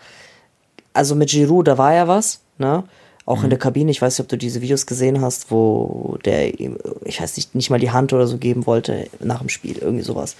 Also 0.93 1.15
mit 1.15 1.31
Giroud, 1.31 1.69
da 1.69 1.79
war 1.79 1.95
ja 1.95 2.09
was, 2.09 2.41
ne? 2.59 2.85
Auch 3.25 3.39
mhm. 3.39 3.45
in 3.45 3.51
der 3.51 3.59
Kabine, 3.59 3.91
ich 3.91 4.03
weiß 4.03 4.19
nicht, 4.19 4.25
ob 4.25 4.29
du 4.29 4.37
diese 4.37 4.63
Videos 4.63 4.85
gesehen 4.85 5.21
hast, 5.21 5.53
wo 5.53 6.19
der 6.25 6.59
ihm, 6.59 6.77
ich 7.05 7.21
weiß 7.21 7.37
nicht, 7.37 7.55
nicht 7.55 7.71
mal 7.71 7.79
die 7.79 7.93
Hand 7.93 8.13
oder 8.13 8.27
so 8.27 8.37
geben 8.37 8.67
wollte 8.67 9.07
nach 9.21 9.39
dem 9.39 9.49
Spiel, 9.49 9.79
irgendwie 9.79 10.03
sowas. 10.03 10.37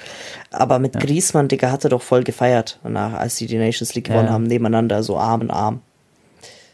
Aber 0.51 0.81
mit 0.81 0.95
ja. 0.95 1.01
Griezmann, 1.01 1.47
Digga, 1.47 1.71
hat 1.71 1.85
er 1.85 1.91
doch 1.91 2.03
voll 2.03 2.25
gefeiert, 2.25 2.81
nach, 2.83 3.13
als 3.13 3.37
sie 3.37 3.47
die 3.47 3.57
Nations 3.57 3.95
League 3.95 4.07
gewonnen 4.07 4.27
ja. 4.27 4.33
haben, 4.33 4.45
nebeneinander, 4.45 5.05
so 5.05 5.17
Arm 5.17 5.43
in 5.43 5.51
Arm. 5.53 5.81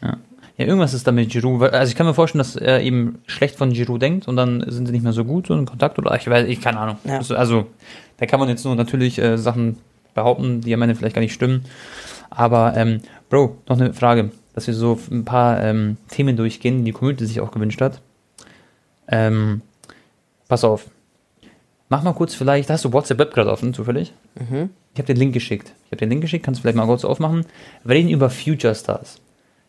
Ja. 0.01 0.17
ja, 0.57 0.65
irgendwas 0.65 0.95
ist 0.95 1.05
da 1.05 1.11
mit 1.11 1.29
Giroud. 1.29 1.61
Also 1.61 1.91
ich 1.91 1.95
kann 1.95 2.07
mir 2.07 2.15
vorstellen, 2.15 2.39
dass 2.39 2.55
er 2.55 2.81
eben 2.81 3.21
schlecht 3.27 3.55
von 3.55 3.71
Giroud 3.71 4.01
denkt 4.01 4.27
und 4.27 4.35
dann 4.35 4.65
sind 4.67 4.87
sie 4.87 4.93
nicht 4.93 5.03
mehr 5.03 5.13
so 5.13 5.25
gut 5.25 5.45
so 5.45 5.53
in 5.53 5.67
Kontakt 5.67 5.99
oder 5.99 6.15
ich 6.15 6.27
weiß, 6.27 6.47
ich 6.47 6.59
keine 6.59 6.79
Ahnung. 6.79 6.97
Ja. 7.03 7.19
Also 7.35 7.67
da 8.17 8.25
kann 8.25 8.39
man 8.39 8.49
jetzt 8.49 8.65
nur 8.65 8.75
natürlich 8.75 9.19
äh, 9.19 9.37
Sachen 9.37 9.77
behaupten, 10.15 10.61
die 10.61 10.73
am 10.73 10.81
Ende 10.81 10.95
vielleicht 10.95 11.15
gar 11.15 11.21
nicht 11.21 11.33
stimmen. 11.33 11.65
Aber 12.29 12.75
ähm, 12.75 13.01
Bro, 13.29 13.57
noch 13.67 13.79
eine 13.79 13.93
Frage 13.93 14.31
dass 14.59 14.67
wir 14.67 14.73
so 14.73 14.99
ein 15.09 15.23
paar 15.23 15.63
ähm, 15.63 15.95
Themen 16.09 16.35
durchgehen, 16.35 16.79
die 16.79 16.85
die 16.85 16.91
Community 16.91 17.25
sich 17.25 17.39
auch 17.39 17.51
gewünscht 17.51 17.79
hat. 17.79 18.01
Ähm, 19.07 19.61
pass 20.49 20.65
auf. 20.65 20.87
Mach 21.87 22.03
mal 22.03 22.13
kurz 22.13 22.35
vielleicht, 22.35 22.69
hast 22.69 22.83
du 22.83 22.91
WhatsApp 22.91 23.19
Web 23.19 23.33
gerade 23.33 23.51
offen, 23.51 23.73
zufällig? 23.73 24.13
Mhm. 24.35 24.69
Ich 24.93 24.99
habe 24.99 25.07
den 25.07 25.15
Link 25.15 25.33
geschickt. 25.33 25.71
Ich 25.85 25.91
habe 25.91 25.97
den 25.97 26.09
Link 26.09 26.21
geschickt, 26.21 26.43
kannst 26.43 26.59
du 26.59 26.61
vielleicht 26.63 26.75
mal 26.75 26.85
kurz 26.85 27.05
aufmachen. 27.05 27.45
Wir 27.85 27.95
reden 27.95 28.09
über 28.09 28.29
Future 28.29 28.75
Stars. 28.75 29.21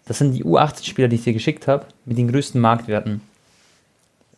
Das 0.06 0.18
sind 0.18 0.32
die 0.32 0.44
U18-Spieler, 0.44 1.06
die 1.06 1.16
ich 1.16 1.24
dir 1.24 1.34
geschickt 1.34 1.68
habe, 1.68 1.86
mit 2.04 2.18
den 2.18 2.26
größten 2.26 2.60
Marktwerten. 2.60 3.20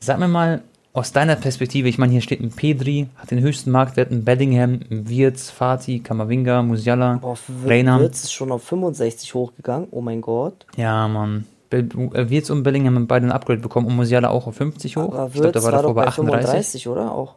Sag 0.01 0.19
mir 0.19 0.29
mal, 0.29 0.63
aus 0.95 1.13
deiner 1.13 1.37
Perspektive, 1.37 1.89
ich 1.89 1.99
meine, 1.99 2.13
hier 2.13 2.21
steht 2.21 2.41
ein 2.41 2.51
Pedri, 2.51 3.09
hat 3.17 3.31
den 3.31 3.41
höchsten 3.41 3.71
Marktwert 3.71 4.11
in 4.11 4.25
Bellingham, 4.25 4.81
Wirtz, 4.91 5.51
Fati, 5.51 6.01
Kamavinga, 6.01 6.63
Musiala, 6.63 7.15
Boah, 7.15 7.39
Reina. 7.65 7.99
Wirtz 7.99 8.25
ist 8.25 8.33
schon 8.33 8.53
auf 8.53 8.63
65 8.65 9.33
hochgegangen, 9.35 9.89
oh 9.91 10.03
mein 10.03 10.21
Gott. 10.21 10.67
Ja, 10.77 11.09
Mann. 11.09 11.47
Äh, 11.71 11.85
Wirtz 11.91 12.51
und 12.51 12.63
Bellingham 12.63 12.97
haben 12.97 13.07
beide 13.07 13.27
ein 13.27 13.33
Upgrade 13.33 13.61
bekommen 13.61 13.87
und 13.87 13.97
Musiala 13.97 14.29
auch 14.29 14.47
auf 14.47 14.57
50 14.57 14.97
hoch. 14.97 15.15
Aber 15.15 15.35
Wirtz 15.35 15.35
ich 15.35 15.41
glaube, 15.41 15.53
der 15.53 15.63
war, 15.63 15.73
war 15.73 15.83
davor 15.83 15.95
bei 15.95 16.07
38. 16.07 16.83
35, 16.83 16.89
oder? 16.89 17.13
Auch. 17.13 17.37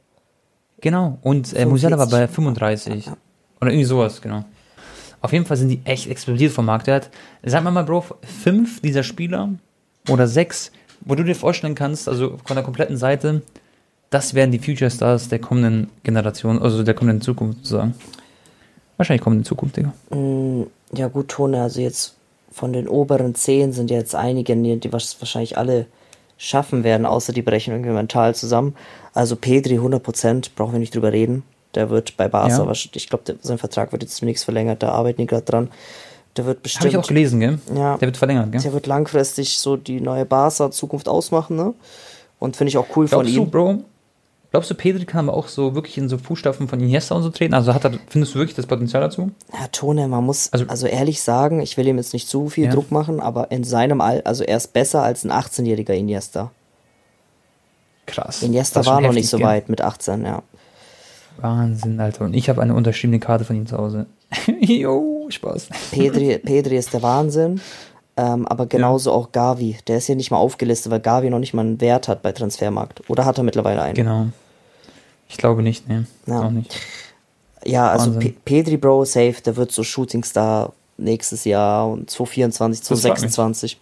Genau, 0.81 1.17
und 1.21 1.53
äh, 1.53 1.65
Musiala 1.65 1.97
war 1.97 2.09
bei 2.09 2.27
35. 2.27 3.05
Ja. 3.05 3.17
Oder 3.61 3.71
irgendwie 3.71 3.85
sowas, 3.85 4.21
genau. 4.21 4.43
Auf 5.21 5.31
jeden 5.31 5.45
Fall 5.45 5.57
sind 5.57 5.69
die 5.69 5.79
echt 5.85 6.07
explodiert 6.07 6.51
vom 6.51 6.65
Marktwert. 6.65 7.09
Sag 7.41 7.63
mal 7.63 7.71
mal, 7.71 7.83
Bro, 7.83 8.03
fünf 8.21 8.81
dieser 8.81 9.03
Spieler 9.03 9.49
oder 10.09 10.27
sechs 10.27 10.71
wo 11.01 11.15
du 11.15 11.23
dir 11.23 11.35
vorstellen 11.35 11.75
kannst, 11.75 12.07
also 12.07 12.37
von 12.45 12.55
der 12.55 12.63
kompletten 12.63 12.97
Seite, 12.97 13.41
das 14.09 14.33
wären 14.33 14.51
die 14.51 14.59
Future 14.59 14.91
Stars 14.91 15.29
der 15.29 15.39
kommenden 15.39 15.89
Generation, 16.03 16.61
also 16.61 16.83
der 16.83 16.93
kommenden 16.93 17.21
Zukunft 17.21 17.59
sozusagen. 17.59 17.95
Wahrscheinlich 18.97 19.23
kommende 19.23 19.43
Zukunft, 19.43 19.77
Digga. 19.77 19.93
Mm, 20.09 20.63
ja, 20.93 21.07
gut, 21.07 21.29
Tone, 21.29 21.61
also 21.61 21.81
jetzt 21.81 22.15
von 22.51 22.71
den 22.71 22.87
oberen 22.87 23.35
zehn 23.35 23.73
sind 23.73 23.91
jetzt 23.91 24.15
einige, 24.15 24.55
die 24.55 24.93
wahrscheinlich 24.93 25.57
alle 25.57 25.87
schaffen 26.37 26.83
werden, 26.83 27.05
außer 27.05 27.33
die 27.33 27.41
brechen 27.41 27.73
irgendwie 27.73 27.91
mental 27.91 28.35
zusammen. 28.35 28.75
Also 29.13 29.35
Pedri 29.35 29.79
100%, 29.79 30.51
brauchen 30.55 30.73
wir 30.73 30.79
nicht 30.79 30.95
drüber 30.95 31.11
reden. 31.11 31.43
Der 31.75 31.89
wird 31.89 32.15
bei 32.15 32.29
Barca, 32.29 32.63
ja. 32.63 32.71
ich 32.71 33.09
glaube, 33.09 33.35
sein 33.41 33.57
Vertrag 33.57 33.91
wird 33.91 34.03
jetzt 34.03 34.15
zunächst 34.15 34.45
verlängert, 34.45 34.81
da 34.81 34.89
arbeiten 34.89 35.21
die 35.21 35.27
gerade 35.27 35.43
dran. 35.43 35.69
Der 36.37 36.45
wird 36.45 36.63
bestimmt. 36.63 36.81
Habe 36.81 36.89
ich 36.89 36.97
auch 36.97 37.07
gelesen, 37.07 37.39
gell? 37.39 37.59
Ja. 37.75 37.97
Der 37.97 38.07
wird 38.07 38.17
verlängert, 38.17 38.51
gell? 38.51 38.61
Der 38.61 38.73
wird 38.73 38.87
langfristig 38.87 39.57
so 39.59 39.77
die 39.77 40.01
neue 40.01 40.25
Barca-Zukunft 40.25 41.07
ausmachen, 41.07 41.55
ne? 41.55 41.73
Und 42.39 42.57
finde 42.57 42.69
ich 42.69 42.77
auch 42.77 42.87
cool 42.95 43.07
Glaubst 43.07 43.27
von 43.29 43.35
du, 43.35 43.41
ihm. 43.43 43.49
Bro, 43.49 43.83
glaubst 44.51 44.69
du, 44.69 44.75
Pedri 44.75 45.05
kann 45.05 45.29
aber 45.29 45.37
auch 45.37 45.47
so 45.47 45.73
wirklich 45.75 45.97
in 45.97 46.09
so 46.09 46.17
Fußstapfen 46.17 46.67
von 46.67 46.79
Iniesta 46.81 47.15
und 47.15 47.23
so 47.23 47.29
treten? 47.29 47.53
Also 47.53 47.73
hat 47.73 47.85
er, 47.85 47.93
findest 48.09 48.35
du 48.35 48.39
wirklich 48.39 48.55
das 48.55 48.65
Potenzial 48.65 49.01
dazu? 49.01 49.31
Ja, 49.53 49.67
Tone, 49.71 50.07
man 50.09 50.25
muss 50.25 50.51
also, 50.51 50.65
Also- 50.67 50.87
ehrlich 50.87 51.21
sagen, 51.21 51.61
ich 51.61 51.77
will 51.77 51.87
ihm 51.87 51.97
jetzt 51.97 52.11
nicht 52.13 52.27
zu 52.27 52.49
viel 52.49 52.65
Ja. 52.65 52.71
Druck 52.71 52.91
machen, 52.91 53.21
aber 53.21 53.51
in 53.51 53.63
seinem 53.63 54.01
All, 54.01 54.21
also 54.23 54.43
er 54.43 54.57
ist 54.57 54.73
besser 54.73 55.03
als 55.03 55.23
ein 55.23 55.31
18-jähriger 55.31 55.93
Iniesta. 55.93 56.51
Krass. 58.05 58.43
Iniesta 58.43 58.85
war 58.85 58.99
noch 59.01 59.13
nicht 59.13 59.29
so 59.29 59.37
gell? 59.37 59.47
weit 59.47 59.69
mit 59.69 59.81
18, 59.81 60.25
ja. 60.25 60.43
Wahnsinn, 61.37 61.99
Alter. 61.99 62.25
Und 62.25 62.33
ich 62.35 62.49
habe 62.49 62.61
eine 62.61 62.73
unterschriebene 62.75 63.19
Karte 63.19 63.45
von 63.45 63.55
ihm 63.55 63.65
zu 63.67 63.77
Hause. 63.77 64.05
jo, 64.59 65.14
Spaß. 65.31 65.69
Pedri, 65.91 66.37
Pedri 66.39 66.77
ist 66.77 66.93
der 66.93 67.01
Wahnsinn, 67.01 67.61
ähm, 68.17 68.47
aber 68.47 68.65
genauso 68.65 69.11
auch 69.11 69.31
Gavi. 69.31 69.77
Der 69.87 69.97
ist 69.97 70.05
hier 70.05 70.15
nicht 70.15 70.31
mal 70.31 70.37
aufgelistet, 70.37 70.91
weil 70.91 70.99
Gavi 70.99 71.29
noch 71.29 71.39
nicht 71.39 71.53
mal 71.53 71.61
einen 71.61 71.81
Wert 71.81 72.07
hat 72.07 72.21
bei 72.21 72.31
Transfermarkt. 72.31 73.09
Oder 73.09 73.25
hat 73.25 73.37
er 73.37 73.43
mittlerweile 73.43 73.81
einen? 73.81 73.95
Genau. 73.95 74.27
Ich 75.27 75.37
glaube 75.37 75.61
nicht, 75.63 75.87
ne. 75.89 76.05
Ja. 76.27 76.41
Auch 76.43 76.51
nicht. 76.51 76.75
Ja, 77.65 77.89
also 77.89 78.19
Pedri, 78.45 78.77
Bro, 78.77 79.05
safe, 79.05 79.35
der 79.43 79.55
wird 79.55 79.71
so 79.71 79.83
Shootingstar 79.83 80.71
nächstes 80.97 81.45
Jahr 81.45 81.89
und 81.89 82.09
2024, 82.09 82.79
Das 82.87 83.01
freut 83.01 83.21
mich. 83.21 83.31
2026. 83.31 83.79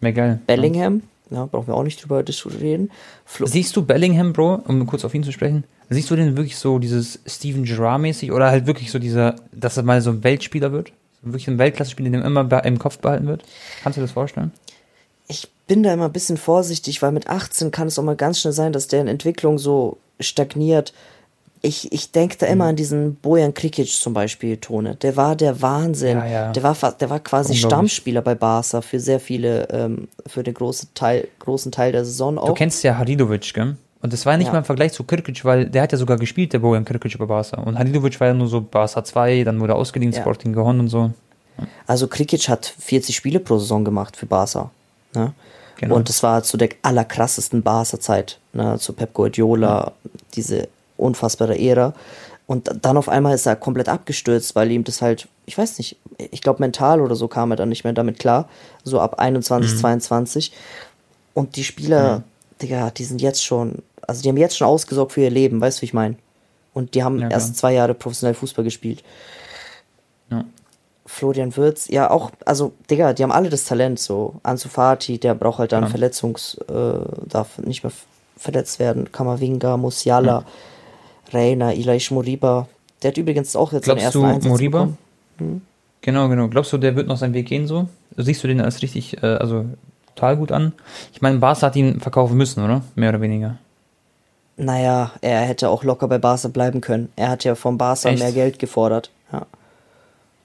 Wäre 0.00 0.12
geil. 0.12 0.40
Bellingham, 0.46 0.94
ja, 0.94 1.00
brauchen 1.30 1.66
wir 1.66 1.74
auch 1.74 1.82
nicht 1.82 2.02
drüber 2.02 2.24
reden. 2.60 2.90
Flo 3.24 3.46
Siehst 3.46 3.76
du 3.76 3.84
Bellingham, 3.84 4.32
Bro, 4.32 4.62
um 4.66 4.86
kurz 4.86 5.04
auf 5.04 5.14
ihn 5.14 5.24
zu 5.24 5.32
sprechen, 5.32 5.64
siehst 5.90 6.10
du 6.10 6.16
den 6.16 6.36
wirklich 6.36 6.56
so 6.56 6.78
dieses 6.78 7.20
Steven 7.26 7.64
Gerrard-mäßig 7.64 8.32
oder 8.32 8.50
halt 8.50 8.66
wirklich 8.66 8.90
so 8.90 8.98
dieser, 8.98 9.36
dass 9.52 9.76
er 9.76 9.82
mal 9.82 10.00
so 10.00 10.10
ein 10.10 10.24
Weltspieler 10.24 10.72
wird? 10.72 10.92
Wirklich 11.22 11.48
ein 11.48 11.58
Weltklasse-Spieler, 11.58 12.10
den 12.10 12.22
immer 12.22 12.64
im 12.64 12.78
Kopf 12.78 12.98
behalten 12.98 13.26
wird? 13.26 13.44
Kannst 13.82 13.96
du 13.96 14.00
dir 14.00 14.06
das 14.06 14.12
vorstellen? 14.12 14.52
ich 15.28 15.48
bin 15.66 15.82
da 15.82 15.92
immer 15.92 16.06
ein 16.06 16.12
bisschen 16.12 16.38
vorsichtig, 16.38 17.02
weil 17.02 17.12
mit 17.12 17.28
18 17.28 17.70
kann 17.70 17.88
es 17.88 17.98
auch 17.98 18.02
mal 18.02 18.16
ganz 18.16 18.40
schnell 18.40 18.54
sein, 18.54 18.72
dass 18.72 18.88
der 18.88 19.02
in 19.02 19.08
Entwicklung 19.08 19.58
so 19.58 19.98
stagniert. 20.18 20.94
Ich, 21.60 21.92
ich 21.92 22.12
denke 22.12 22.36
da 22.38 22.46
Mhm. 22.46 22.52
immer 22.52 22.64
an 22.66 22.76
diesen 22.76 23.16
Bojan 23.16 23.52
Krikic 23.54 23.88
zum 23.88 24.14
Beispiel, 24.14 24.56
Tone. 24.58 24.94
Der 24.96 25.16
war 25.16 25.34
der 25.36 25.60
Wahnsinn. 25.60 26.18
Ja, 26.18 26.26
ja. 26.26 26.52
Der, 26.52 26.62
war, 26.62 26.76
der 26.92 27.10
war 27.10 27.20
quasi. 27.20 27.54
Stammspieler 27.56 28.22
bei 28.22 28.34
Barca 28.34 28.80
für 28.80 29.00
sehr 29.00 29.18
viele, 29.20 29.68
ähm, 29.70 30.08
für 30.26 30.42
den 30.42 30.54
großen 30.54 30.90
Teil, 30.94 31.26
großen 31.40 31.72
Teil 31.72 31.92
der 31.92 32.04
Saison 32.04 32.36
Du 32.36 32.42
auch. 32.42 32.54
kennst 32.54 32.82
ja 32.84 32.96
Halilovic, 32.96 33.52
gell? 33.54 33.76
Und 34.00 34.12
das 34.12 34.24
war 34.26 34.36
nicht 34.36 34.46
Ja. 34.46 34.52
mal 34.52 34.60
im 34.60 34.64
Vergleich 34.64 34.92
zu 34.92 35.02
Kirkic, 35.02 35.44
weil 35.44 35.66
der 35.66 35.82
hat 35.82 35.90
ja 35.90 35.98
sogar 35.98 36.16
gespielt, 36.18 36.52
der 36.52 36.60
Bojan 36.60 36.84
Kirkic 36.84 37.18
bei 37.18 37.26
Barca. 37.26 37.60
Und 37.60 37.76
Halilovic 37.76 38.20
war 38.20 38.28
ja 38.28 38.34
nur 38.34 38.46
so 38.46 38.60
Barca 38.60 39.02
2, 39.02 39.42
dann 39.42 39.58
wurde 39.60 39.72
er 39.72 39.76
ausgeliehen, 39.76 40.12
Ja. 40.12 40.20
Sporting 40.20 40.52
Gihon 40.52 40.78
und 40.78 40.88
so. 40.88 41.10
Also 41.88 42.06
Krikic 42.06 42.48
hat 42.48 42.72
40 42.78 43.16
Spiele 43.16 43.40
pro 43.40 43.58
Saison 43.58 43.84
gemacht 43.84 44.16
für 44.16 44.26
Barca. 44.26 44.70
Ne? 45.14 45.32
Genau. 45.78 45.96
Und 45.96 46.08
das 46.08 46.22
war 46.22 46.44
zu 46.44 46.56
der 46.56 46.68
allerkrassesten 46.82 47.62
Barca-Zeit, 47.64 48.38
ne? 48.52 48.78
zu 48.78 48.92
Pep 48.92 49.12
Guardiola, 49.14 49.90
diese 50.34 50.68
unfassbare 50.98 51.58
Ära. 51.58 51.94
Und 52.46 52.70
dann 52.82 52.96
auf 52.96 53.08
einmal 53.08 53.34
ist 53.34 53.46
er 53.46 53.56
komplett 53.56 53.88
abgestürzt, 53.88 54.54
weil 54.56 54.70
ihm 54.70 54.82
das 54.84 55.02
halt, 55.02 55.28
ich 55.46 55.56
weiß 55.58 55.78
nicht, 55.78 55.96
ich 56.16 56.40
glaube 56.40 56.60
mental 56.60 57.00
oder 57.02 57.14
so 57.14 57.28
kam 57.28 57.50
er 57.50 57.56
dann 57.56 57.68
nicht 57.68 57.84
mehr 57.84 57.92
damit 57.92 58.18
klar, 58.18 58.48
so 58.84 59.00
ab 59.00 59.18
21, 59.18 59.72
Mhm. 59.72 59.76
22. 59.78 60.52
Und 61.34 61.56
die 61.56 61.64
Spieler, 61.64 62.22
Digga, 62.62 62.90
die 62.90 63.04
sind 63.04 63.20
jetzt 63.20 63.44
schon, 63.44 63.82
also 64.06 64.22
die 64.22 64.28
haben 64.30 64.38
jetzt 64.38 64.56
schon 64.56 64.66
ausgesorgt 64.66 65.12
für 65.12 65.20
ihr 65.20 65.30
Leben, 65.30 65.60
weißt 65.60 65.78
du, 65.78 65.82
wie 65.82 65.86
ich 65.86 65.94
meine? 65.94 66.16
Und 66.72 66.94
die 66.94 67.02
haben 67.04 67.18
Ja, 67.20 67.28
erst 67.28 67.56
zwei 67.56 67.74
Jahre 67.74 67.92
professionell 67.94 68.34
Fußball 68.34 68.64
gespielt. 68.64 69.02
Ja. 70.30 70.44
Florian 71.06 71.56
Würz, 71.56 71.88
ja 71.88 72.10
auch, 72.10 72.30
also 72.44 72.72
Digga, 72.90 73.12
die 73.14 73.22
haben 73.22 73.32
alle 73.32 73.48
das 73.50 73.64
Talent 73.64 73.98
so. 73.98 74.34
Ansu 74.42 74.68
Fati, 74.68 75.18
der 75.18 75.34
braucht 75.34 75.58
halt 75.58 75.72
dann 75.72 75.84
Ja. 75.84 75.88
Verletzungs, 75.90 76.58
äh, 76.68 77.26
darf 77.26 77.58
nicht 77.58 77.82
mehr 77.82 77.92
verletzt 78.36 78.78
werden. 78.78 79.10
Kamavinga, 79.10 79.76
Musiala, 79.76 80.44
Reina, 81.32 81.72
Ilaish 81.72 82.10
Moriba. 82.10 82.68
Der 83.02 83.10
hat 83.10 83.18
übrigens 83.18 83.54
auch 83.56 83.72
jetzt 83.72 83.84
Glaubst 83.84 84.02
seinen 84.02 84.06
ersten 84.06 84.20
du, 84.20 84.26
Einsatz 84.26 84.48
Moriba? 84.48 84.88
bekommen. 85.38 85.62
Genau, 86.00 86.28
genau. 86.28 86.48
Glaubst 86.48 86.72
du, 86.72 86.78
der 86.78 86.96
wird 86.96 87.08
noch 87.08 87.16
seinen 87.16 87.34
Weg 87.34 87.46
gehen 87.46 87.66
so? 87.66 87.88
Siehst 88.16 88.42
du 88.42 88.48
den 88.48 88.60
als 88.60 88.82
richtig, 88.82 89.22
äh, 89.22 89.26
also 89.26 89.66
total 90.14 90.36
gut 90.36 90.52
an? 90.52 90.72
Ich 91.12 91.22
meine, 91.22 91.38
Barca 91.38 91.66
hat 91.66 91.76
ihn 91.76 92.00
verkaufen 92.00 92.36
müssen, 92.36 92.64
oder? 92.64 92.82
Mehr 92.94 93.10
oder 93.10 93.20
weniger. 93.20 93.56
Naja, 94.56 95.12
er 95.20 95.40
hätte 95.42 95.68
auch 95.68 95.84
locker 95.84 96.08
bei 96.08 96.18
Barca 96.18 96.48
bleiben 96.48 96.80
können. 96.80 97.10
Er 97.14 97.28
hat 97.30 97.44
ja 97.44 97.54
vom 97.54 97.78
Barca 97.78 98.08
Echt? 98.08 98.20
mehr 98.22 98.32
Geld 98.32 98.58
gefordert. 98.58 99.10
Ja. 99.32 99.46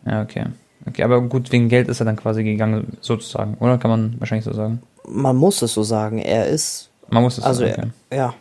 Ja, 0.06 0.22
okay. 0.22 0.46
Okay, 0.86 1.04
aber 1.04 1.22
gut, 1.22 1.52
wegen 1.52 1.69
Geld 1.69 1.88
ist 1.88 2.02
er 2.02 2.06
dann 2.06 2.17
quasi 2.17 2.43
gegangen, 2.43 2.98
sozusagen, 3.02 3.56
oder? 3.60 3.78
Kann 3.78 3.89
man 3.89 4.15
wahrscheinlich 4.19 4.46
so 4.46 4.54
sagen. 4.54 4.82
Man 5.08 5.36
muss 5.36 5.62
es 5.62 5.74
so 5.74 5.84
sagen. 5.84 6.19
Er 6.19 6.48
ist, 6.48 6.89
Man 7.10 7.24
muss 7.24 7.38
es 7.38 7.43
also, 7.43 7.62
sagen. 7.65 7.74
Okay. 7.74 7.91
er, 8.10 8.17
ja. 8.17 8.34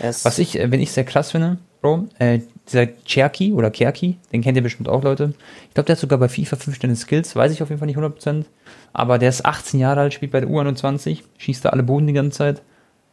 Ist, 0.00 0.24
Was 0.24 0.38
ich, 0.38 0.58
äh, 0.58 0.70
wenn 0.70 0.80
ich 0.80 0.92
sehr 0.92 1.04
krass 1.04 1.30
finde, 1.32 1.58
Bro, 1.80 2.08
äh, 2.18 2.40
dieser 2.68 2.86
Cherky 3.04 3.52
oder 3.52 3.70
Kerky, 3.70 4.16
den 4.32 4.40
kennt 4.40 4.56
ihr 4.56 4.62
bestimmt 4.62 4.88
auch, 4.88 5.02
Leute. 5.02 5.34
Ich 5.68 5.74
glaube, 5.74 5.86
der 5.86 5.96
hat 5.96 6.00
sogar 6.00 6.18
bei 6.18 6.28
FIFA 6.28 6.56
5 6.56 6.76
Sterne 6.76 6.96
Skills, 6.96 7.34
weiß 7.34 7.52
ich 7.52 7.62
auf 7.62 7.68
jeden 7.70 7.78
Fall 7.80 7.86
nicht 7.86 7.98
100%. 7.98 8.44
Aber 8.92 9.18
der 9.18 9.28
ist 9.28 9.44
18 9.44 9.80
Jahre 9.80 10.00
alt, 10.00 10.14
spielt 10.14 10.32
bei 10.32 10.40
der 10.40 10.48
U21, 10.48 11.18
schießt 11.38 11.64
da 11.64 11.70
alle 11.70 11.82
Boden 11.82 12.06
die 12.06 12.12
ganze 12.12 12.38
Zeit. 12.38 12.62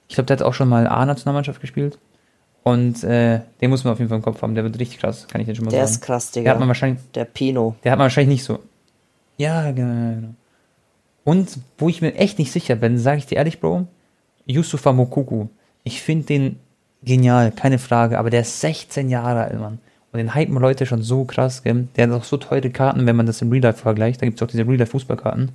Ich 0.08 0.15
glaube, 0.15 0.28
der 0.28 0.38
hat 0.38 0.44
auch 0.44 0.54
schon 0.54 0.70
mal 0.70 0.88
A-Nationalmannschaft 0.88 1.62
gespielt. 1.62 1.98
Und 2.63 3.04
äh, 3.04 3.39
den 3.62 3.70
muss 3.70 3.84
man 3.84 3.94
auf 3.94 4.00
jeden 4.00 4.10
Fall 4.10 4.18
im 4.20 4.24
Kopf 4.24 4.42
haben, 4.42 4.54
der 4.54 4.63
wird 4.63 4.78
richtig 4.80 5.00
krass, 5.00 5.28
kann 5.28 5.42
ich 5.42 5.48
dir 5.48 5.56
schon 5.56 5.65
mal 5.65 5.72
der 5.72 5.88
sagen. 5.88 5.92
ist 5.96 6.02
krass, 6.02 6.32
der 6.32 6.42
hat 6.44 6.48
man 6.48 6.58
Digga. 6.60 6.68
wahrscheinlich, 6.68 7.02
Der 7.15 7.26
Pino. 7.26 7.76
der 7.84 7.92
hat 7.94 7.98
man 8.00 8.06
wahrscheinlich 8.06 8.36
nicht 8.36 8.44
so. 8.44 8.60
Ja, 9.38 9.72
genau, 9.72 10.15
genau. 10.15 10.34
Und 11.24 11.58
wo 11.78 11.89
ich 11.89 12.02
mir 12.02 12.15
echt 12.15 12.38
nicht 12.38 12.52
sicher 12.52 12.76
bin, 12.76 12.98
sage 12.98 13.18
ich 13.20 13.26
dir 13.26 13.38
ehrlich, 13.38 13.60
Bro, 13.60 13.88
Yusufa 14.46 14.92
Mokuku. 14.94 15.48
Ich 15.84 16.02
finde 16.02 16.26
den 16.26 16.60
genial, 17.04 17.52
keine 17.52 17.80
Frage, 17.80 18.20
aber 18.20 18.30
der 18.30 18.42
ist 18.42 18.60
16 18.62 19.10
Jahre 19.10 19.44
alt, 19.44 19.60
Mann. 19.60 19.80
Und 20.12 20.18
den 20.18 20.34
hypen 20.34 20.58
Leute 20.58 20.86
schon 20.86 21.04
so 21.04 21.24
krass, 21.24 21.64
gell? 21.64 21.88
Der 21.96 22.08
hat 22.08 22.14
auch 22.14 22.24
so 22.24 22.38
teure 22.38 22.70
Karten, 22.72 23.06
wenn 23.06 23.16
man 23.16 23.28
das 23.28 23.42
im 23.42 23.52
Real 23.52 23.64
Life 23.64 23.80
vergleicht. 23.80 24.22
Da 24.22 24.26
gibt 24.26 24.40
es 24.40 24.44
auch 24.44 24.50
diese 24.50 24.66
Real 24.66 24.78
Life 24.78 24.92
Fußballkarten. 24.92 25.52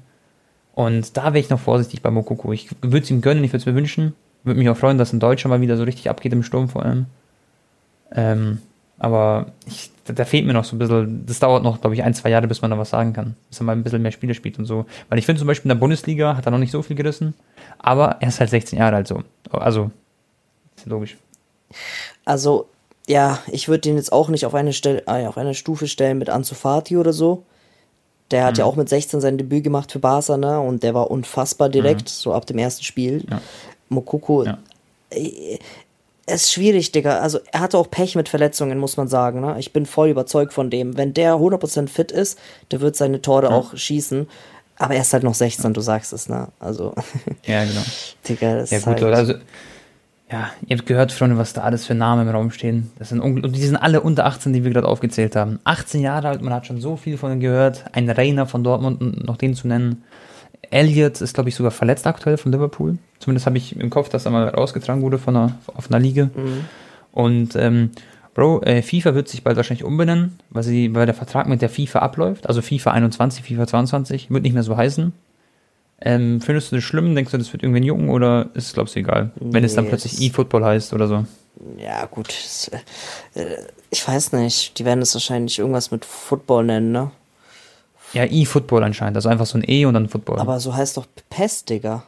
Und 0.75 1.17
da 1.17 1.25
wäre 1.27 1.39
ich 1.39 1.51
noch 1.51 1.61
vorsichtig 1.61 2.03
bei 2.03 2.11
Mokuku. 2.11 2.53
Ich 2.53 2.71
würde 2.81 3.05
es 3.05 3.11
ihm 3.11 3.21
gönnen, 3.21 3.43
ich 3.43 3.53
würde 3.53 3.63
es 3.63 3.67
mir 3.67 3.75
wünschen. 3.75 4.15
Würde 4.45 4.59
mich 4.59 4.69
auch 4.69 4.77
freuen, 4.77 4.99
dass 4.99 5.13
ein 5.13 5.21
Deutscher 5.21 5.49
mal 5.49 5.61
wieder 5.61 5.77
so 5.77 5.85
richtig 5.85 6.09
abgeht 6.09 6.33
im 6.33 6.43
Sturm 6.43 6.69
vor 6.69 6.85
allem. 6.85 7.07
Ähm, 8.13 8.59
aber 8.99 9.47
ich, 9.67 9.91
da, 10.05 10.13
da 10.13 10.25
fehlt 10.25 10.47
mir 10.47 10.53
noch 10.53 10.65
so 10.65 10.77
ein 10.77 10.79
bisschen, 10.79 11.27
das 11.27 11.41
dauert 11.41 11.65
noch, 11.65 11.81
glaube 11.81 11.95
ich, 11.95 12.03
ein, 12.05 12.15
zwei 12.15 12.31
Jahre, 12.31 12.47
bis 12.47 12.63
man 12.63 12.71
da 12.71 12.79
was 12.79 12.91
sagen 12.91 13.13
kann. 13.13 13.35
Bis 13.49 13.61
er 13.61 13.65
mal 13.65 13.73
ein 13.73 13.83
bisschen 13.83 14.03
mehr 14.03 14.13
Spiele 14.13 14.35
spielt 14.35 14.59
und 14.59 14.67
so. 14.67 14.87
Weil 15.09 15.19
ich 15.19 15.27
finde 15.27 15.41
zum 15.41 15.49
Beispiel 15.49 15.71
in 15.71 15.77
der 15.77 15.81
Bundesliga 15.81 16.37
hat 16.37 16.47
er 16.47 16.53
noch 16.53 16.59
nicht 16.59 16.71
so 16.71 16.83
viel 16.83 16.97
gerissen, 16.97 17.35
aber 17.79 18.17
er 18.21 18.29
ist 18.29 18.41
halt 18.41 18.51
16 18.51 18.79
Jahre 18.79 18.97
alt 18.97 19.09
so. 19.09 19.23
Also, 19.51 19.91
ist 20.77 20.87
logisch. 20.87 21.17
Also, 22.25 22.67
ja, 23.07 23.39
ich 23.49 23.69
würde 23.69 23.81
den 23.83 23.97
jetzt 23.97 24.13
auch 24.13 24.29
nicht 24.29 24.47
auf 24.47 24.55
eine 24.55 24.73
Stelle, 24.73 25.03
äh, 25.07 25.27
auf 25.27 25.37
eine 25.39 25.55
Stufe 25.55 25.89
stellen 25.89 26.19
mit 26.19 26.31
Ansu 26.31 26.55
Fati 26.55 26.97
oder 26.97 27.13
so. 27.13 27.43
Der 28.31 28.45
hat 28.45 28.57
ja 28.59 28.65
auch 28.65 28.77
mit 28.77 28.89
16 28.89 29.21
sein 29.21 29.37
Debüt 29.37 29.63
gemacht 29.65 29.93
für 29.93 29.99
Barca, 29.99 30.37
ne? 30.39 30.59
Und 30.59 30.83
der 30.83 30.95
war 30.95 31.11
unfassbar 31.11 31.69
direkt, 31.69 32.09
so 32.09 32.33
ab 32.33 32.47
dem 32.47 32.57
ersten 32.59 32.83
Spiel. 32.83 33.25
Ja. 33.31 33.41
Mokoko, 33.91 34.45
Ja. 34.45 34.59
äh, 35.11 35.59
es 36.27 36.45
ist 36.45 36.53
schwierig, 36.53 36.91
Digga. 36.91 37.19
Also, 37.19 37.39
er 37.53 37.61
hatte 37.61 37.77
auch 37.77 37.91
Pech 37.91 38.17
mit 38.17 38.31
Verletzungen, 38.31 38.79
muss 38.79 38.97
man 38.97 39.09
sagen, 39.09 39.41
ne? 39.43 39.57
Ich 39.59 39.75
bin 39.75 39.85
voll 39.85 40.09
überzeugt 40.09 40.55
von 40.55 40.71
dem. 40.71 40.97
Wenn 40.97 41.13
der 41.13 41.35
100% 41.35 41.89
fit 41.91 42.11
ist, 42.13 42.39
der 42.71 42.81
wird 42.81 42.97
seine 42.97 43.21
Tore 43.21 43.51
auch 43.51 43.77
schießen. 43.77 44.27
Aber 44.79 44.95
er 44.95 45.03
ist 45.03 45.13
halt 45.13 45.23
noch 45.23 45.35
16, 45.35 45.75
du 45.75 45.83
sagst 45.83 46.15
es, 46.15 46.29
ne? 46.31 46.49
Also, 46.59 46.95
Ja, 47.45 47.63
genau. 47.65 47.83
Digga, 48.27 48.57
das 48.57 48.71
Ja, 48.71 48.79
ist 48.79 48.85
gut, 48.87 49.03
halt... 49.03 49.15
Also, 49.15 49.35
ja, 50.31 50.51
ihr 50.67 50.77
habt 50.77 50.87
gehört, 50.87 51.13
Freunde, 51.13 51.37
was 51.37 51.53
da 51.53 51.63
alles 51.63 51.87
für 51.87 51.95
Namen 51.95 52.27
im 52.27 52.35
Raum 52.35 52.51
stehen. 52.51 52.91
Das 52.99 53.11
sind 53.11 53.21
und 53.21 53.55
die 53.55 53.61
sind 53.61 53.77
alle 53.77 54.01
unter 54.01 54.25
18, 54.25 54.53
die 54.53 54.65
wir 54.65 54.71
gerade 54.71 54.89
aufgezählt 54.89 55.37
haben. 55.37 55.61
18 55.65 56.01
Jahre 56.01 56.29
alt, 56.29 56.43
man 56.43 56.53
hat 56.53 56.67
schon 56.67 56.81
so 56.81 56.97
viel 56.97 57.19
von 57.19 57.31
ihnen 57.33 57.41
gehört. 57.41 57.85
Ein 57.93 58.09
Rainer 58.09 58.47
von 58.47 58.65
Dortmund, 58.65 59.01
um 59.01 59.11
noch 59.25 59.37
den 59.37 59.55
zu 59.55 59.69
nennen. 59.69 60.03
Elliot 60.71 61.21
ist, 61.21 61.35
glaube 61.35 61.51
ich, 61.51 61.55
sogar 61.55 61.71
verletzt 61.71 62.07
aktuell 62.07 62.39
von 62.39 62.51
Liverpool. 62.53 62.99
Zumindest 63.19 63.47
habe 63.47 63.59
ich 63.59 63.79
im 63.79 63.91
Kopf, 63.91 64.09
dass 64.09 64.25
er 64.25 64.31
mal 64.31 64.49
rausgetragen 64.49 65.03
wurde 65.03 65.19
von 65.19 65.37
einer, 65.37 65.59
auf 65.67 65.91
einer 65.91 66.01
Liga. 66.01 66.31
Und 67.13 67.55
ähm, 67.55 67.91
Bro, 68.35 68.63
äh, 68.63 68.83
FIFA 68.83 69.15
wird 69.15 69.29
sich 69.29 69.45
bald 69.45 69.57
wahrscheinlich 69.57 69.85
umbenennen, 69.85 70.39
weil, 70.51 70.65
sie, 70.65 70.93
weil 70.95 71.07
der 71.07 71.15
Vertrag 71.15 71.49
mit 71.49 71.63
der 71.63 71.69
FIFA 71.69 72.01
abläuft. 72.01 72.49
Also 72.49 72.63
FIFA 72.63 72.91
21, 72.91 73.45
FIFA 73.45 73.67
22 73.69 74.31
wird 74.31 74.43
nicht 74.43 74.55
mehr 74.55 74.65
so 74.65 74.77
heißen. 74.77 75.13
Ähm, 76.01 76.41
findest 76.41 76.71
du 76.73 76.77
das 76.77 76.85
schlimm? 76.85 77.15
Denkst 77.15 77.31
du, 77.33 77.39
das 77.39 77.53
wird 77.53 77.63
irgendwen 77.63 77.83
jucken 77.85 78.11
oder 78.11 78.51
ist 78.55 78.67
es, 78.67 78.73
glaubst 78.75 78.95
du, 78.95 79.01
egal? 79.01 79.31
Wenn 79.37 79.65
es 79.65 79.75
dann 79.75 79.87
plötzlich 79.89 80.21
E-Football 80.21 80.65
heißt 80.65 80.93
oder 80.93 81.07
so. 81.09 81.25
Ja, 81.79 82.05
gut. 82.07 82.35
äh, 83.35 83.45
Ich 83.91 84.07
weiß 84.07 84.33
nicht. 84.33 84.79
Die 84.79 84.85
werden 84.85 85.01
es 85.03 85.15
wahrscheinlich 85.15 85.59
irgendwas 85.59 85.91
mit 85.91 86.05
Football 86.05 86.65
nennen, 86.65 86.93
ne? 86.93 87.11
Ja, 88.13 88.25
E-Football 88.25 88.85
anscheinend. 88.85 89.17
Also 89.17 89.29
einfach 89.29 89.47
so 89.47 89.57
ein 89.59 89.65
E 89.67 89.87
und 89.87 89.95
dann 89.95 90.09
Football. 90.09 90.39
Aber 90.41 90.61
so 90.61 90.75
heißt 90.75 90.97
doch 90.97 91.07
PES, 91.31 91.65
Digga. 91.65 92.05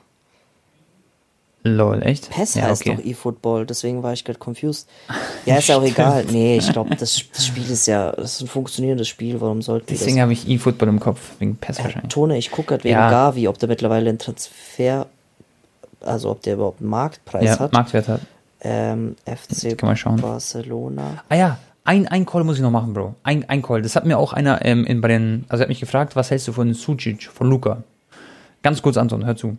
Lol, 1.67 2.03
echt? 2.03 2.31
PES 2.31 2.55
ja, 2.55 2.63
heißt 2.63 2.87
doch 2.87 2.99
E-Football, 3.05 3.67
deswegen 3.67 4.03
war 4.03 4.13
ich 4.13 4.25
gerade 4.25 4.39
confused. 4.39 4.89
Ja, 5.45 5.57
ist 5.57 5.69
ja 5.69 5.77
auch 5.77 5.83
egal. 5.85 6.25
Nee, 6.31 6.59
ich 6.59 6.73
glaube, 6.73 6.97
das, 6.97 7.23
das 7.33 7.47
Spiel 7.47 7.71
ist 7.71 7.87
ja, 7.87 8.13
das 8.13 8.35
ist 8.35 8.43
ein 8.43 8.49
funktionierendes 8.49 9.09
Spiel, 9.09 9.41
warum 9.41 9.63
sollten 9.63 9.87
die 9.87 9.95
Deswegen 9.95 10.21
habe 10.21 10.33
ich 10.33 10.49
E-Football 10.49 10.89
im 10.89 11.01
Kopf, 11.01 11.21
wegen 11.39 11.57
PES 11.57 11.69
das? 11.69 11.79
Äh, 11.79 11.85
wahrscheinlich. 11.85 12.13
Tone, 12.13 12.39
ich 12.39 12.51
gucke 12.51 12.69
gerade 12.69 12.85
wegen 12.85 12.95
Ja. 12.95 13.11
Gavi, 13.11 13.49
ob 13.49 13.59
der 13.59 13.69
mittlerweile 13.69 14.11
ein 14.11 14.19
Transfer 14.19 15.07
also 16.01 16.31
ob 16.31 16.43
der 16.43 16.55
überhaupt 16.55 16.81
einen 16.81 16.91
Marktpreis 16.91 17.45
ja, 17.45 17.59
hat. 17.59 17.73
Marktwert 17.73 18.09
hat. 18.09 18.21
Ähm, 18.61 19.17
FC 19.25 19.77
Kann 19.77 19.89
man 19.89 19.97
schauen. 19.97 20.21
Barcelona. 20.21 21.23
Ah 21.29 21.35
ja, 21.35 21.59
ein, 21.85 22.09
ein 22.09 22.27
Call 22.27 22.45
muss 22.45 22.57
ich 22.57 22.63
noch 22.63 22.71
machen, 22.71 22.95
Bro. 22.95 23.15
Ein, 23.23 23.49
ein 23.49 23.63
Call. 23.63 23.83
Das 23.83 23.97
hat 23.97 24.07
mir 24.07 24.19
auch 24.19 24.33
einer 24.33 24.65
ähm, 24.65 24.85
in, 24.85 25.01
bei 25.01 25.09
den, 25.09 25.45
also 25.49 25.63
er 25.63 25.65
hat 25.65 25.69
mich 25.69 25.81
gefragt, 25.81 26.17
was 26.17 26.31
hältst 26.31 26.49
du 26.49 26.53
von 26.53 26.73
Sucic, 26.75 27.25
von 27.25 27.49
Luca? 27.49 27.83
Ganz 28.63 28.83
kurz, 28.83 28.97
Anton, 28.97 29.25
hör 29.25 29.37
zu. 29.37 29.57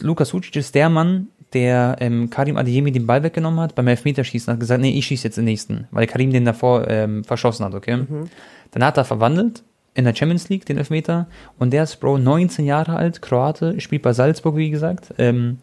Luka 0.00 0.24
Sucic 0.24 0.56
ist 0.56 0.74
der 0.74 0.88
Mann, 0.88 1.28
der 1.52 1.96
ähm, 2.00 2.28
Karim 2.30 2.56
Adeyemi 2.56 2.92
den 2.92 3.06
Ball 3.06 3.22
weggenommen 3.22 3.60
hat 3.60 3.74
beim 3.74 3.86
Elfmeterschießen, 3.88 4.52
hat 4.52 4.60
gesagt, 4.60 4.80
nee, 4.80 4.90
ich 4.90 5.06
schieße 5.06 5.28
jetzt 5.28 5.36
den 5.36 5.44
nächsten, 5.44 5.86
weil 5.90 6.06
Karim 6.06 6.32
den 6.32 6.44
davor 6.44 6.88
ähm, 6.88 7.24
verschossen 7.24 7.64
hat, 7.64 7.74
okay? 7.74 7.96
Mhm. 7.96 8.28
Dann 8.72 8.84
hat 8.84 8.96
er 8.96 9.04
verwandelt 9.04 9.62
in 9.94 10.04
der 10.04 10.14
Champions 10.14 10.48
League, 10.48 10.66
den 10.66 10.76
Elfmeter, 10.76 11.26
und 11.58 11.72
der 11.72 11.84
ist, 11.84 11.96
Bro, 11.96 12.18
19 12.18 12.66
Jahre 12.66 12.96
alt, 12.96 13.22
Kroate, 13.22 13.80
spielt 13.80 14.02
bei 14.02 14.12
Salzburg, 14.12 14.56
wie 14.56 14.70
gesagt, 14.70 15.14
ähm, 15.18 15.58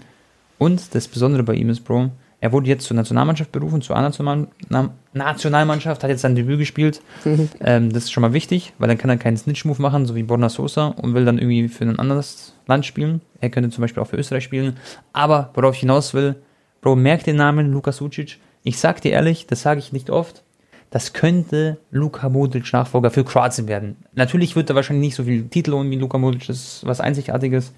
und 0.58 0.96
das 0.96 1.08
Besondere 1.08 1.44
bei 1.44 1.54
ihm 1.54 1.70
ist, 1.70 1.82
Bro, 1.82 2.12
er 2.44 2.52
wurde 2.52 2.68
jetzt 2.68 2.86
zur 2.86 2.98
Nationalmannschaft 2.98 3.54
berufen, 3.54 3.82
zur 3.82 3.96
A-Nationalmannschaft, 3.96 6.04
hat 6.04 6.10
jetzt 6.10 6.24
sein 6.24 6.36
Debüt 6.36 6.60
gespielt. 6.60 7.02
ähm, 7.62 7.94
das 7.94 8.04
ist 8.04 8.12
schon 8.12 8.20
mal 8.20 8.34
wichtig, 8.34 8.74
weil 8.80 8.90
dann 8.90 8.98
kann 8.98 9.10
er 9.10 9.16
keinen 9.16 9.38
Snitch-Move 9.38 9.82
machen, 9.82 10.06
so 10.06 10.14
wie 10.14 10.24
Borna 10.24 10.50
Sosa, 10.50 10.88
und 10.88 11.14
will 11.14 11.24
dann 11.24 11.38
irgendwie 11.38 11.70
für 11.70 11.86
ein 11.86 11.98
anderes 11.98 12.54
Land 12.68 12.86
spielen. 12.86 13.22
Er 13.40 13.50
könnte 13.50 13.70
zum 13.70 13.82
Beispiel 13.82 14.04
auch 14.04 14.08
für 14.08 14.18
Österreich 14.18 14.44
spielen. 14.44 14.76
Aber 15.14 15.52
worauf 15.54 15.76
ich 15.76 15.80
hinaus 15.80 16.14
will, 16.14 16.36
Bro, 16.82 16.98
merk 16.98 17.24
den 17.24 17.38
Namen 17.38 17.72
Luka 17.72 17.94
Sucic. 17.94 18.40
Ich 18.64 18.78
sag 18.78 19.00
dir 19.00 19.14
ehrlich, 19.14 19.48
das 19.48 19.62
sage 19.62 19.80
ich 19.80 19.94
nicht 19.94 20.10
oft. 20.10 20.44
Das 20.90 21.14
könnte 21.14 21.78
Luka 21.92 22.28
Modric 22.28 22.74
Nachfolger 22.74 23.10
für 23.10 23.24
Kroatien 23.24 23.70
werden. 23.70 23.96
Natürlich 24.16 24.58
wird 24.58 24.70
er 24.70 24.76
wahrscheinlich 24.76 25.08
nicht 25.08 25.16
so 25.16 25.24
viel 25.24 25.48
Titel 25.48 25.72
holen 25.72 25.90
wie 25.92 25.96
Luka 25.96 26.18
Modric, 26.18 26.46
das 26.48 26.58
ist 26.58 26.86
was 26.86 27.00
Einzigartiges 27.00 27.72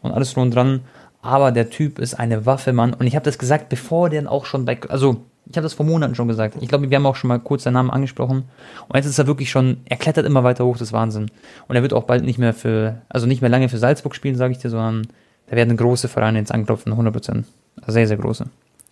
und 0.00 0.12
alles 0.12 0.32
drum 0.32 0.44
und 0.44 0.54
dran 0.54 0.82
aber 1.22 1.52
der 1.52 1.70
Typ 1.70 1.98
ist 1.98 2.14
eine 2.14 2.44
Waffe, 2.44 2.72
Mann. 2.72 2.92
Und 2.94 3.06
ich 3.06 3.14
habe 3.14 3.24
das 3.24 3.38
gesagt, 3.38 3.68
bevor 3.68 4.10
der 4.10 4.30
auch 4.30 4.44
schon 4.44 4.64
bei, 4.64 4.78
also 4.88 5.22
ich 5.46 5.56
habe 5.56 5.64
das 5.64 5.72
vor 5.72 5.86
Monaten 5.86 6.14
schon 6.14 6.28
gesagt. 6.28 6.56
Ich 6.60 6.68
glaube, 6.68 6.90
wir 6.90 6.96
haben 6.96 7.06
auch 7.06 7.16
schon 7.16 7.28
mal 7.28 7.38
kurz 7.38 7.62
seinen 7.62 7.74
Namen 7.74 7.90
angesprochen. 7.90 8.44
Und 8.88 8.96
jetzt 8.96 9.06
ist 9.06 9.18
er 9.18 9.26
wirklich 9.26 9.50
schon, 9.50 9.78
er 9.84 9.96
klettert 9.96 10.26
immer 10.26 10.44
weiter 10.44 10.64
hoch, 10.64 10.74
das 10.74 10.88
ist 10.88 10.92
Wahnsinn. 10.92 11.30
Und 11.68 11.76
er 11.76 11.82
wird 11.82 11.92
auch 11.92 12.04
bald 12.04 12.24
nicht 12.24 12.38
mehr 12.38 12.52
für, 12.52 13.02
also 13.08 13.26
nicht 13.26 13.40
mehr 13.40 13.50
lange 13.50 13.68
für 13.68 13.78
Salzburg 13.78 14.14
spielen, 14.14 14.36
sage 14.36 14.52
ich 14.52 14.58
dir, 14.58 14.70
sondern 14.70 15.06
da 15.46 15.56
werden 15.56 15.76
große 15.76 16.08
Vereine 16.08 16.38
jetzt 16.38 16.52
anklopfen, 16.52 16.92
100 16.92 17.12
Prozent. 17.12 17.46
Also 17.80 17.92
sehr, 17.92 18.08
sehr 18.08 18.16
große. 18.16 18.46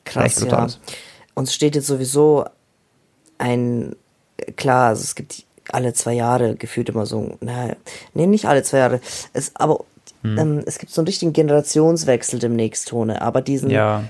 Krass, 0.05 0.45
ja. 0.45 0.67
Uns 1.35 1.55
steht 1.55 1.75
jetzt 1.75 1.87
sowieso 1.87 2.45
ein, 3.39 3.97
klar, 4.57 4.89
also 4.89 5.03
es 5.03 5.15
gibt 5.15 5.45
alle 5.73 5.93
zwei 5.95 6.15
Jahre 6.15 6.57
gefühlt 6.57 6.89
immer 6.89 7.07
so, 7.07 7.39
naja, 7.41 7.77
nee, 8.15 8.27
nicht 8.27 8.47
alle 8.47 8.63
zwei 8.63 8.79
Jahre, 8.79 9.01
es, 9.33 9.55
aber 9.55 9.85
hm. 10.23 10.39
Ähm, 10.39 10.63
es 10.67 10.79
gibt 10.79 10.93
so 10.93 11.01
einen 11.01 11.07
richtigen 11.07 11.33
Generationswechsel 11.33 12.39
demnächst, 12.39 12.89
Tone, 12.89 13.23
aber 13.23 13.41
diesen, 13.41 13.71
ja. 13.71 14.05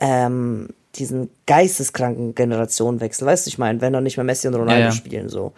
ähm, 0.00 0.68
diesen 0.96 1.30
geisteskranken 1.46 2.34
Generationenwechsel, 2.34 3.26
weißt 3.26 3.46
du, 3.46 3.48
ich 3.48 3.58
meine, 3.58 3.80
wenn 3.80 3.92
dann 3.92 4.04
nicht 4.04 4.16
mehr 4.16 4.24
Messi 4.24 4.48
und 4.48 4.54
Ronaldo 4.54 4.80
ja, 4.80 4.86
ja. 4.86 4.92
spielen, 4.92 5.28
so. 5.28 5.52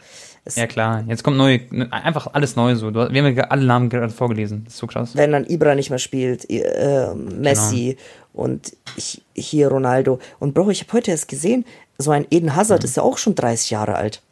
Es 0.45 0.57
ja, 0.57 0.67
klar, 0.67 1.05
jetzt 1.07 1.23
kommt 1.23 1.37
neu, 1.37 1.61
einfach 1.91 2.29
alles 2.33 2.57
neu 2.57 2.75
so. 2.75 2.95
Wir 2.95 3.03
haben 3.03 3.37
ja 3.37 3.45
alle 3.45 3.65
Namen 3.65 3.91
gerade 3.91 4.13
vorgelesen, 4.13 4.65
das 4.65 4.75
ist 4.75 4.81
so 4.81 4.87
krass. 4.87 5.15
Wenn 5.15 5.33
dann 5.33 5.45
Ibra 5.45 5.75
nicht 5.75 5.91
mehr 5.91 5.99
spielt, 5.99 6.49
äh, 6.49 7.15
Messi 7.15 7.97
genau. 7.99 8.45
und 8.45 8.73
ich, 8.97 9.23
hier 9.35 9.69
Ronaldo. 9.69 10.19
Und 10.39 10.55
Bro, 10.55 10.71
ich 10.71 10.83
habe 10.83 10.93
heute 10.95 11.11
erst 11.11 11.29
gesehen, 11.29 11.65
so 11.99 12.11
ein 12.11 12.27
Eden 12.31 12.57
Hazard 12.57 12.81
mhm. 12.81 12.85
ist 12.87 12.97
ja 12.97 13.03
auch 13.03 13.19
schon 13.19 13.35
30 13.35 13.71
Jahre 13.71 13.97
alt. 13.97 14.23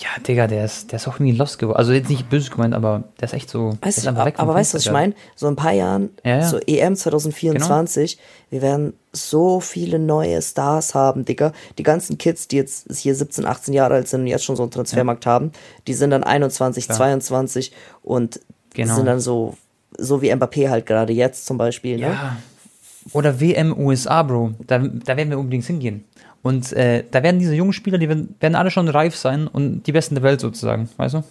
Ja, 0.00 0.08
Digga, 0.26 0.46
der 0.46 0.64
ist, 0.64 0.92
der 0.92 0.96
ist 0.96 1.06
auch 1.08 1.16
irgendwie 1.16 1.32
lost 1.32 1.58
geworden. 1.58 1.76
Also 1.76 1.92
jetzt 1.92 2.08
nicht 2.08 2.30
böse 2.30 2.50
gemeint, 2.50 2.74
aber 2.74 3.04
der 3.20 3.26
ist 3.26 3.34
echt 3.34 3.50
so. 3.50 3.76
Weißt 3.82 4.06
du, 4.06 4.08
aber 4.08 4.54
weißt 4.54 4.72
du, 4.72 4.76
was 4.76 4.86
ich 4.86 4.92
meine? 4.92 5.14
So 5.36 5.46
ein 5.46 5.56
paar 5.56 5.72
Jahren, 5.72 6.08
ja, 6.24 6.38
ja. 6.38 6.48
so 6.48 6.58
EM 6.58 6.96
2024, 6.96 8.16
genau. 8.16 8.26
wir 8.48 8.62
werden 8.62 8.94
so 9.12 9.60
viele 9.60 9.98
neue 9.98 10.40
Stars 10.40 10.94
haben, 10.94 11.26
Digga. 11.26 11.52
Die 11.76 11.82
ganzen 11.82 12.16
Kids, 12.16 12.48
die 12.48 12.56
jetzt 12.56 12.86
hier 12.96 13.14
17, 13.14 13.44
18 13.44 13.74
Jahre 13.74 13.94
alt 13.94 14.08
sind 14.08 14.22
und 14.22 14.26
jetzt 14.26 14.44
schon 14.44 14.56
so 14.56 14.62
einen 14.62 14.72
Transfermarkt 14.72 15.26
ja. 15.26 15.32
haben, 15.32 15.52
die 15.86 15.94
sind 15.94 16.10
dann 16.10 16.24
21, 16.24 16.86
Klar. 16.86 16.96
22 16.96 17.72
und 18.02 18.40
genau. 18.72 18.96
sind 18.96 19.04
dann 19.04 19.20
so, 19.20 19.58
so 19.98 20.22
wie 20.22 20.32
Mbappé 20.32 20.70
halt 20.70 20.86
gerade 20.86 21.12
jetzt 21.12 21.44
zum 21.44 21.58
Beispiel. 21.58 21.96
Ne? 21.96 22.12
Ja. 22.12 22.36
Oder 23.12 23.38
WM 23.38 23.76
USA, 23.78 24.22
Bro. 24.22 24.52
Da, 24.66 24.78
da 24.78 25.16
werden 25.16 25.28
wir 25.28 25.38
unbedingt 25.38 25.66
hingehen. 25.66 26.04
Und 26.42 26.72
äh, 26.72 27.04
da 27.10 27.22
werden 27.22 27.38
diese 27.38 27.54
jungen 27.54 27.72
Spieler, 27.72 27.98
die 27.98 28.08
werden, 28.08 28.34
werden 28.40 28.54
alle 28.54 28.70
schon 28.70 28.88
reif 28.88 29.14
sein 29.14 29.46
und 29.46 29.82
die 29.82 29.92
Besten 29.92 30.14
der 30.14 30.22
Welt 30.24 30.40
sozusagen, 30.40 30.88
weißt 30.96 31.14
du? 31.14 31.22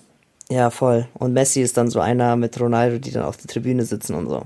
Ja, 0.50 0.70
voll. 0.70 1.08
Und 1.14 1.34
Messi 1.34 1.62
ist 1.62 1.78
dann 1.78 1.90
so 1.90 2.00
einer 2.00 2.36
mit 2.36 2.60
Ronaldo, 2.60 2.98
die 2.98 3.12
dann 3.12 3.24
auf 3.24 3.38
der 3.38 3.48
Tribüne 3.48 3.84
sitzen 3.86 4.16
und 4.16 4.30
so. 4.30 4.44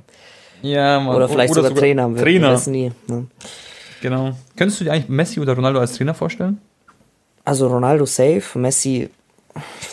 Ja, 0.62 1.00
Mann. 1.00 1.16
Oder 1.16 1.30
vielleicht 1.30 1.52
oder 1.52 1.64
sogar, 1.64 1.70
sogar 1.70 1.82
Trainer. 1.82 2.16
Trainer. 2.16 2.50
Wir 2.50 2.54
wissen 2.54 2.72
nie. 2.72 2.92
Ne? 3.08 3.28
Genau. 4.02 4.32
Könntest 4.56 4.80
du 4.80 4.86
dir 4.86 4.92
eigentlich 4.92 5.10
Messi 5.10 5.40
oder 5.40 5.54
Ronaldo 5.54 5.80
als 5.80 5.94
Trainer 5.94 6.14
vorstellen? 6.14 6.60
Also 7.46 7.68
Ronaldo 7.68 8.06
safe, 8.06 8.58
Messi 8.58 9.10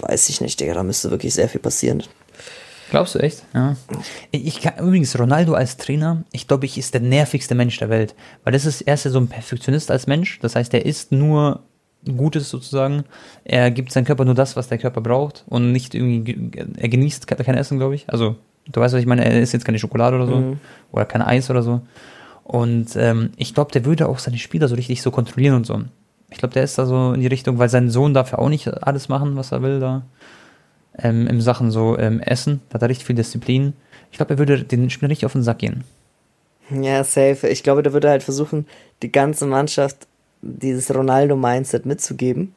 weiß 0.01 0.29
ich 0.29 0.41
nicht, 0.41 0.59
Digga, 0.61 0.75
da 0.75 0.83
müsste 0.83 1.11
wirklich 1.11 1.35
sehr 1.35 1.49
viel 1.49 1.61
passieren. 1.61 2.03
Glaubst 2.91 3.15
du 3.15 3.21
echt? 3.21 3.45
Ja. 3.55 3.77
Ich 4.33 4.61
kann, 4.61 4.85
übrigens, 4.85 5.19
Ronaldo 5.19 5.55
als 5.55 5.77
Trainer, 5.77 6.25
ich 6.33 6.49
glaube, 6.49 6.67
ich 6.67 6.77
ist 6.77 6.93
der 6.93 7.01
nervigste 7.01 7.55
Mensch 7.55 7.79
der 7.79 7.89
Welt. 7.89 8.15
Weil 8.43 8.53
das 8.53 8.67
ist, 8.67 8.83
er 8.83 8.95
ist 8.95 9.05
ja 9.05 9.13
so 9.13 9.21
ein 9.21 9.29
Perfektionist 9.29 9.91
als 9.91 10.09
Mensch. 10.09 10.41
Das 10.41 10.57
heißt, 10.57 10.75
er 10.75 10.85
isst 10.85 11.13
nur 11.13 11.61
Gutes 12.05 12.51
sozusagen. 12.51 13.05
Er 13.45 13.71
gibt 13.71 13.93
seinem 13.93 14.07
Körper 14.07 14.25
nur 14.25 14.35
das, 14.35 14.57
was 14.57 14.69
der 14.69 14.79
Körper 14.79 15.01
braucht. 15.01 15.45
Und 15.49 15.71
nicht 15.71 15.95
irgendwie, 15.95 16.51
er 16.77 16.89
genießt 16.89 17.27
kein 17.29 17.57
Essen, 17.57 17.79
glaube 17.79 17.95
ich. 17.95 18.09
Also, 18.09 18.37
du 18.71 18.81
weißt, 18.81 18.95
was 18.95 19.01
ich 19.01 19.07
meine, 19.07 19.25
er 19.25 19.41
isst 19.41 19.53
jetzt 19.53 19.65
keine 19.65 19.79
Schokolade 19.79 20.17
oder 20.17 20.27
so. 20.27 20.37
Mhm. 20.37 20.61
Oder 20.91 21.05
kein 21.05 21.23
Eis 21.23 21.49
oder 21.49 21.63
so. 21.63 21.83
Und 22.43 22.97
ähm, 22.97 23.31
ich 23.37 23.55
glaube, 23.55 23.71
der 23.71 23.85
würde 23.85 24.09
auch 24.09 24.19
seine 24.19 24.39
Spieler 24.39 24.67
so 24.67 24.75
richtig 24.75 25.01
so 25.03 25.13
kontrollieren 25.13 25.55
und 25.55 25.67
so. 25.67 25.81
Ich 26.31 26.39
glaube, 26.39 26.55
der 26.55 26.65
ist 26.65 26.77
da 26.77 26.87
so 26.87 27.13
in 27.13 27.21
die 27.21 27.29
Richtung, 27.29 27.59
weil 27.59 27.69
sein 27.69 27.91
Sohn 27.91 28.15
darf 28.15 28.33
ja 28.33 28.39
auch 28.39 28.49
nicht 28.49 28.69
alles 28.83 29.09
machen, 29.09 29.37
was 29.37 29.53
er 29.53 29.63
will 29.63 29.79
da 29.79 30.03
ähm, 31.03 31.27
in 31.27 31.41
Sachen 31.41 31.71
so 31.71 31.99
ähm, 31.99 32.21
Essen. 32.21 32.61
Da 32.69 32.75
hat 32.75 32.83
er 32.83 32.89
richtig 32.89 33.07
viel 33.07 33.17
Disziplin. 33.17 33.75
Ich 34.11 34.19
glaube, 34.19 34.35
er 34.35 34.39
würde 34.39 34.65
den 34.65 34.91
Spieler 34.91 35.11
richtig 35.11 35.27
auf 35.27 35.33
den 35.33 35.43
Sack 35.43 35.59
gehen. 35.59 35.85
Ja, 36.71 37.03
safe. 37.05 37.49
Ich 37.49 37.63
glaube, 37.63 37.83
der 37.83 37.93
würde 37.93 38.11
halt 38.11 38.23
versuchen, 38.23 38.67
die 39.03 39.11
ganze 39.11 39.47
Mannschaft 39.47 40.07
dieses 40.43 40.95
Ronaldo-Mindset 40.95 41.87
mitzugeben. 41.87 42.55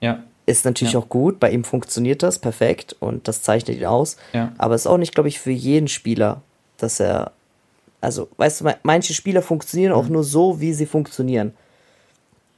Ja. 0.00 0.22
Ist 0.46 0.64
natürlich 0.64 0.94
ja. 0.94 1.00
auch 1.00 1.08
gut, 1.08 1.40
bei 1.40 1.50
ihm 1.50 1.64
funktioniert 1.64 2.22
das 2.22 2.38
perfekt 2.38 2.96
und 3.00 3.28
das 3.28 3.42
zeichnet 3.42 3.78
ihn 3.78 3.84
aus. 3.84 4.16
Ja. 4.32 4.52
Aber 4.56 4.74
es 4.74 4.82
ist 4.82 4.86
auch 4.86 4.96
nicht, 4.96 5.14
glaube 5.14 5.28
ich, 5.28 5.40
für 5.40 5.50
jeden 5.50 5.88
Spieler, 5.88 6.42
dass 6.78 7.00
er. 7.00 7.32
Also, 8.00 8.28
weißt 8.36 8.60
du, 8.60 8.70
manche 8.84 9.12
Spieler 9.12 9.42
funktionieren 9.42 9.92
mhm. 9.92 9.98
auch 9.98 10.08
nur 10.08 10.24
so, 10.24 10.60
wie 10.60 10.72
sie 10.72 10.86
funktionieren. 10.86 11.52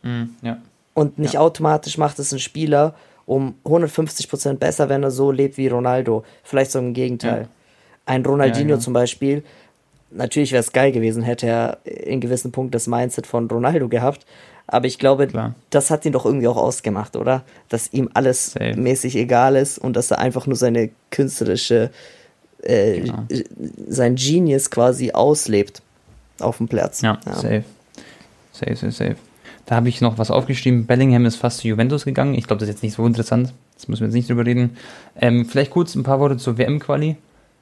Mhm, 0.03 0.37
ja. 0.43 0.59
Und 0.95 1.19
nicht 1.19 1.35
ja. 1.35 1.41
automatisch 1.41 1.97
macht 1.99 2.19
es 2.19 2.33
ein 2.33 2.39
Spieler, 2.39 2.95
um 3.31 3.55
150 3.65 4.29
Prozent 4.29 4.59
besser, 4.59 4.89
wenn 4.89 5.05
er 5.05 5.13
so 5.13 5.31
lebt 5.31 5.57
wie 5.57 5.69
Ronaldo. 5.69 6.25
Vielleicht 6.43 6.73
so 6.73 6.81
im 6.81 6.95
Gegenteil. 6.95 7.43
Ja. 7.43 7.49
Ein 8.05 8.27
Ronaldinho 8.27 8.71
ja, 8.71 8.75
ja. 8.75 8.81
zum 8.81 8.93
Beispiel, 8.93 9.45
natürlich 10.11 10.51
wäre 10.51 10.61
es 10.61 10.73
geil 10.73 10.91
gewesen, 10.91 11.23
hätte 11.23 11.47
er 11.47 11.79
in 11.85 12.21
gewissen 12.21 12.51
Punkten 12.51 12.73
das 12.73 12.89
Mindset 12.89 13.29
von 13.29 13.49
Ronaldo 13.49 13.89
gehabt. 13.89 14.27
Aber 14.67 14.87
ich 14.87 14.99
glaube, 14.99 15.29
Klar. 15.29 15.55
das 15.71 15.91
hat 15.91 16.05
ihn 16.07 16.13
doch 16.13 16.27
irgendwie 16.27 16.49
auch 16.49 16.57
ausgemacht, 16.57 17.15
oder? 17.15 17.45
Dass 17.69 17.93
ihm 17.93 18.11
alles 18.15 18.53
Safe. 18.53 18.75
mäßig 18.75 19.15
egal 19.15 19.55
ist 19.55 19.79
und 19.79 19.95
dass 19.95 20.11
er 20.11 20.19
einfach 20.19 20.49
nur 20.49 20.57
seine 20.57 20.91
künstlerische, 21.13 21.91
äh, 22.63 23.01
genau. 23.01 23.27
sein 23.89 24.17
Genius 24.17 24.73
quasi 24.73 25.13
auslebt 25.13 25.83
auf 26.41 26.57
dem 26.57 26.67
Platz. 26.67 27.01
Ja, 27.03 27.21
ja. 27.25 27.35
safe. 27.35 27.65
Safe, 28.53 28.75
safe, 28.75 28.91
safe. 28.91 29.17
Da 29.67 29.77
habe 29.77 29.89
ich 29.89 30.01
noch 30.01 30.19
was 30.19 30.31
aufgeschrieben. 30.31 30.87
Bellingham 30.87 31.27
ist 31.27 31.37
fast 31.37 31.59
zu 31.59 31.69
Juventus 31.69 32.05
gegangen. 32.05 32.35
Ich 32.35 32.47
glaube, 32.47 32.61
das 32.61 32.69
ist 32.69 32.77
jetzt 32.77 32.83
nicht 32.83 32.95
so 32.95 33.07
interessant. 33.07 33.53
Das 33.75 33.89
müssen 33.89 34.01
wir 34.01 34.09
jetzt 34.09 34.15
nicht 34.15 34.29
drüber 34.29 34.45
reden. 34.45 34.77
Ähm, 35.21 35.47
vielleicht 35.47 35.71
kurz 35.71 35.95
ein 35.95 36.03
paar 36.03 36.21
Worte 36.21 36.37
zur 36.37 36.59
WM-Quali. 36.59 37.17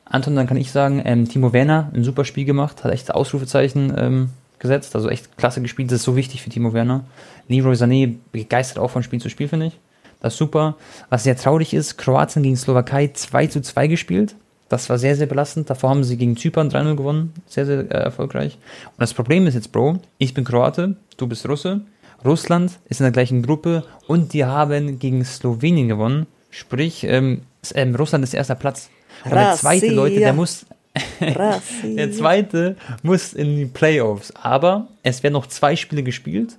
Anton, 0.04 0.36
dann 0.36 0.46
kann 0.46 0.56
ich 0.56 0.72
sagen, 0.72 1.02
ähm, 1.04 1.28
Timo 1.28 1.52
Werner, 1.52 1.90
ein 1.94 2.02
super 2.02 2.24
Spiel 2.24 2.46
gemacht, 2.46 2.82
hat 2.82 2.92
echt 2.92 3.14
Ausrufezeichen 3.14 3.92
ähm, 3.96 4.30
gesetzt, 4.58 4.94
also 4.94 5.10
echt 5.10 5.36
klasse 5.36 5.60
gespielt. 5.60 5.90
Das 5.90 5.96
ist 5.96 6.04
so 6.04 6.16
wichtig 6.16 6.42
für 6.42 6.50
Timo 6.50 6.72
Werner. 6.72 7.04
Leroy 7.46 7.74
Sané 7.74 8.14
begeistert 8.32 8.78
auch 8.78 8.90
von 8.90 9.02
Spiel 9.02 9.20
zu 9.20 9.28
Spiel, 9.28 9.48
finde 9.48 9.66
ich. 9.66 9.78
Das 10.20 10.32
ist 10.32 10.38
super. 10.38 10.76
Was 11.10 11.24
sehr 11.24 11.36
traurig 11.36 11.74
ist, 11.74 11.96
Kroatien 11.98 12.42
gegen 12.42 12.56
Slowakei 12.56 13.08
2 13.08 13.46
zu 13.48 13.60
2 13.60 13.86
gespielt. 13.86 14.34
Das 14.68 14.90
war 14.90 14.98
sehr, 14.98 15.16
sehr 15.16 15.26
belastend. 15.26 15.70
Davor 15.70 15.90
haben 15.90 16.04
sie 16.04 16.16
gegen 16.16 16.36
Zypern 16.36 16.68
3-0 16.68 16.96
gewonnen. 16.96 17.32
Sehr, 17.46 17.66
sehr 17.66 17.80
äh, 17.90 18.04
erfolgreich. 18.04 18.58
Und 18.86 19.00
das 19.00 19.14
Problem 19.14 19.46
ist 19.46 19.54
jetzt, 19.54 19.72
Bro, 19.72 20.00
ich 20.18 20.34
bin 20.34 20.44
Kroate, 20.44 20.96
du 21.16 21.26
bist 21.26 21.48
Russe. 21.48 21.80
Russland 22.24 22.78
ist 22.88 23.00
in 23.00 23.04
der 23.04 23.12
gleichen 23.12 23.42
Gruppe 23.42 23.84
und 24.06 24.32
die 24.32 24.44
haben 24.44 24.98
gegen 24.98 25.24
Slowenien 25.24 25.88
gewonnen. 25.88 26.26
Sprich, 26.50 27.04
ähm, 27.04 27.42
ähm, 27.74 27.94
Russland 27.94 28.24
ist 28.24 28.34
erster 28.34 28.56
Platz. 28.56 28.90
Und 29.24 29.34
der 29.34 29.54
zweite, 29.54 29.88
Leute, 29.88 30.18
der 30.18 30.32
muss. 30.32 30.66
der 31.20 32.12
zweite 32.12 32.76
muss 33.02 33.32
in 33.32 33.56
die 33.56 33.66
Playoffs. 33.66 34.32
Aber 34.34 34.88
es 35.02 35.22
werden 35.22 35.34
noch 35.34 35.46
zwei 35.46 35.76
Spiele 35.76 36.02
gespielt. 36.02 36.58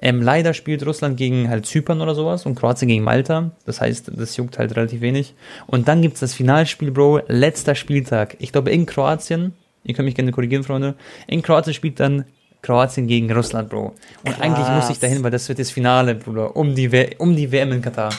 Ähm, 0.00 0.22
leider 0.22 0.54
spielt 0.54 0.86
Russland 0.86 1.16
gegen 1.16 1.48
halt 1.48 1.66
Zypern 1.66 2.00
oder 2.00 2.14
sowas 2.14 2.46
und 2.46 2.54
Kroatien 2.54 2.88
gegen 2.88 3.02
Malta. 3.02 3.50
Das 3.66 3.80
heißt, 3.80 4.12
das 4.14 4.36
juckt 4.36 4.58
halt 4.58 4.76
relativ 4.76 5.00
wenig. 5.00 5.34
Und 5.66 5.88
dann 5.88 6.02
gibt 6.02 6.14
es 6.14 6.20
das 6.20 6.34
Finalspiel, 6.34 6.92
Bro. 6.92 7.22
Letzter 7.26 7.74
Spieltag. 7.74 8.36
Ich 8.38 8.52
glaube 8.52 8.70
in 8.70 8.86
Kroatien 8.86 9.54
Ihr 9.88 9.94
könnt 9.94 10.06
mich 10.06 10.14
gerne 10.14 10.32
korrigieren, 10.32 10.64
Freunde. 10.64 10.94
In 11.26 11.42
Kroatien 11.42 11.72
spielt 11.72 11.98
dann 11.98 12.24
Kroatien 12.60 13.06
gegen 13.06 13.32
Russland, 13.32 13.70
Bro. 13.70 13.94
Und 14.24 14.32
krass. 14.32 14.40
eigentlich 14.40 14.68
muss 14.68 14.90
ich 14.90 14.98
dahin, 14.98 15.22
weil 15.22 15.30
das 15.30 15.48
wird 15.48 15.58
das 15.58 15.70
Finale, 15.70 16.14
Bruder, 16.14 16.56
um 16.56 16.74
die, 16.74 16.92
w 16.92 17.14
um 17.16 17.34
die 17.34 17.50
WM 17.50 17.72
in 17.72 17.82
Katar. 17.82 18.12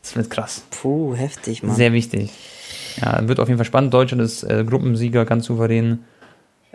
Das 0.00 0.14
wird 0.14 0.30
krass. 0.30 0.62
Puh, 0.70 1.16
heftig, 1.16 1.64
Mann. 1.64 1.74
Sehr 1.74 1.92
wichtig. 1.92 2.30
Ja, 3.00 3.26
wird 3.26 3.40
auf 3.40 3.48
jeden 3.48 3.58
Fall 3.58 3.66
spannend. 3.66 3.92
Deutschland 3.92 4.22
ist 4.22 4.44
äh, 4.44 4.64
Gruppensieger, 4.64 5.24
ganz 5.24 5.46
souverän. 5.46 6.04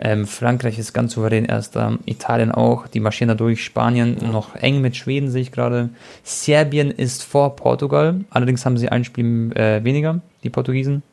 Ähm, 0.04 0.26
Frankreich 0.26 0.80
ist 0.80 0.92
ganz 0.92 1.12
souverän 1.12 1.44
erster. 1.44 1.96
Italien 2.06 2.50
auch. 2.50 2.88
Die 2.88 2.98
marschieren 2.98 3.28
da 3.28 3.34
durch. 3.36 3.64
Spanien 3.64 4.16
noch 4.32 4.56
eng 4.56 4.80
mit 4.80 4.96
Schweden, 4.96 5.30
sehe 5.30 5.42
ich 5.42 5.52
gerade. 5.52 5.90
Serbien 6.24 6.90
ist 6.90 7.22
vor 7.22 7.54
Portugal. 7.54 8.24
Allerdings 8.28 8.66
haben 8.66 8.76
sie 8.76 8.88
ein 8.88 9.04
Spiel 9.04 9.52
äh, 9.54 9.84
weniger, 9.84 10.20
die 10.42 10.50
Portugiesen. 10.50 11.04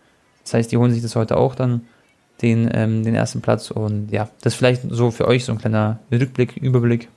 Das 0.44 0.56
heißt, 0.56 0.72
die 0.72 0.78
holen 0.78 0.92
sich 0.92 1.04
das 1.04 1.16
heute 1.16 1.38
auch 1.38 1.54
dann, 1.54 1.82
den, 2.42 2.68
ähm, 2.74 3.04
den 3.04 3.14
ersten 3.14 3.42
Platz. 3.42 3.70
Und 3.70 4.12
ja, 4.12 4.28
das 4.42 4.54
ist 4.54 4.58
vielleicht 4.58 4.82
so 4.90 5.12
für 5.12 5.28
euch 5.28 5.46
so 5.46 5.52
ein 5.52 5.60
kleiner 5.60 6.00
Rückblick, 6.12 6.58
Überblick. 6.58 7.10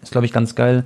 Ist, 0.00 0.12
glaube 0.12 0.24
ich, 0.24 0.32
ganz 0.32 0.54
geil. 0.54 0.84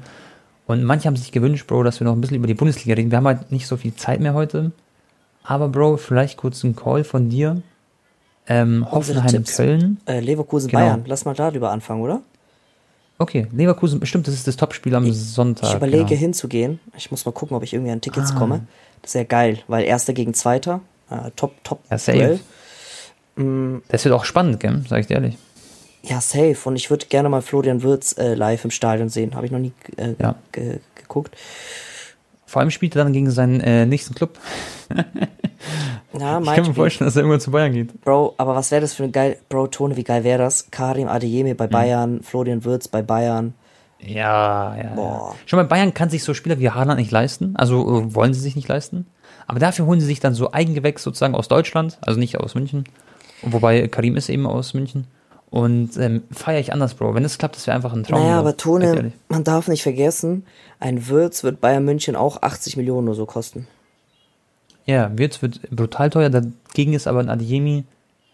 Und 0.66 0.82
manche 0.82 1.06
haben 1.06 1.14
sich 1.14 1.30
gewünscht, 1.30 1.68
Bro, 1.68 1.84
dass 1.84 2.00
wir 2.00 2.06
noch 2.06 2.14
ein 2.14 2.20
bisschen 2.20 2.38
über 2.38 2.48
die 2.48 2.54
Bundesliga 2.54 2.96
reden. 2.96 3.12
Wir 3.12 3.18
haben 3.18 3.28
halt 3.28 3.52
nicht 3.52 3.68
so 3.68 3.76
viel 3.76 3.94
Zeit 3.94 4.18
mehr 4.18 4.34
heute. 4.34 4.72
Aber 5.44 5.68
Bro, 5.68 5.98
vielleicht 5.98 6.36
kurz 6.36 6.64
ein 6.64 6.74
Call 6.74 7.04
von 7.04 7.28
dir. 7.28 7.62
Ähm, 8.46 8.86
Hoffenheim, 8.90 9.44
Köln. 9.44 10.00
Äh, 10.06 10.20
Leverkusen, 10.20 10.68
genau. 10.68 10.82
Bayern. 10.82 11.04
Lass 11.06 11.24
mal 11.24 11.34
darüber 11.34 11.70
anfangen, 11.70 12.02
oder? 12.02 12.22
Okay, 13.18 13.46
Leverkusen, 13.52 14.00
bestimmt, 14.00 14.26
das 14.26 14.34
ist 14.34 14.46
das 14.46 14.56
Topspiel 14.56 14.94
am 14.94 15.06
ich, 15.06 15.16
Sonntag. 15.16 15.70
Ich 15.70 15.76
überlege 15.76 16.04
genau. 16.04 16.20
hinzugehen. 16.20 16.80
Ich 16.96 17.10
muss 17.10 17.24
mal 17.24 17.32
gucken, 17.32 17.56
ob 17.56 17.62
ich 17.62 17.72
irgendwie 17.72 17.92
an 17.92 18.00
Tickets 18.00 18.32
ah. 18.32 18.38
komme. 18.38 18.66
Das 19.02 19.10
ist 19.10 19.14
ja 19.14 19.24
geil, 19.24 19.60
weil 19.68 19.84
Erster 19.84 20.12
gegen 20.12 20.34
Zweiter. 20.34 20.80
Äh, 21.10 21.30
top, 21.36 21.52
top. 21.62 21.80
Ja, 21.90 21.98
safe. 21.98 22.40
Mm. 23.36 23.78
Das 23.88 24.04
wird 24.04 24.14
auch 24.14 24.24
spannend, 24.24 24.60
gell? 24.60 24.82
Sag 24.88 25.00
ich 25.00 25.06
dir 25.06 25.14
ehrlich. 25.14 25.38
Ja, 26.02 26.20
safe. 26.20 26.56
Und 26.64 26.76
ich 26.76 26.90
würde 26.90 27.06
gerne 27.06 27.28
mal 27.28 27.40
Florian 27.40 27.82
Wirtz 27.82 28.16
äh, 28.18 28.34
live 28.34 28.64
im 28.64 28.70
Stadion 28.70 29.08
sehen. 29.08 29.34
Habe 29.34 29.46
ich 29.46 29.52
noch 29.52 29.58
nie 29.58 29.72
äh, 29.96 30.14
ja. 30.18 30.34
geguckt. 30.52 31.36
Vor 32.46 32.60
allem 32.60 32.70
spielt 32.70 32.94
er 32.94 33.04
dann 33.04 33.12
gegen 33.12 33.30
seinen 33.30 33.60
äh, 33.60 33.86
nächsten 33.86 34.14
Club. 34.14 34.38
ja, 36.18 36.40
ich 36.40 36.46
kann 36.46 36.66
mir 36.66 36.74
vorstellen, 36.74 37.06
dass 37.06 37.16
er 37.16 37.22
irgendwann 37.22 37.40
zu 37.40 37.50
Bayern 37.50 37.72
geht. 37.72 38.00
Bro, 38.02 38.34
aber 38.36 38.54
was 38.54 38.70
wäre 38.70 38.80
das 38.80 38.94
für 38.94 39.04
ein 39.04 39.12
geil, 39.12 39.38
Bro, 39.48 39.68
Tone, 39.68 39.96
wie 39.96 40.04
geil 40.04 40.24
wäre 40.24 40.38
das? 40.38 40.70
Karim 40.70 41.08
Adeyemi 41.08 41.54
bei 41.54 41.66
mhm. 41.66 41.70
Bayern, 41.70 42.22
Florian 42.22 42.64
Wirtz 42.64 42.88
bei 42.88 43.02
Bayern. 43.02 43.54
Ja, 44.00 44.76
ja, 44.76 44.94
ja. 44.96 45.34
Schon 45.46 45.58
mal 45.58 45.64
Bayern 45.64 45.94
kann 45.94 46.10
sich 46.10 46.24
so 46.24 46.34
Spieler 46.34 46.58
wie 46.58 46.70
Haaland 46.70 46.98
nicht 46.98 47.10
leisten. 47.10 47.56
Also 47.56 48.00
äh, 48.00 48.14
wollen 48.14 48.34
sie 48.34 48.40
sich 48.40 48.56
nicht 48.56 48.68
leisten. 48.68 49.06
Aber 49.46 49.58
dafür 49.58 49.86
holen 49.86 50.00
sie 50.00 50.06
sich 50.06 50.20
dann 50.20 50.34
so 50.34 50.52
Eigengewächs 50.52 51.02
sozusagen 51.02 51.34
aus 51.34 51.48
Deutschland, 51.48 51.98
also 52.00 52.18
nicht 52.18 52.38
aus 52.38 52.54
München. 52.54 52.84
Wobei 53.42 53.88
Karim 53.88 54.16
ist 54.16 54.28
eben 54.28 54.46
aus 54.46 54.74
München. 54.74 55.06
Und 55.50 55.96
ähm, 55.98 56.24
feiere 56.32 56.58
ich 56.58 56.72
anders, 56.72 56.94
Bro. 56.94 57.14
Wenn 57.14 57.24
es 57.24 57.38
klappt, 57.38 57.56
das 57.56 57.66
wäre 57.66 57.76
einfach 57.76 57.92
ein 57.92 58.02
Traum. 58.02 58.20
Naja, 58.20 58.38
aber 58.40 58.56
Tone, 58.56 59.12
man 59.28 59.44
darf 59.44 59.68
nicht 59.68 59.82
vergessen, 59.82 60.44
ein 60.80 61.06
Würz 61.06 61.44
wird 61.44 61.60
Bayern 61.60 61.84
München 61.84 62.16
auch 62.16 62.42
80 62.42 62.76
Millionen 62.76 63.08
oder 63.08 63.16
so 63.16 63.26
kosten. 63.26 63.68
Ja, 64.86 65.10
Würz 65.16 65.42
wird 65.42 65.60
brutal 65.70 66.10
teuer. 66.10 66.30
Dagegen 66.30 66.92
ist 66.92 67.06
aber 67.06 67.20
ein 67.20 67.30
Adiemi 67.30 67.84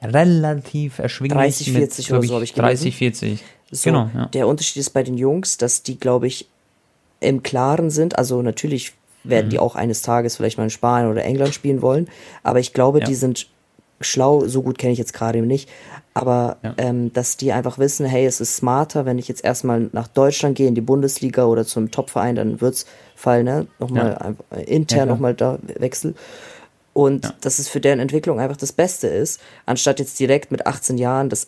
relativ 0.03 0.98
erschwinglich. 0.98 1.38
30, 1.38 1.72
40 1.72 2.11
mit, 2.11 2.18
oder 2.18 2.28
so 2.28 2.34
habe 2.34 2.44
ich 2.44 2.55
gelesen. 2.55 2.84
30, 2.84 2.96
40. 2.96 3.44
So, 3.70 3.90
genau. 3.90 4.11
Ja. 4.14 4.26
Der 4.26 4.48
Unterschied 4.48 4.80
ist 4.80 4.90
bei 4.90 5.03
den 5.03 5.16
Jungs, 5.16 5.59
dass 5.59 5.82
die, 5.82 5.98
glaube 5.98 6.26
ich, 6.26 6.48
im 7.20 7.42
Klaren 7.42 7.90
sind. 7.90 8.18
Also 8.18 8.42
natürlich 8.42 8.94
werden 9.22 9.46
mhm. 9.46 9.51
die 9.51 9.59
auch 9.59 9.76
eines 9.76 10.03
Tages 10.03 10.36
vielleicht 10.36 10.59
mal 10.59 10.64
in 10.64 10.70
Spanien 10.70 11.11
oder 11.11 11.24
England 11.24 11.55
spielen 11.55 11.82
wollen. 11.82 12.09
Aber 12.42 12.59
ich 12.59 12.72
glaube, 12.72 13.01
ja. 13.01 13.07
die 13.07 13.14
sind 13.14 13.46
schlau, 14.01 14.46
so 14.46 14.62
gut 14.62 14.78
kenne 14.78 14.92
ich 14.92 14.98
jetzt 14.98 15.12
gerade 15.12 15.42
nicht, 15.42 15.68
aber 16.14 16.57
ja. 16.62 16.74
ähm, 16.78 17.12
dass 17.12 17.36
die 17.36 17.53
einfach 17.53 17.78
wissen, 17.78 18.07
hey, 18.07 18.24
es 18.24 18.40
ist 18.40 18.57
smarter, 18.57 19.05
wenn 19.05 19.18
ich 19.18 19.28
jetzt 19.28 19.44
erstmal 19.44 19.90
nach 19.92 20.09
Deutschland 20.09 20.57
gehe, 20.57 20.68
in 20.68 20.74
die 20.74 20.80
Bundesliga 20.80 21.44
oder 21.44 21.66
zum 21.66 21.90
Topverein, 21.90 22.36
dann 22.36 22.61
wird's 22.61 22.86
fallen, 23.21 23.45
ne? 23.45 23.66
Nochmal 23.79 24.37
ja. 24.51 24.59
Äh, 24.59 24.64
intern 24.64 24.99
ja, 24.99 25.07
nochmal 25.07 25.35
da 25.35 25.59
wechsel. 25.79 26.14
Und 26.93 27.25
ja. 27.25 27.35
dass 27.41 27.59
es 27.59 27.68
für 27.68 27.81
deren 27.81 28.01
Entwicklung 28.01 28.41
einfach 28.41 28.57
das 28.57 28.73
Beste 28.73 29.07
ist, 29.07 29.41
anstatt 29.66 30.01
jetzt 30.01 30.18
direkt 30.18 30.51
mit 30.51 30.66
18 30.66 30.99
Jahren 30.99 31.29
das 31.29 31.47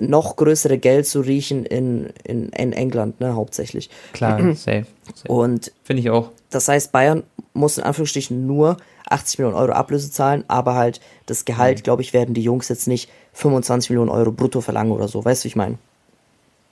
noch 0.00 0.36
größere 0.36 0.78
Geld 0.78 1.06
zu 1.06 1.20
riechen 1.20 1.66
in, 1.66 2.10
in, 2.24 2.48
in 2.50 2.72
England, 2.72 3.20
ne, 3.20 3.34
hauptsächlich. 3.34 3.90
Klar, 4.12 4.38
safe. 4.54 4.86
safe. 5.14 5.28
Und 5.28 5.72
finde 5.84 6.00
ich 6.00 6.10
auch. 6.10 6.30
Das 6.48 6.68
heißt, 6.68 6.90
Bayern 6.90 7.22
muss 7.52 7.78
in 7.78 7.84
Anführungsstrichen 7.84 8.46
nur 8.46 8.78
80 9.08 9.38
Millionen 9.38 9.56
Euro 9.56 9.72
Ablöse 9.72 10.10
zahlen, 10.10 10.44
aber 10.48 10.74
halt 10.74 11.00
das 11.26 11.44
Gehalt, 11.44 11.78
mhm. 11.78 11.82
glaube 11.82 12.02
ich, 12.02 12.12
werden 12.12 12.34
die 12.34 12.42
Jungs 12.42 12.68
jetzt 12.68 12.88
nicht 12.88 13.10
25 13.34 13.90
Millionen 13.90 14.10
Euro 14.10 14.32
brutto 14.32 14.60
verlangen 14.60 14.92
oder 14.92 15.08
so. 15.08 15.24
Weißt 15.24 15.42
du, 15.42 15.44
wie 15.44 15.48
ich 15.48 15.56
meine? 15.56 15.78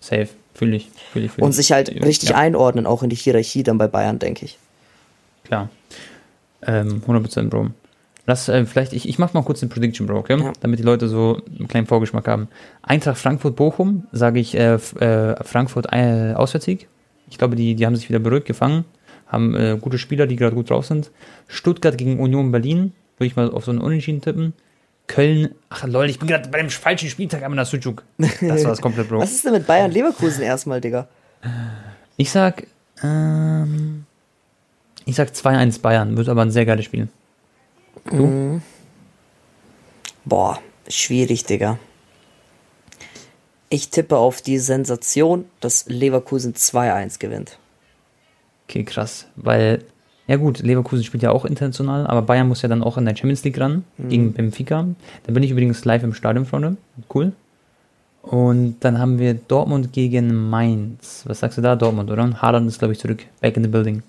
Safe, 0.00 0.28
fühle 0.54 0.76
ich, 0.76 0.90
fühl 1.12 1.24
ich, 1.24 1.32
fühl 1.32 1.44
Und 1.44 1.52
sich 1.52 1.72
halt 1.72 1.90
richtig 2.04 2.30
ja. 2.30 2.36
einordnen, 2.36 2.86
auch 2.86 3.02
in 3.02 3.10
die 3.10 3.16
Hierarchie 3.16 3.62
dann 3.62 3.78
bei 3.78 3.88
Bayern, 3.88 4.18
denke 4.18 4.44
ich. 4.44 4.58
Klar. 5.44 5.68
Ähm, 6.62 7.02
100% 7.06 7.48
Bro. 7.48 7.68
Lass, 8.26 8.48
äh, 8.48 8.66
vielleicht, 8.66 8.92
ich, 8.92 9.08
ich 9.08 9.18
mach 9.18 9.32
mal 9.32 9.42
kurz 9.42 9.62
eine 9.62 9.70
Prediction, 9.70 10.06
Bro, 10.06 10.18
okay? 10.18 10.38
Ja. 10.38 10.52
Damit 10.60 10.78
die 10.78 10.84
Leute 10.84 11.08
so 11.08 11.40
einen 11.58 11.68
kleinen 11.68 11.86
Vorgeschmack 11.86 12.28
haben. 12.28 12.48
Eintracht 12.82 13.18
Frankfurt-Bochum, 13.18 14.06
sage 14.12 14.40
ich 14.40 14.54
äh, 14.54 14.74
äh, 14.74 15.44
Frankfurt 15.44 15.86
äh, 15.92 16.34
Auswärtssieg. 16.34 16.88
Ich 17.30 17.38
glaube, 17.38 17.56
die, 17.56 17.74
die 17.74 17.86
haben 17.86 17.96
sich 17.96 18.08
wieder 18.08 18.18
beruhigt 18.18 18.46
gefangen 18.46 18.84
haben 19.28 19.54
äh, 19.54 19.78
gute 19.80 19.98
Spieler, 19.98 20.26
die 20.26 20.36
gerade 20.36 20.56
gut 20.56 20.70
drauf 20.70 20.86
sind. 20.86 21.10
Stuttgart 21.46 21.96
gegen 21.96 22.18
Union 22.18 22.50
Berlin, 22.50 22.92
würde 23.16 23.26
ich 23.26 23.36
mal 23.36 23.50
auf 23.50 23.64
so 23.64 23.70
einen 23.70 23.80
Unentschieden 23.80 24.20
tippen. 24.20 24.54
Köln, 25.08 25.54
ach 25.70 25.84
lol, 25.84 26.08
ich 26.08 26.18
bin 26.18 26.28
gerade 26.28 26.48
bei 26.48 26.58
dem 26.58 26.70
falschen 26.70 27.08
Spieltag 27.08 27.42
am 27.42 27.64
Sujuk. 27.64 28.04
Das 28.18 28.40
war 28.42 28.70
das 28.70 28.80
komplett, 28.80 29.08
Bro. 29.08 29.18
Was 29.20 29.32
ist 29.32 29.44
denn 29.44 29.52
mit 29.52 29.66
Bayern 29.66 29.90
Leverkusen 29.90 30.42
erstmal, 30.42 30.80
Digga? 30.80 31.08
Ich 32.16 32.30
sag, 32.30 32.66
ähm, 33.02 34.04
ich 35.06 35.16
sag 35.16 35.30
2-1 35.30 35.80
Bayern, 35.80 36.16
wird 36.16 36.28
aber 36.28 36.42
ein 36.42 36.50
sehr 36.50 36.66
geiles 36.66 36.84
Spiel. 36.84 37.08
Du? 38.10 38.26
Mm. 38.26 38.62
Boah, 40.24 40.60
schwierig, 40.88 41.44
Digga. 41.44 41.78
Ich 43.70 43.88
tippe 43.88 44.16
auf 44.16 44.42
die 44.42 44.58
Sensation, 44.58 45.46
dass 45.60 45.86
Leverkusen 45.88 46.54
2-1 46.54 47.18
gewinnt. 47.18 47.58
Okay, 48.66 48.84
krass. 48.84 49.26
Weil, 49.36 49.84
ja 50.28 50.36
gut, 50.36 50.60
Leverkusen 50.60 51.02
spielt 51.02 51.22
ja 51.22 51.30
auch 51.30 51.46
international, 51.46 52.06
aber 52.06 52.20
Bayern 52.20 52.48
muss 52.48 52.60
ja 52.60 52.68
dann 52.68 52.82
auch 52.82 52.98
in 52.98 53.06
der 53.06 53.16
Champions 53.16 53.42
League 53.44 53.58
ran, 53.58 53.84
mhm. 53.96 54.08
gegen 54.10 54.32
Benfica. 54.34 54.86
Da 55.24 55.32
bin 55.32 55.42
ich 55.42 55.50
übrigens 55.50 55.84
live 55.86 56.02
im 56.02 56.12
Stadion, 56.12 56.44
Freunde. 56.44 56.76
Cool. 57.12 57.32
Und 58.20 58.76
dann 58.80 58.98
haben 58.98 59.18
wir 59.18 59.32
Dortmund 59.32 59.94
gegen 59.94 60.50
Mainz. 60.50 61.24
Was 61.26 61.40
sagst 61.40 61.56
du 61.56 61.62
da? 61.62 61.76
Dortmund, 61.76 62.10
oder? 62.10 62.42
Haaland 62.42 62.68
ist, 62.68 62.78
glaube 62.78 62.92
ich, 62.92 63.00
zurück. 63.00 63.24
Back 63.40 63.56
in 63.56 63.62
the 63.62 63.70
building. 63.70 64.02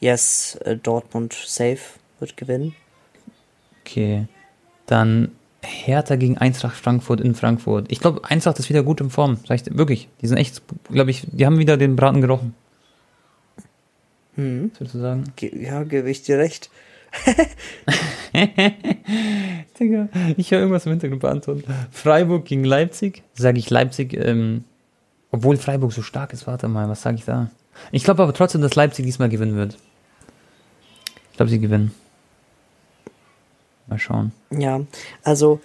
Yes, 0.00 0.58
uh, 0.66 0.74
Dortmund 0.74 1.34
safe 1.34 1.80
wird 2.18 2.38
gewinnen. 2.38 2.74
Okay. 3.82 4.26
Dann 4.86 5.32
Hertha 5.60 6.16
gegen 6.16 6.38
Eintracht 6.38 6.76
Frankfurt 6.76 7.20
in 7.20 7.34
Frankfurt. 7.34 7.92
Ich 7.92 8.00
glaube, 8.00 8.22
Eintracht 8.24 8.58
ist 8.58 8.70
wieder 8.70 8.82
gut 8.82 9.02
in 9.02 9.10
Form. 9.10 9.38
Wirklich. 9.46 10.08
Die 10.22 10.26
sind 10.28 10.38
echt, 10.38 10.62
glaube 10.90 11.10
ich, 11.10 11.26
die 11.30 11.44
haben 11.44 11.58
wieder 11.58 11.76
den 11.76 11.94
Braten 11.94 12.22
gerochen. 12.22 12.54
Hm. 14.36 14.70
Sozusagen. 14.78 15.24
Ja, 15.40 15.82
gebe 15.84 16.10
ich 16.10 16.22
dir 16.22 16.38
recht. 16.38 16.70
Digga, 19.78 20.08
ich 20.36 20.50
höre 20.50 20.60
irgendwas 20.60 20.86
im 20.86 20.92
Hintergrund 20.92 21.20
beantworten. 21.20 21.64
Freiburg 21.90 22.46
gegen 22.46 22.64
Leipzig. 22.64 23.22
Sage 23.34 23.58
ich 23.58 23.68
Leipzig, 23.68 24.14
ähm, 24.14 24.64
obwohl 25.30 25.58
Freiburg 25.58 25.92
so 25.92 26.00
stark 26.02 26.32
ist. 26.32 26.46
Warte 26.46 26.68
mal, 26.68 26.88
was 26.88 27.02
sage 27.02 27.16
ich 27.16 27.24
da? 27.24 27.50
Ich 27.90 28.04
glaube 28.04 28.22
aber 28.22 28.32
trotzdem, 28.32 28.62
dass 28.62 28.74
Leipzig 28.74 29.04
diesmal 29.04 29.28
gewinnen 29.28 29.56
wird. 29.56 29.76
Ich 31.30 31.36
glaube, 31.36 31.50
sie 31.50 31.58
gewinnen. 31.58 31.92
Mal 33.86 33.98
schauen. 33.98 34.32
Ja, 34.50 34.80
also 35.22 35.60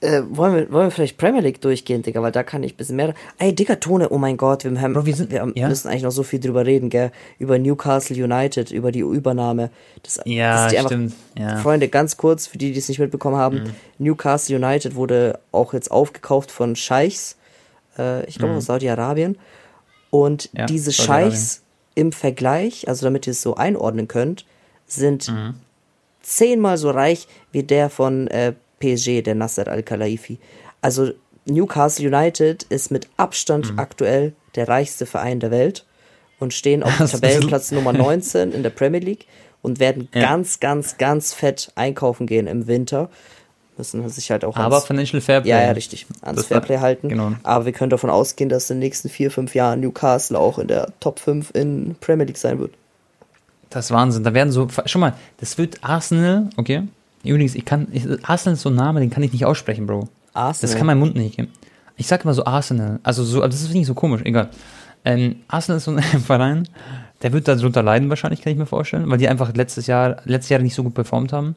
äh, 0.00 0.22
wollen, 0.28 0.54
wir, 0.54 0.72
wollen 0.72 0.86
wir 0.88 0.90
vielleicht 0.90 1.16
Premier 1.16 1.40
League 1.40 1.60
durchgehen, 1.60 2.02
Digga, 2.02 2.20
weil 2.20 2.32
da 2.32 2.42
kann 2.42 2.62
ich 2.62 2.74
ein 2.74 2.76
bisschen 2.76 2.96
mehr. 2.96 3.14
Ey, 3.38 3.54
Digga, 3.54 3.76
Tone, 3.76 4.10
oh 4.10 4.18
mein 4.18 4.36
Gott, 4.36 4.64
wir, 4.64 4.80
haben, 4.80 4.92
Bro, 4.92 5.06
wir, 5.06 5.16
sind, 5.16 5.30
wir 5.30 5.50
ja? 5.54 5.68
müssen 5.68 5.88
eigentlich 5.88 6.02
noch 6.02 6.10
so 6.10 6.22
viel 6.22 6.38
drüber 6.38 6.66
reden, 6.66 6.90
gell? 6.90 7.12
Über 7.38 7.58
Newcastle 7.58 8.22
United, 8.22 8.70
über 8.70 8.92
die 8.92 9.00
Übernahme. 9.00 9.70
Das, 10.02 10.20
ja, 10.26 10.68
das 10.70 10.84
stimmt. 10.84 11.14
Ja. 11.38 11.56
Freunde, 11.56 11.88
ganz 11.88 12.18
kurz, 12.18 12.46
für 12.46 12.58
die, 12.58 12.72
die 12.72 12.78
es 12.78 12.88
nicht 12.88 12.98
mitbekommen 12.98 13.36
haben: 13.36 13.56
mhm. 13.58 13.70
Newcastle 13.98 14.56
United 14.56 14.96
wurde 14.96 15.38
auch 15.50 15.72
jetzt 15.72 15.90
aufgekauft 15.90 16.50
von 16.50 16.76
Scheichs, 16.76 17.36
äh, 17.98 18.26
ich 18.26 18.36
glaube 18.36 18.52
mhm. 18.52 18.58
aus 18.58 18.66
Saudi-Arabien. 18.66 19.38
Und 20.10 20.50
ja, 20.52 20.66
diese 20.66 20.92
Scheichs 20.92 21.62
im 21.94 22.12
Vergleich, 22.12 22.86
also 22.86 23.06
damit 23.06 23.26
ihr 23.26 23.32
es 23.32 23.42
so 23.42 23.56
einordnen 23.56 24.08
könnt, 24.08 24.44
sind 24.86 25.28
mhm. 25.28 25.54
zehnmal 26.22 26.76
so 26.76 26.90
reich 26.90 27.26
wie 27.50 27.62
der 27.62 27.90
von 27.90 28.28
äh, 28.28 28.52
PSG, 28.80 29.22
der 29.22 29.34
Nasser 29.34 29.68
Al-Khelaifi. 29.68 30.38
Also 30.80 31.10
Newcastle 31.46 32.06
United 32.06 32.64
ist 32.64 32.90
mit 32.90 33.08
Abstand 33.16 33.72
mhm. 33.72 33.78
aktuell 33.78 34.32
der 34.54 34.68
reichste 34.68 35.06
Verein 35.06 35.40
der 35.40 35.50
Welt 35.50 35.84
und 36.38 36.52
stehen 36.52 36.82
auf 36.82 36.96
Tabellenplatz 37.10 37.70
Nummer 37.72 37.92
19 37.92 38.52
in 38.52 38.62
der 38.62 38.70
Premier 38.70 39.00
League 39.00 39.26
und 39.62 39.80
werden 39.80 40.08
ja. 40.14 40.20
ganz, 40.20 40.60
ganz, 40.60 40.98
ganz 40.98 41.32
fett 41.32 41.70
einkaufen 41.74 42.26
gehen 42.26 42.46
im 42.46 42.66
Winter 42.66 43.08
müssen 43.78 44.08
sich 44.08 44.30
halt 44.30 44.44
auch 44.44 44.56
Aber 44.56 44.80
Financial 44.80 45.20
Fairplay. 45.20 45.50
Ja, 45.50 45.62
ja, 45.62 45.72
richtig. 45.72 46.06
Ans 46.22 46.40
das 46.40 46.46
Fairplay 46.46 46.78
halten. 46.78 47.08
Genau. 47.08 47.32
Aber 47.42 47.66
wir 47.66 47.72
können 47.72 47.90
davon 47.90 48.10
ausgehen, 48.10 48.48
dass 48.48 48.70
in 48.70 48.76
den 48.76 48.80
nächsten 48.80 49.08
vier, 49.08 49.30
fünf 49.30 49.54
Jahren 49.54 49.80
Newcastle 49.80 50.38
auch 50.38 50.58
in 50.58 50.68
der 50.68 50.88
Top 51.00 51.18
5 51.18 51.50
in 51.54 51.96
Premier 52.00 52.24
League 52.24 52.38
sein 52.38 52.58
wird. 52.58 52.72
Das 53.70 53.86
ist 53.86 53.90
Wahnsinn. 53.90 54.24
Da 54.24 54.32
werden 54.32 54.52
so, 54.52 54.68
schon 54.86 55.00
mal, 55.00 55.14
das 55.38 55.58
wird 55.58 55.82
Arsenal, 55.82 56.48
okay? 56.56 56.82
Übrigens, 57.26 57.54
ich 57.54 57.64
kann, 57.64 57.88
ich, 57.92 58.06
Arsenal 58.28 58.54
ist 58.54 58.62
so 58.62 58.70
ein 58.70 58.74
Name, 58.74 59.00
den 59.00 59.10
kann 59.10 59.22
ich 59.22 59.32
nicht 59.32 59.44
aussprechen, 59.44 59.86
Bro. 59.86 60.08
Arsenal? 60.32 60.70
Das 60.72 60.76
kann 60.76 60.86
mein 60.86 60.98
Mund 60.98 61.16
nicht. 61.16 61.42
Ich 61.96 62.06
sag 62.06 62.24
immer 62.24 62.34
so 62.34 62.44
Arsenal. 62.44 63.00
Also 63.02 63.24
so, 63.24 63.40
das 63.40 63.62
ist 63.62 63.72
nicht 63.72 63.86
so 63.86 63.94
komisch, 63.94 64.22
egal. 64.24 64.50
Ähm, 65.04 65.36
Arsenal 65.48 65.78
ist 65.78 65.84
so 65.84 65.92
ein 65.92 66.02
Verein, 66.20 66.68
der 67.22 67.32
wird 67.32 67.48
darunter 67.48 67.82
leiden 67.82 68.08
wahrscheinlich, 68.08 68.42
kann 68.42 68.52
ich 68.52 68.58
mir 68.58 68.66
vorstellen, 68.66 69.08
weil 69.08 69.18
die 69.18 69.28
einfach 69.28 69.54
letztes 69.54 69.86
Jahr, 69.86 70.16
letztes 70.24 70.50
Jahr 70.50 70.60
nicht 70.60 70.74
so 70.74 70.82
gut 70.82 70.94
performt 70.94 71.32
haben. 71.32 71.54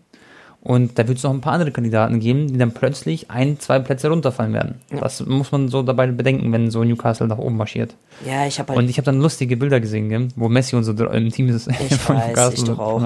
Und 0.62 1.00
da 1.00 1.08
wird 1.08 1.18
es 1.18 1.24
noch 1.24 1.32
ein 1.32 1.40
paar 1.40 1.54
andere 1.54 1.72
Kandidaten 1.72 2.20
geben, 2.20 2.48
die 2.48 2.58
dann 2.58 2.74
plötzlich 2.74 3.32
ein, 3.32 3.60
zwei 3.60 3.80
Plätze 3.80 4.10
runterfallen 4.10 4.54
werden. 4.54 4.76
Ja. 4.92 5.00
Das 5.00 5.26
muss 5.26 5.54
man 5.54 5.70
so 5.70 5.84
dabei 5.84 6.08
bedenken, 6.08 6.52
wenn 6.52 6.70
so 6.70 6.84
Newcastle 6.84 7.28
nach 7.28 7.38
oben 7.38 7.56
marschiert. 7.56 7.96
Ja, 8.26 8.46
ich 8.46 8.60
habe 8.60 8.74
halt 8.74 8.80
Und 8.80 8.90
ich 8.90 8.98
habe 8.98 9.06
dann 9.06 9.22
lustige 9.22 9.56
Bilder 9.56 9.80
gesehen, 9.80 10.10
gell, 10.10 10.28
wo 10.36 10.50
Messi 10.50 10.76
und 10.76 10.84
so 10.84 10.92
im 10.92 11.32
Team 11.32 11.48
ist. 11.48 11.68
Ich 11.68 11.96
von 11.96 12.18
weiß, 12.18 12.28
Newcastle 12.28 12.56
ich 12.56 12.64
doch 12.66 12.80
auch. 12.80 13.02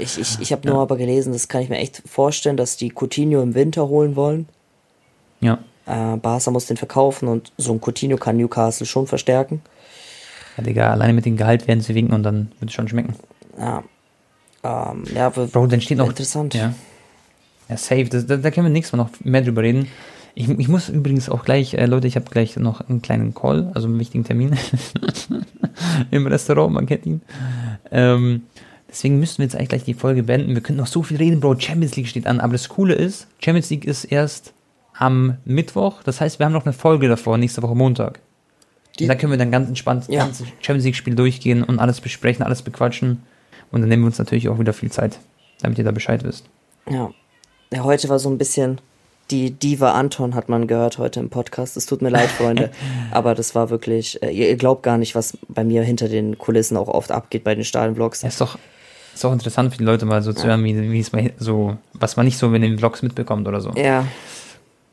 Ich, 0.00 0.18
ich, 0.18 0.40
ich 0.40 0.52
habe 0.52 0.66
ja. 0.66 0.74
nur 0.74 0.82
aber 0.82 0.96
gelesen, 0.96 1.32
das 1.32 1.46
kann 1.46 1.62
ich 1.62 1.68
mir 1.68 1.78
echt 1.78 2.02
vorstellen, 2.04 2.56
dass 2.56 2.76
die 2.76 2.92
Coutinho 2.92 3.42
im 3.42 3.54
Winter 3.54 3.88
holen 3.88 4.16
wollen. 4.16 4.48
Ja. 5.40 5.60
Äh, 5.86 6.16
Barca 6.16 6.50
muss 6.50 6.66
den 6.66 6.76
verkaufen 6.76 7.28
und 7.28 7.52
so 7.56 7.72
ein 7.72 7.80
Coutinho 7.80 8.16
kann 8.16 8.36
Newcastle 8.36 8.86
schon 8.86 9.06
verstärken. 9.06 9.62
Ja, 10.56 10.64
Digga, 10.64 10.90
alleine 10.90 11.12
mit 11.12 11.26
dem 11.26 11.36
Gehalt 11.36 11.68
werden 11.68 11.80
sie 11.80 11.94
winken 11.94 12.14
und 12.14 12.24
dann 12.24 12.50
wird 12.58 12.70
es 12.70 12.74
schon 12.74 12.88
schmecken. 12.88 13.14
Ja. 13.56 13.84
Ähm, 14.64 15.04
ja, 15.14 15.30
Bro, 15.30 15.68
dann 15.68 15.80
steht 15.80 15.98
noch. 15.98 16.08
Interessant. 16.08 16.54
Ja. 16.54 16.74
Ja, 17.68 17.76
safe. 17.76 18.04
Das, 18.04 18.26
da, 18.26 18.36
da 18.36 18.50
können 18.50 18.66
wir 18.66 18.72
nächstes 18.72 18.96
Mal 18.96 19.04
noch 19.04 19.10
mehr 19.24 19.42
drüber 19.42 19.62
reden. 19.62 19.88
Ich, 20.34 20.48
ich 20.48 20.68
muss 20.68 20.88
übrigens 20.88 21.28
auch 21.28 21.44
gleich, 21.44 21.74
äh, 21.74 21.86
Leute, 21.86 22.06
ich 22.06 22.16
habe 22.16 22.30
gleich 22.30 22.56
noch 22.56 22.88
einen 22.88 23.02
kleinen 23.02 23.34
Call, 23.34 23.70
also 23.74 23.88
einen 23.88 23.98
wichtigen 23.98 24.24
Termin 24.24 24.56
im 26.10 26.26
Restaurant, 26.26 26.72
man 26.72 26.86
kennt 26.86 27.06
ihn. 27.06 27.22
Ähm, 27.90 28.42
deswegen 28.88 29.18
müssten 29.18 29.38
wir 29.38 29.46
jetzt 29.46 29.56
eigentlich 29.56 29.68
gleich 29.68 29.84
die 29.84 29.94
Folge 29.94 30.22
beenden. 30.22 30.54
Wir 30.54 30.62
können 30.62 30.78
noch 30.78 30.86
so 30.86 31.02
viel 31.02 31.16
reden, 31.16 31.40
Bro. 31.40 31.58
Champions 31.58 31.96
League 31.96 32.08
steht 32.08 32.26
an. 32.26 32.40
Aber 32.40 32.52
das 32.52 32.68
Coole 32.68 32.94
ist, 32.94 33.26
Champions 33.40 33.70
League 33.70 33.84
ist 33.84 34.04
erst 34.04 34.52
am 34.94 35.38
Mittwoch. 35.44 36.02
Das 36.02 36.20
heißt, 36.20 36.38
wir 36.38 36.46
haben 36.46 36.52
noch 36.52 36.66
eine 36.66 36.72
Folge 36.72 37.08
davor, 37.08 37.38
nächste 37.38 37.62
Woche 37.62 37.74
Montag. 37.74 38.20
Da 39.00 39.14
können 39.14 39.32
wir 39.32 39.38
dann 39.38 39.52
ganz 39.52 39.68
entspannt 39.68 40.06
ja. 40.08 40.26
das 40.26 40.42
Champions 40.60 40.84
League-Spiel 40.84 41.14
durchgehen 41.14 41.62
und 41.62 41.78
alles 41.78 42.00
besprechen, 42.00 42.44
alles 42.44 42.62
bequatschen. 42.62 43.22
Und 43.70 43.80
dann 43.80 43.88
nehmen 43.88 44.02
wir 44.02 44.08
uns 44.08 44.18
natürlich 44.18 44.48
auch 44.48 44.58
wieder 44.58 44.72
viel 44.72 44.90
Zeit, 44.90 45.18
damit 45.60 45.78
ihr 45.78 45.84
da 45.84 45.92
Bescheid 45.92 46.24
wisst. 46.24 46.46
Ja, 46.90 47.10
ja, 47.72 47.84
heute 47.84 48.08
war 48.08 48.18
so 48.18 48.28
ein 48.28 48.38
bisschen 48.38 48.80
die 49.30 49.50
Diva 49.50 49.92
Anton 49.92 50.34
hat 50.34 50.48
man 50.48 50.66
gehört 50.66 50.96
heute 50.96 51.20
im 51.20 51.28
Podcast. 51.28 51.76
Es 51.76 51.84
tut 51.84 52.00
mir 52.00 52.08
leid, 52.08 52.30
Freunde, 52.30 52.70
aber 53.10 53.34
das 53.34 53.54
war 53.54 53.68
wirklich, 53.68 54.22
äh, 54.22 54.30
ihr, 54.30 54.56
glaubt 54.56 54.82
gar 54.82 54.96
nicht, 54.96 55.14
was 55.14 55.36
bei 55.48 55.64
mir 55.64 55.82
hinter 55.82 56.08
den 56.08 56.38
Kulissen 56.38 56.76
auch 56.76 56.88
oft 56.88 57.12
abgeht 57.12 57.44
bei 57.44 57.54
den 57.54 57.64
Stadionvlogs. 57.64 58.22
Ja, 58.22 58.28
ist 58.28 58.40
doch 58.40 58.58
ist 59.14 59.24
auch 59.24 59.32
interessant 59.32 59.72
für 59.72 59.78
die 59.78 59.84
Leute 59.84 60.06
mal 60.06 60.22
so 60.22 60.32
zu 60.32 60.46
hören, 60.46 60.62
wie, 60.64 60.92
wie 60.92 61.00
es 61.00 61.10
mal 61.10 61.32
so, 61.38 61.76
was 61.92 62.16
man 62.16 62.24
nicht 62.24 62.38
so 62.38 62.54
in 62.54 62.62
den 62.62 62.78
Vlogs 62.78 63.02
mitbekommt 63.02 63.48
oder 63.48 63.60
so. 63.60 63.72
Ja. 63.74 64.06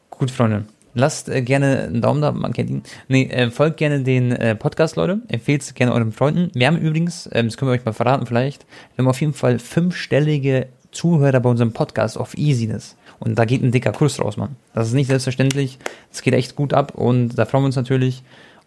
Gut, 0.10 0.32
Freunde. 0.32 0.66
Lasst 0.96 1.30
äh, 1.30 1.44
gerne 1.44 1.84
einen 1.84 2.02
Daumen 2.02 2.22
da, 2.22 2.32
man 2.32 2.52
kennt 2.52 2.70
ihn. 2.72 2.84
Nee, 3.08 3.26
äh, 3.26 3.52
folgt 3.52 3.78
gerne 3.78 4.02
den 4.02 4.32
äh, 4.32 4.56
Podcast, 4.56 4.96
Leute. 4.96 5.20
Empfehlt 5.28 5.62
es 5.62 5.74
gerne 5.76 5.94
euren 5.94 6.12
Freunden. 6.12 6.50
Wir 6.56 6.68
haben 6.68 6.78
übrigens, 6.78 7.30
ähm, 7.34 7.48
das 7.48 7.58
können 7.58 7.70
wir 7.70 7.76
euch 7.76 7.86
mal 7.86 7.94
verraten 7.94 8.26
vielleicht, 8.26 8.66
wir 8.96 9.04
haben 9.04 9.10
auf 9.10 9.22
jeden 9.22 9.34
Fall 9.34 9.60
fünfstellige 9.60 10.68
Zuhörer 10.96 11.40
bei 11.40 11.50
unserem 11.50 11.74
Podcast 11.74 12.18
auf 12.18 12.38
Easiness. 12.38 12.96
Und 13.20 13.38
da 13.38 13.46
geht 13.46 13.62
ein 13.62 13.72
dicker 13.72 13.92
Kurs 13.92 14.20
raus, 14.20 14.38
Mann. 14.38 14.56
Das 14.74 14.88
ist 14.88 14.94
nicht 14.94 15.08
selbstverständlich. 15.08 15.78
Es 16.12 16.22
geht 16.22 16.34
echt 16.34 16.56
gut 16.56 16.74
ab 16.74 16.96
und 16.96 17.38
da 17.38 17.46
freuen 17.46 17.64
wir 17.64 17.68
uns 17.68 17.76
natürlich. 17.76 18.24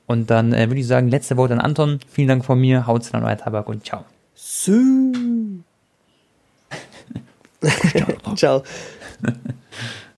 Und 0.06 0.30
dann 0.30 0.52
äh, 0.52 0.68
würde 0.68 0.80
ich 0.80 0.86
sagen, 0.86 1.08
letzte 1.08 1.36
Worte 1.36 1.54
an 1.54 1.60
Anton. 1.60 2.00
Vielen 2.10 2.28
Dank 2.28 2.44
von 2.44 2.60
mir. 2.60 2.86
Haut's 2.86 3.12
rein, 3.12 3.24
euer 3.24 3.36
Tabak 3.36 3.68
und 3.68 3.84
ciao. 3.84 4.04
ciao. 7.90 8.34
ciao. 8.36 8.62